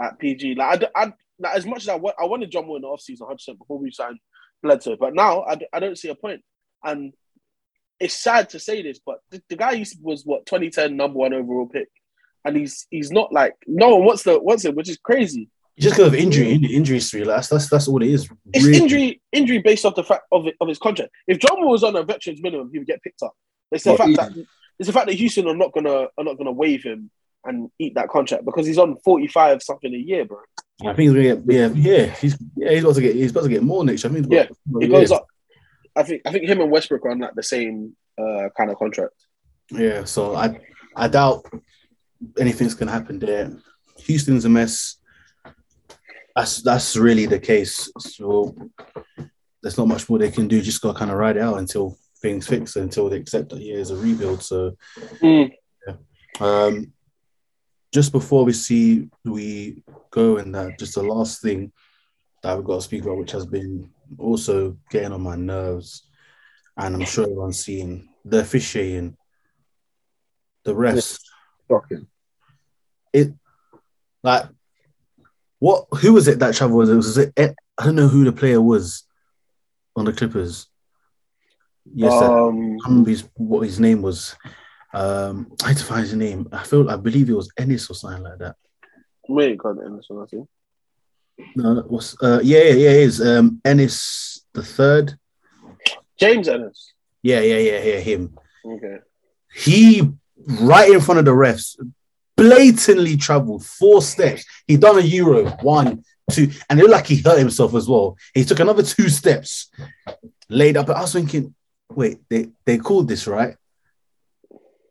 [0.01, 0.55] at PG.
[0.55, 2.83] Like I, d- I- like, as much as I, wa- I wanted John Wall in
[2.83, 4.19] the off season, 100 percent before we signed
[4.61, 6.41] Bledsoe, but now I, d- I don't see a point.
[6.83, 7.13] And
[7.99, 11.33] it's sad to say this, but the, the guy used was what 2010 number one
[11.33, 11.87] overall pick,
[12.45, 15.49] and he's he's not like no one wants the wants him, which is crazy.
[15.79, 18.29] Just because of injury, in- injury history, like, that's that's that's all it is.
[18.53, 18.77] It's really.
[18.77, 21.11] injury injury based off the fact of it, of his contract.
[21.27, 23.33] If John was on a veterans minimum, he would get picked up.
[23.71, 24.45] It's the Oh, fact that
[24.79, 27.09] it's the fact that Houston are not gonna are not gonna waive him
[27.45, 30.37] and eat that contract because he's on forty five something a year, bro.
[30.83, 32.05] I think he's gonna get yeah, yeah.
[32.15, 34.05] He's yeah, he's about to get he's about to get more next.
[34.05, 35.25] I think he's about- It goes up.
[35.95, 38.77] I think I think him and Westbrook are on like the same uh, kind of
[38.77, 39.13] contract.
[39.71, 40.59] Yeah, so I
[40.95, 41.45] I doubt
[42.37, 43.51] anything's gonna happen there.
[43.97, 44.97] Houston's a mess.
[46.35, 47.91] That's that's really the case.
[47.99, 48.55] So
[49.61, 50.61] there's not much more they can do.
[50.61, 53.75] Just gotta kind of ride it out until things fix, until they accept that yeah,
[53.75, 54.41] it's a rebuild.
[54.43, 54.75] So
[55.21, 55.51] Mm.
[55.87, 55.95] yeah.
[56.39, 56.93] Um
[57.93, 61.71] just before we see we go and that just the last thing
[62.41, 66.07] that we've got to speak about, which has been also getting on my nerves,
[66.75, 69.15] and I'm sure everyone's seen the officiating,
[70.63, 71.19] the refs.
[71.69, 72.07] Shocking.
[73.13, 73.33] It
[74.23, 74.45] like
[75.63, 75.85] what?
[76.01, 76.79] Who was it that traveled?
[76.79, 76.95] Was it?
[76.95, 79.03] Was it Ed- I don't know who the player was
[79.95, 80.67] on the Clippers.
[81.93, 84.35] Yes, I Um, can't remember his, what his name was.
[84.93, 86.47] Um, I had to find his name.
[86.51, 88.55] I feel I believe it was Ennis or something like that.
[89.29, 90.47] we ain't got it, so I think.
[91.55, 92.89] No, that was uh, yeah, yeah, yeah.
[92.91, 95.17] It is um, Ennis the third.
[96.17, 96.93] James Ennis.
[97.21, 97.99] Yeah, yeah, yeah, yeah.
[98.09, 98.37] Him.
[98.65, 98.97] Okay.
[99.55, 100.09] He
[100.69, 101.75] right in front of the refs,
[102.35, 104.45] blatantly traveled four steps.
[104.67, 108.17] He done a euro one, two, and it looked like he hurt himself as well.
[108.33, 109.69] He took another two steps,
[110.49, 110.89] laid up.
[110.89, 111.53] I was thinking,
[111.89, 113.55] wait, they they called this right?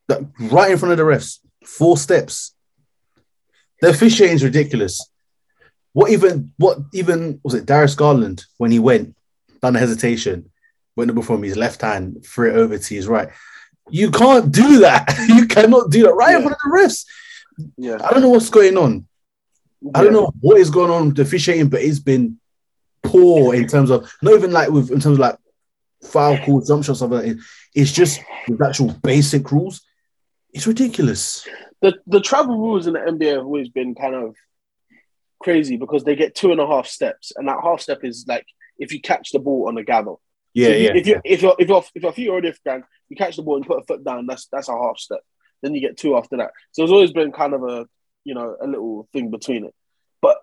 [0.08, 2.54] That- right in front of the refs, four steps.
[3.80, 5.00] The officiating is ridiculous.
[5.92, 6.52] What even?
[6.56, 7.66] What even was it?
[7.66, 9.14] Darius Garland when he went,
[9.60, 10.50] done a hesitation,
[10.96, 13.28] went over from his left hand, threw it over to his right.
[13.90, 15.08] You can't do that.
[15.28, 17.04] You cannot do that right in front of the refs.
[17.76, 17.98] Yeah.
[18.04, 19.06] I don't know what's going on.
[19.94, 22.38] I don't know what is going on with the officiating, but it's been
[23.02, 25.36] poor in terms of not even like with in terms of like
[26.04, 27.38] foul calls, jump shots, stuff like that.
[27.74, 29.80] It's just with actual basic rules.
[30.52, 31.46] It's ridiculous.
[31.80, 34.36] the the travel rules in the NBA have always been kind of
[35.40, 38.46] crazy because they get two and a half steps, and that half step is like
[38.78, 40.14] if you catch the ball on a gather.
[40.54, 40.92] Yeah, So if you- yeah.
[40.94, 43.36] If you if you're if you're if your feet are already off ground, you catch
[43.36, 44.26] the ball and put a foot down.
[44.26, 45.20] That's that's a half step.
[45.62, 46.52] Then you get two after that.
[46.72, 47.86] So it's always been kind of a
[48.24, 49.74] you know a little thing between it.
[50.20, 50.38] But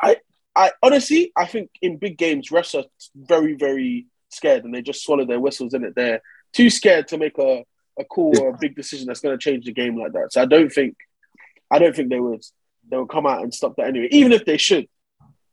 [0.00, 0.16] I
[0.54, 5.04] I honestly I think in big games refs are very very scared and they just
[5.04, 5.94] swallow their whistles in it.
[5.94, 7.64] They're too scared to make a
[7.98, 10.32] a call or a big decision that's going to change the game like that.
[10.32, 10.96] So I don't think
[11.70, 12.42] I don't think they would
[12.90, 14.08] they would come out and stop that anyway.
[14.10, 14.88] Even if they should,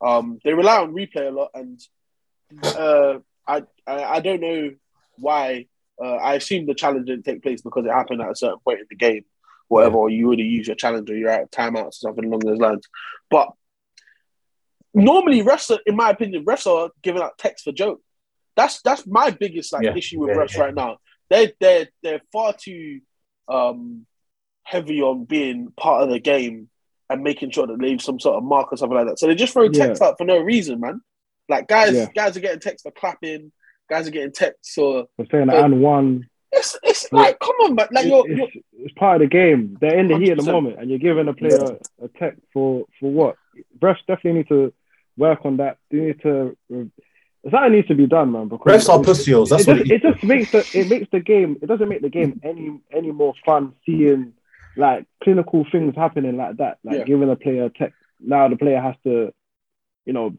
[0.01, 1.79] um, they rely on replay a lot and
[2.63, 4.71] uh, I, I I don't know
[5.17, 5.67] why.
[6.01, 8.79] Uh, I assume the challenge didn't take place because it happened at a certain point
[8.79, 9.25] in the game,
[9.67, 9.97] whatever.
[9.97, 12.39] Or you would have used your challenge, or you're out of timeouts or something along
[12.39, 12.87] those lines.
[13.29, 13.49] But
[14.93, 18.01] normally, refs, are, in my opinion, refs are giving out techs for joke.
[18.55, 20.61] That's that's my biggest like Yeah, issue with yeah, refs yeah.
[20.61, 20.97] right now.
[21.29, 23.01] They they they're far too
[23.47, 24.05] um,
[24.63, 26.69] heavy on being part of the game
[27.09, 29.19] and making sure that they leave some sort of mark or something like that.
[29.19, 31.01] So they just throw techs out for no reason, man.
[31.47, 33.51] Like guys, guys are getting techs for clapping.
[33.89, 37.75] Guys are getting texts or For saying But- and one, it's it's like come on,
[37.75, 37.87] man.
[37.91, 39.77] Like it's, you're, you're it's, it's part of the game.
[39.79, 42.85] They're in the heat at the moment, and you're giving a player a tech for
[42.99, 43.35] for what?
[43.79, 44.73] Refs definitely need to
[45.17, 45.77] work on that.
[45.91, 46.57] They need to.
[46.73, 46.83] Uh,
[47.49, 48.49] Something needs to be done, man.
[48.49, 49.49] Because Refs are pussy holes.
[49.51, 51.57] That's it, what just, it just makes the it makes the game.
[51.61, 54.33] It doesn't make the game any any more fun seeing
[54.75, 56.79] like clinical things happening like that.
[56.83, 57.03] Like Yeah.
[57.05, 57.93] giving a player a tech.
[58.19, 59.31] Now the player has to,
[60.05, 60.35] you know,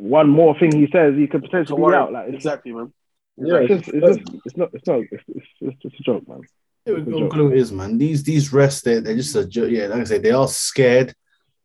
[0.00, 2.12] one more thing he says, he could potentially be out.
[2.12, 2.92] Like exactly, man.
[3.36, 6.28] yeah, it's just it's just it's not it's not it's, it's, it's just a joke,
[6.28, 6.42] man.
[6.86, 7.96] Yeah, look who it is, man.
[7.96, 9.70] These these refs, they're, they're just a joke.
[9.70, 9.86] yeah.
[9.86, 11.14] Like I say, they are scared.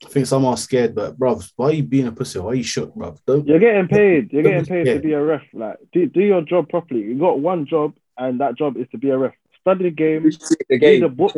[0.05, 2.39] I think some are scared, but bruv, why are you being a pussy?
[2.39, 3.17] Why are you shook, bruv?
[3.25, 4.31] Don't You're getting paid.
[4.31, 5.41] You're getting Don't paid be to be a ref.
[5.53, 7.01] Like, do, do your job properly.
[7.01, 9.33] You got one job, and that job is to be a ref.
[9.61, 10.17] Study the game.
[10.17, 11.35] Appreciate the Read the book.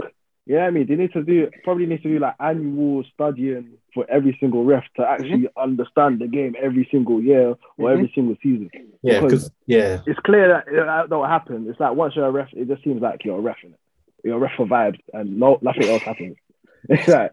[0.54, 4.04] Yeah, I mean, they need to do probably need to do like annual studying for
[4.10, 8.70] every single ref to actually understand the game every single year or every single season.
[9.04, 11.68] yeah, Because- because yeah, It's clear that that don't happen.
[11.70, 13.80] It's like once you're a ref, it just seems like you're a ref in it.
[14.24, 16.36] You're a ref for vibes, and no nothing else happens.
[16.90, 17.32] It's like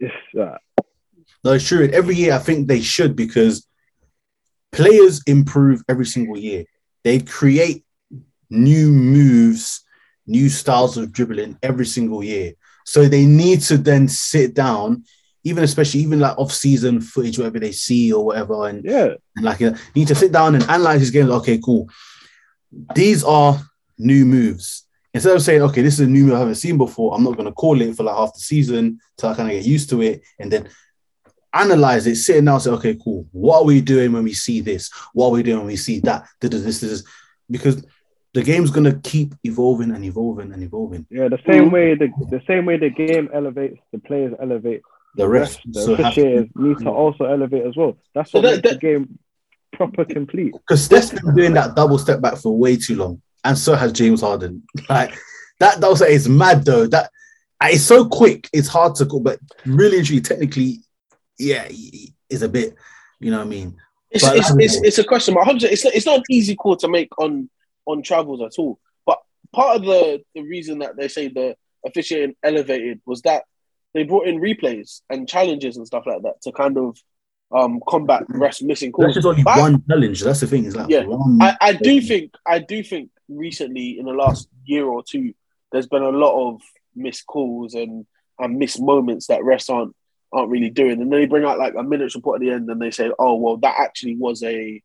[0.00, 0.56] it's uh,
[1.44, 1.84] no, it's true.
[1.84, 3.66] And every year, I think they should because
[4.72, 6.64] players improve every single year.
[7.04, 7.84] They create
[8.50, 9.84] new moves,
[10.26, 12.52] new styles of dribbling every single year.
[12.84, 15.04] So they need to then sit down,
[15.44, 19.62] even especially even like off-season footage, whatever they see or whatever, and yeah, And like,
[19.62, 21.30] uh, you need to sit down and analyze these games.
[21.30, 21.88] Okay, cool.
[22.94, 23.60] These are
[23.98, 24.86] new moves.
[25.14, 27.36] Instead of saying, okay, this is a new move I haven't seen before, I'm not
[27.36, 29.90] going to call it for like half the season till I kind of get used
[29.90, 30.22] to it.
[30.38, 30.68] And then
[31.52, 33.26] analyze it, sit down, say, okay, cool.
[33.30, 34.90] What are we doing when we see this?
[35.12, 36.24] What are we doing when we see that?
[36.40, 37.04] This, this, this,
[37.50, 37.84] because
[38.34, 41.06] the game's gonna keep evolving and evolving and evolving.
[41.10, 41.72] Yeah, the same mm.
[41.72, 44.82] way the the same way the game elevates, the players elevate.
[45.14, 47.98] The rest, the so have officiators need to also elevate as well.
[48.14, 49.18] That's So what that- makes that- the game
[49.72, 50.52] proper complete.
[50.52, 53.92] because Steph's been doing that double step back for way too long, and so has
[53.92, 54.62] James Harden.
[54.88, 55.14] Like
[55.60, 56.86] that double step is mad though.
[56.86, 57.10] That
[57.64, 60.80] it's so quick, it's hard to go, but really, and truly, technically,
[61.38, 61.68] yeah,
[62.30, 62.74] is a bit.
[63.20, 63.76] You know what I mean?
[64.10, 65.46] It's, it's, it's, it's a question mark.
[65.46, 67.48] 100 It's not, it's not an easy call to make on
[67.86, 68.78] on travels at all.
[69.06, 69.18] But
[69.52, 73.44] part of the, the reason that they say the officiating elevated was that
[73.94, 76.96] they brought in replays and challenges and stuff like that to kind of
[77.54, 79.06] um, combat refs missing calls.
[79.06, 80.22] That's just only But I- one challenge.
[80.22, 80.64] That's the thing.
[80.64, 81.04] Is like Yeah.
[81.04, 81.38] one.
[81.42, 85.34] I, I do think I do think recently in the last year or two,
[85.70, 86.62] there's been a lot of
[86.94, 88.06] missed calls and
[88.38, 89.94] and missed moments that refs aren't
[90.32, 90.92] aren't really doing.
[91.02, 93.10] And then they bring out like a minutes report at the end and they say,
[93.18, 94.82] oh well, that actually was a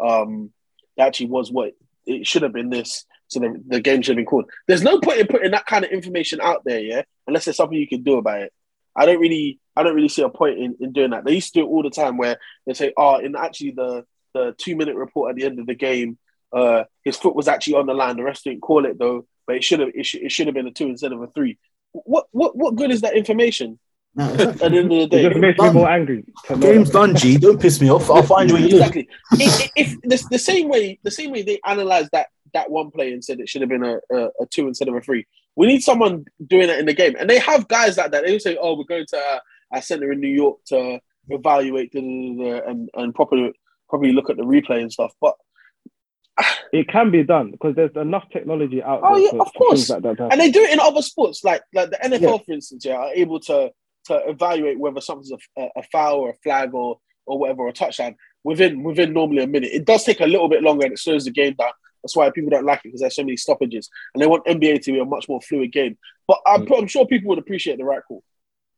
[0.00, 0.52] um
[0.96, 1.72] that actually was what
[2.06, 3.04] it should have been this.
[3.28, 4.50] So the, the game should have been called.
[4.68, 7.78] There's no point in putting that kind of information out there, yeah, unless there's something
[7.78, 8.52] you can do about it.
[8.96, 11.24] I don't really I don't really see a point in, in doing that.
[11.24, 14.04] They used to do it all the time where they say, oh, in actually the
[14.34, 16.18] the two minute report at the end of the game,
[16.52, 18.16] uh, his foot was actually on the line.
[18.16, 20.54] The rest didn't call it though, but it should have it should, it should have
[20.54, 21.58] been a two instead of a three.
[21.92, 23.78] What what what good is that information
[24.16, 25.22] No, at the end of the It day?
[25.28, 26.24] just makes me more angry.
[26.60, 27.36] Game's done, G.
[27.36, 28.08] Don't piss me off.
[28.10, 28.94] I'll find you where you live.
[28.94, 29.08] exactly.
[29.32, 33.12] if, if the, the same way the same way they analyzed that that one play
[33.12, 35.26] and said it should have been a, a, a two instead of a three.
[35.56, 38.24] We need someone doing it in the game, and they have guys like that.
[38.24, 39.38] They will say, "Oh, we're going to uh,
[39.72, 41.00] our center in New York to
[41.30, 43.52] evaluate da, da, da, da, and and properly
[43.88, 45.34] probably look at the replay and stuff." But
[46.72, 49.24] It can be done because there's enough technology out Oh, there.
[49.24, 49.90] yeah, for, of course.
[49.90, 50.16] like that.
[50.18, 52.38] to and they do it in other sports, like like the NFL, Yeah.
[52.38, 53.70] for instance, yeah, are able to
[54.06, 57.72] to evaluate whether something's a, a foul or a flag or or whatever or a
[57.72, 59.70] touchdown within within normally a minute.
[59.72, 61.72] It does take a little bit longer and it slows the game down.
[62.02, 64.82] That's why people don't like it because there's so many stoppages, and they want NBA
[64.82, 65.96] to be a much more fluid game.
[66.28, 66.78] But I'm, mm.
[66.78, 68.22] I'm sure people would appreciate the right call.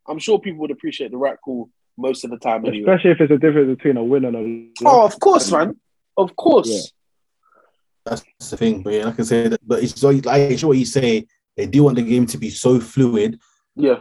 [0.06, 2.92] I'm sure people would appreciate the right call most of the time anyway.
[2.92, 4.94] Especially if it's a difference between a win and a loss.
[4.94, 5.76] Oh, of course, man.
[6.16, 6.68] Of course.
[6.68, 6.82] Yeah.
[8.04, 8.82] That's the thing.
[8.82, 11.26] But yeah, like I said, but it's so like it's what you say.
[11.56, 13.40] They do want the game to be so fluid,
[13.74, 14.00] Yeah.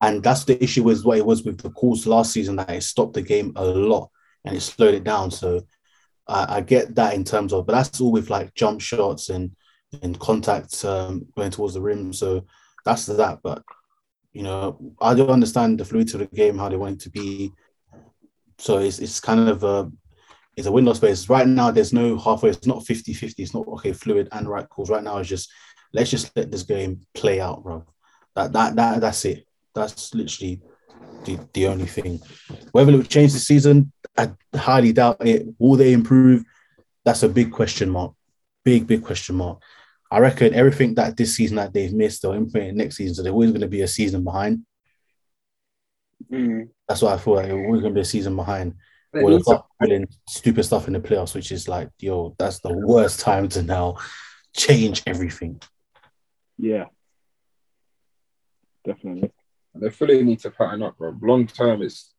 [0.00, 2.82] And that's the issue with what it was with the calls last season that it
[2.82, 4.10] stopped the game a lot
[4.44, 5.30] and it slowed it down.
[5.30, 5.62] So
[6.28, 9.54] I, I get that in terms of, but that's all with like jump shots and
[10.02, 12.12] and contact um, going towards the rim.
[12.12, 12.44] So
[12.84, 13.38] that's that.
[13.42, 13.62] But
[14.32, 17.10] you know, I don't understand the fluidity of the game, how they want it to
[17.10, 17.52] be.
[18.58, 19.90] So it's it's kind of a
[20.56, 21.28] it's a window space.
[21.28, 22.50] Right now, there's no halfway.
[22.50, 23.34] It's not 50-50.
[23.38, 24.90] It's not okay, fluid and right calls.
[24.90, 25.50] Right now, it's just
[25.92, 27.84] let's just let this game play out, bro.
[28.34, 29.46] That that that that's it.
[29.74, 30.60] That's literally
[31.24, 32.20] the, the only thing.
[32.72, 35.46] Whether it will change the season, I highly doubt it.
[35.58, 36.44] Will they improve?
[37.04, 38.14] That's a big question mark.
[38.64, 39.62] Big, big question mark.
[40.10, 43.14] I reckon everything that this season that they've missed, they'll implement next season.
[43.14, 44.64] So they're always going to be a season behind.
[46.30, 46.68] Mm.
[46.88, 47.42] That's what I thought.
[47.42, 48.74] They're always going to be a season behind.
[49.12, 52.60] They Or they'll start doing stupid stuff in the playoffs, which is like, yo, that's
[52.60, 53.96] the worst time to now
[54.56, 55.60] change everything.
[56.58, 56.84] Yeah.
[58.84, 59.32] Definitely.
[59.74, 61.16] They fully need to pattern up, bro.
[61.20, 62.14] Long term, it's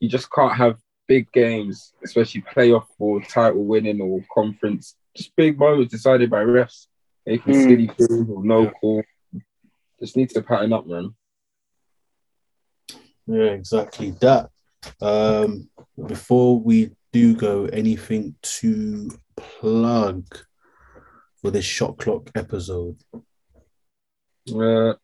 [0.00, 4.96] you just can't have big games, especially playoff or title winning or conference.
[5.16, 6.86] Just big moments decided by refs,
[7.24, 7.62] making Mm.
[7.66, 8.70] silly calls or no Yeah.
[8.80, 9.02] call.
[10.00, 11.14] Just need to pattern up, man.
[13.26, 14.50] Yeah, exactly that.
[15.00, 15.70] Um,
[16.06, 20.24] before we do go, anything to plug
[21.40, 22.96] for this shot clock episode?
[24.54, 24.94] Uh,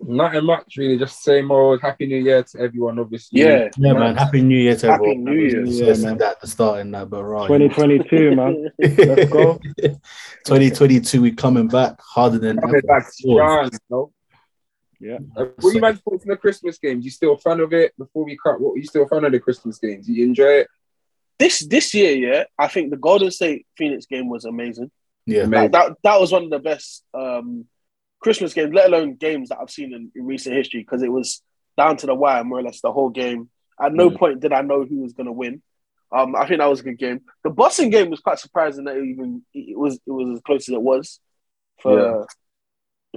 [0.00, 0.98] nothing much, really.
[0.98, 3.40] Just same old Happy New Year to everyone, obviously.
[3.40, 3.68] Yeah.
[3.76, 4.16] Yeah, man.
[4.16, 5.26] Happy New Year to everyone.
[5.26, 5.34] Happy everyone.
[5.36, 5.64] New Year.
[5.66, 6.18] Yeah, Yeah, man.
[6.18, 7.46] that the start in that, but right.
[7.48, 8.70] 2022, man.
[8.78, 9.58] Let's go.
[10.46, 12.86] 2022, we coming back harder than Coming ever.
[12.86, 14.12] back strong, you?
[15.00, 15.18] Yeah.
[15.36, 17.04] Uh, what do you man thought from the Christmas games?
[17.04, 17.92] You still a fan of it?
[17.98, 20.08] Before we cut, what you still a fan of the Christmas games?
[20.08, 20.68] You enjoy it?
[21.36, 24.90] this this year, yeah, I think the Golden State Phoenix game was amazing.
[25.26, 25.62] Yeah, Amazing.
[25.62, 27.66] Like, that that was one of the best um,
[28.24, 31.42] Christmas games, let alone games that I've seen in, in recent history, because it was
[31.76, 33.50] down to the wire more or less the whole game.
[33.80, 34.18] At no Mm.
[34.18, 35.62] point did I know who was going to win.
[36.16, 37.20] Um, I think that was a good game.
[37.42, 40.68] The Boston game was quite surprising that it even it was it was as close
[40.68, 41.20] as it was
[41.82, 42.26] for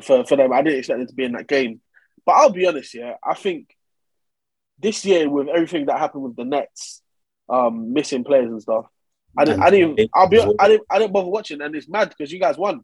[0.01, 0.51] for for them.
[0.51, 1.79] I didn't expect it to be in that game,
[2.25, 3.75] but I'll be honest, yeah, I think
[4.79, 7.01] this year with everything that happened with the Nets,
[7.49, 8.85] um, missing players and stuff,
[9.38, 9.61] I didn't.
[9.63, 9.99] I didn't.
[10.13, 10.39] I'll be.
[10.59, 10.85] I didn't.
[10.89, 12.84] I didn't bother watching, and it's mad because you guys won.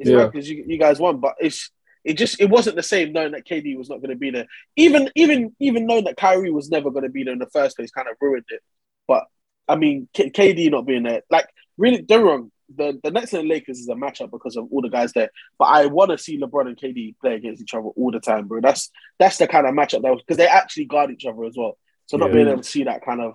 [0.00, 0.26] It's Yeah.
[0.26, 1.70] because you, you guys won, but it's
[2.04, 4.46] it just it wasn't the same knowing that KD was not going to be there.
[4.74, 7.76] Even even even knowing that Kyrie was never going to be there in the first
[7.76, 8.62] place kind of ruined it.
[9.06, 9.24] But
[9.68, 11.46] I mean, K- KD not being there, like
[11.78, 12.50] really, they're wrong.
[12.74, 15.28] The the Nets and the Lakers is a matchup because of all the guys there.
[15.58, 18.46] But I want to see LeBron and KD play against each other all the time,
[18.48, 18.60] bro.
[18.62, 21.54] That's that's the kind of matchup that was because they actually guard each other as
[21.56, 21.76] well.
[22.06, 22.34] So not Yeah.
[22.36, 23.34] being able to see that kind of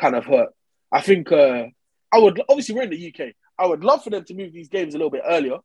[0.00, 0.50] kind of hurt.
[0.92, 1.64] I think uh,
[2.12, 3.32] I would obviously we're in the UK.
[3.58, 5.56] I would love for them to move these games a little bit earlier.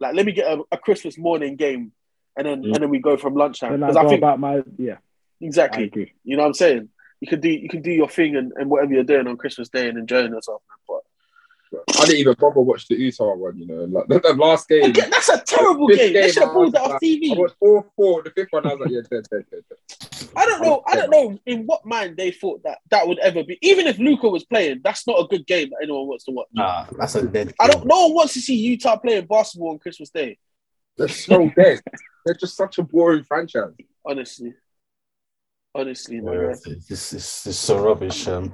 [0.00, 1.92] Like let me get a, a Christmas morning game,
[2.36, 2.74] and then Mm.
[2.74, 4.96] and then we go from lunchtime Then I because I think about my yeah.
[5.40, 5.90] Exactly.
[6.24, 6.88] You know what I'm saying?
[7.20, 9.68] You can do you can do your thing and, and whatever you're doing on Christmas
[9.68, 10.62] Day and enjoying yourself.
[10.88, 10.99] Man.
[11.72, 13.56] But I didn't even bother watch the Utah one.
[13.58, 14.84] You know, like the, the last game.
[14.84, 16.12] Again, that's a terrible Fifth game.
[16.14, 17.32] They game, should have I pulled that off like- TV.
[17.36, 18.22] I watched all four.
[18.22, 20.28] The fifth one, I was like, yeah, dead, dead, dead, dead.
[20.36, 20.82] I don't know.
[20.86, 23.58] I don't know in what mind they thought that that would ever be.
[23.62, 26.48] Even if Luka was playing, that's not a good game that anyone wants to watch.
[26.52, 27.54] Nah, that's a dead.
[27.60, 27.86] I don't.
[27.86, 30.38] No one wants to see Utah playing basketball on Christmas Day.
[30.96, 31.80] They're so dead.
[32.26, 33.72] They're just such a boring franchise.
[34.04, 34.54] Honestly,
[35.74, 36.54] honestly, Yeah, man.
[36.88, 37.24] This is
[37.58, 38.26] so rubbish.
[38.28, 38.52] Um,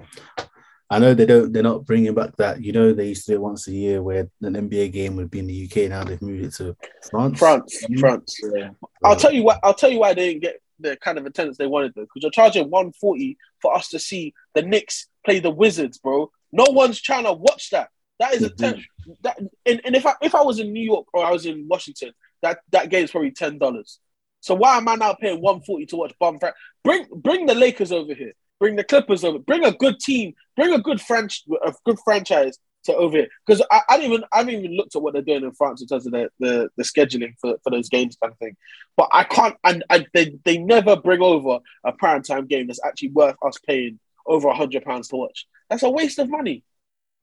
[0.89, 1.53] I know they don't.
[1.53, 2.63] They're not bringing back that.
[2.63, 5.31] You know, they used to do it once a year, where an NBA game would
[5.31, 5.89] be in the UK.
[5.91, 6.77] Now they've moved it to
[7.11, 7.39] France.
[7.39, 7.99] France, Mm.
[7.99, 8.41] France.
[8.55, 8.71] Yeah.
[9.05, 9.59] I'll tell you what.
[9.65, 12.23] I'll tell you why they didn't get the kind of attendance they wanted though, because
[12.23, 16.31] you're charging 140 for us to see the Knicks play the Wizards, bro.
[16.53, 17.89] No one's trying to watch that.
[18.21, 18.57] That is a Mhm.
[18.57, 18.85] ten.
[19.23, 21.67] That and, and if I if I was in New York or I was in
[21.69, 23.99] Washington, that that game's probably ten dollars.
[24.41, 26.39] So why am I now paying 140 to watch bum?
[26.39, 26.53] Fran-
[26.85, 28.35] bring bring the Lakers over here.
[28.59, 29.39] Bring the Clippers over.
[29.39, 30.35] Bring a good team.
[30.57, 31.45] Bring a good franchise.
[31.65, 33.29] A good franchise to over here.
[33.47, 35.83] Because I, I didn't even I haven't even looked at what they're doing in France
[35.83, 38.57] in terms of the the, the scheduling for, for those games kind of thing.
[38.97, 39.57] But I can't.
[39.65, 43.59] And I, they they never bring over a prime time game that's actually worth us
[43.67, 45.47] paying over a hundred pounds to watch.
[45.69, 46.65] That's a waste of money.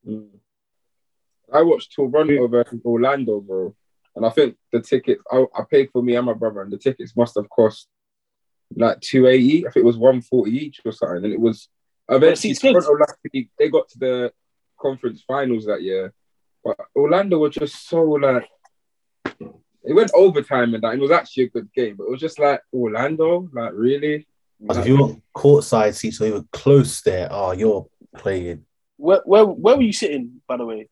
[0.07, 0.30] Mm.
[1.51, 3.76] I watched Toronto versus Orlando, bro,
[4.15, 6.77] and I think the tickets I, I paid for me and my brother, and the
[6.77, 7.88] tickets must have cost
[8.76, 9.68] like two eighty.
[9.68, 11.70] I think it was one forty each or something, and it was
[12.10, 12.74] eventually seats good.
[12.74, 13.06] Toronto.
[13.34, 14.34] Like, they got to the
[14.80, 16.14] conference finals that year,
[16.64, 18.48] but Orlando were just so like
[19.86, 20.94] it went overtime and that.
[20.94, 24.28] It was actually a good game, but it was just like Orlando, like really.
[24.60, 27.28] But if you want courtside seats, so you were close there.
[27.30, 28.66] Oh, you're playing.
[28.98, 30.90] Where where where were you sitting, by the way?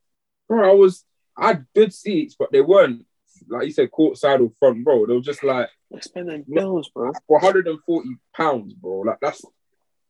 [0.48, 1.06] Bro, I was
[1.38, 3.06] I had good seats, but they weren't
[3.48, 5.06] like you said, courtside or front row.
[5.06, 7.12] They were just like We're spending bills, bro.
[7.28, 9.02] for 140 pounds, bro.
[9.02, 9.44] Like that's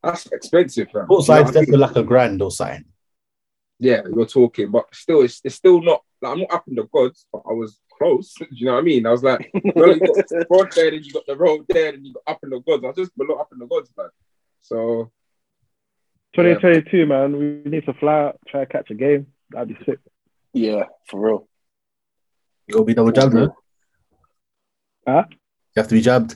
[0.03, 1.07] that's expensive, man.
[1.07, 1.79] Courtside's You know what I mean?
[1.79, 2.85] like a grand or something.
[3.79, 6.03] Yeah, you're talking, but still, it's, it's still not.
[6.21, 8.31] Like, I'm not up in the gods, but I was close.
[8.39, 9.07] Do you know what I mean?
[9.07, 11.93] I was like, well, you got the front there, and you got the road there,
[11.95, 12.83] and you got up in the gods.
[12.83, 14.09] I was just below up in the gods, man.
[14.61, 15.11] So
[16.35, 17.37] 2022, man.
[17.37, 19.27] We need to fly out, try to catch a game.
[19.49, 19.99] That'd be sick.
[20.53, 21.47] yeah, for real.
[22.67, 23.55] You'll be double jabbed, no?
[25.07, 25.23] Huh?
[25.76, 26.35] You have to be jabbed.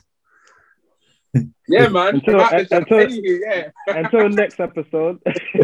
[1.67, 2.15] yeah, man.
[2.15, 3.71] Until- Out until- anyway, yeah.
[3.95, 5.19] Until next episode.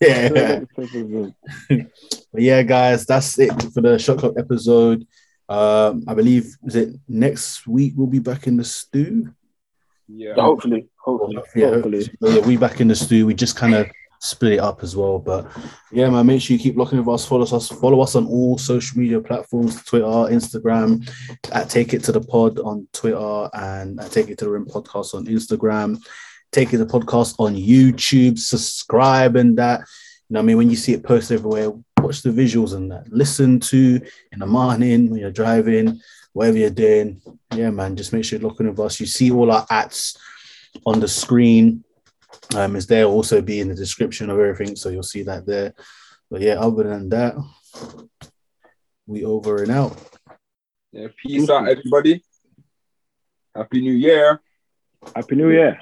[0.00, 0.28] yeah.
[0.28, 1.34] Next episode.
[1.68, 5.06] But yeah, guys, that's it for the Shot Clock episode.
[5.48, 9.32] Um, I believe is it next week we'll be back in the stew.
[10.08, 10.34] yeah.
[10.34, 11.42] Hopefully, hopefully.
[11.54, 12.02] Yeah, Hopefully.
[12.02, 13.26] so yeah, we back in the stew.
[13.26, 13.86] We just kind of
[14.20, 15.18] split it up as well.
[15.18, 15.46] But
[15.92, 17.26] yeah, man, make sure you keep looking with us.
[17.26, 17.68] Follow us.
[17.68, 21.08] Follow us on all social media platforms: Twitter, Instagram.
[21.52, 24.66] At Take It to the Pod on Twitter and at Take It to the Rim
[24.66, 25.98] podcast on Instagram.
[26.52, 28.38] Take It to the podcast on YouTube.
[28.38, 29.80] Subscribe and that.
[30.28, 31.70] You know, I mean, when you see it posted everywhere,
[32.00, 33.10] watch the visuals and that.
[33.12, 34.00] Listen to
[34.32, 36.00] in the morning when you're driving,
[36.32, 37.22] whatever you're doing.
[37.54, 38.98] Yeah, man, just make sure you're looking with us.
[38.98, 40.18] You see all our ads
[40.84, 41.84] on the screen
[42.54, 45.74] um, is there also be in the description of everything, so you'll see that there.
[46.30, 47.34] But yeah, other than that,
[49.06, 49.96] we over and out.
[50.92, 51.08] yeah.
[51.22, 52.22] Peace out, everybody.
[53.54, 54.40] Happy New Year.
[55.14, 55.78] Happy New Year.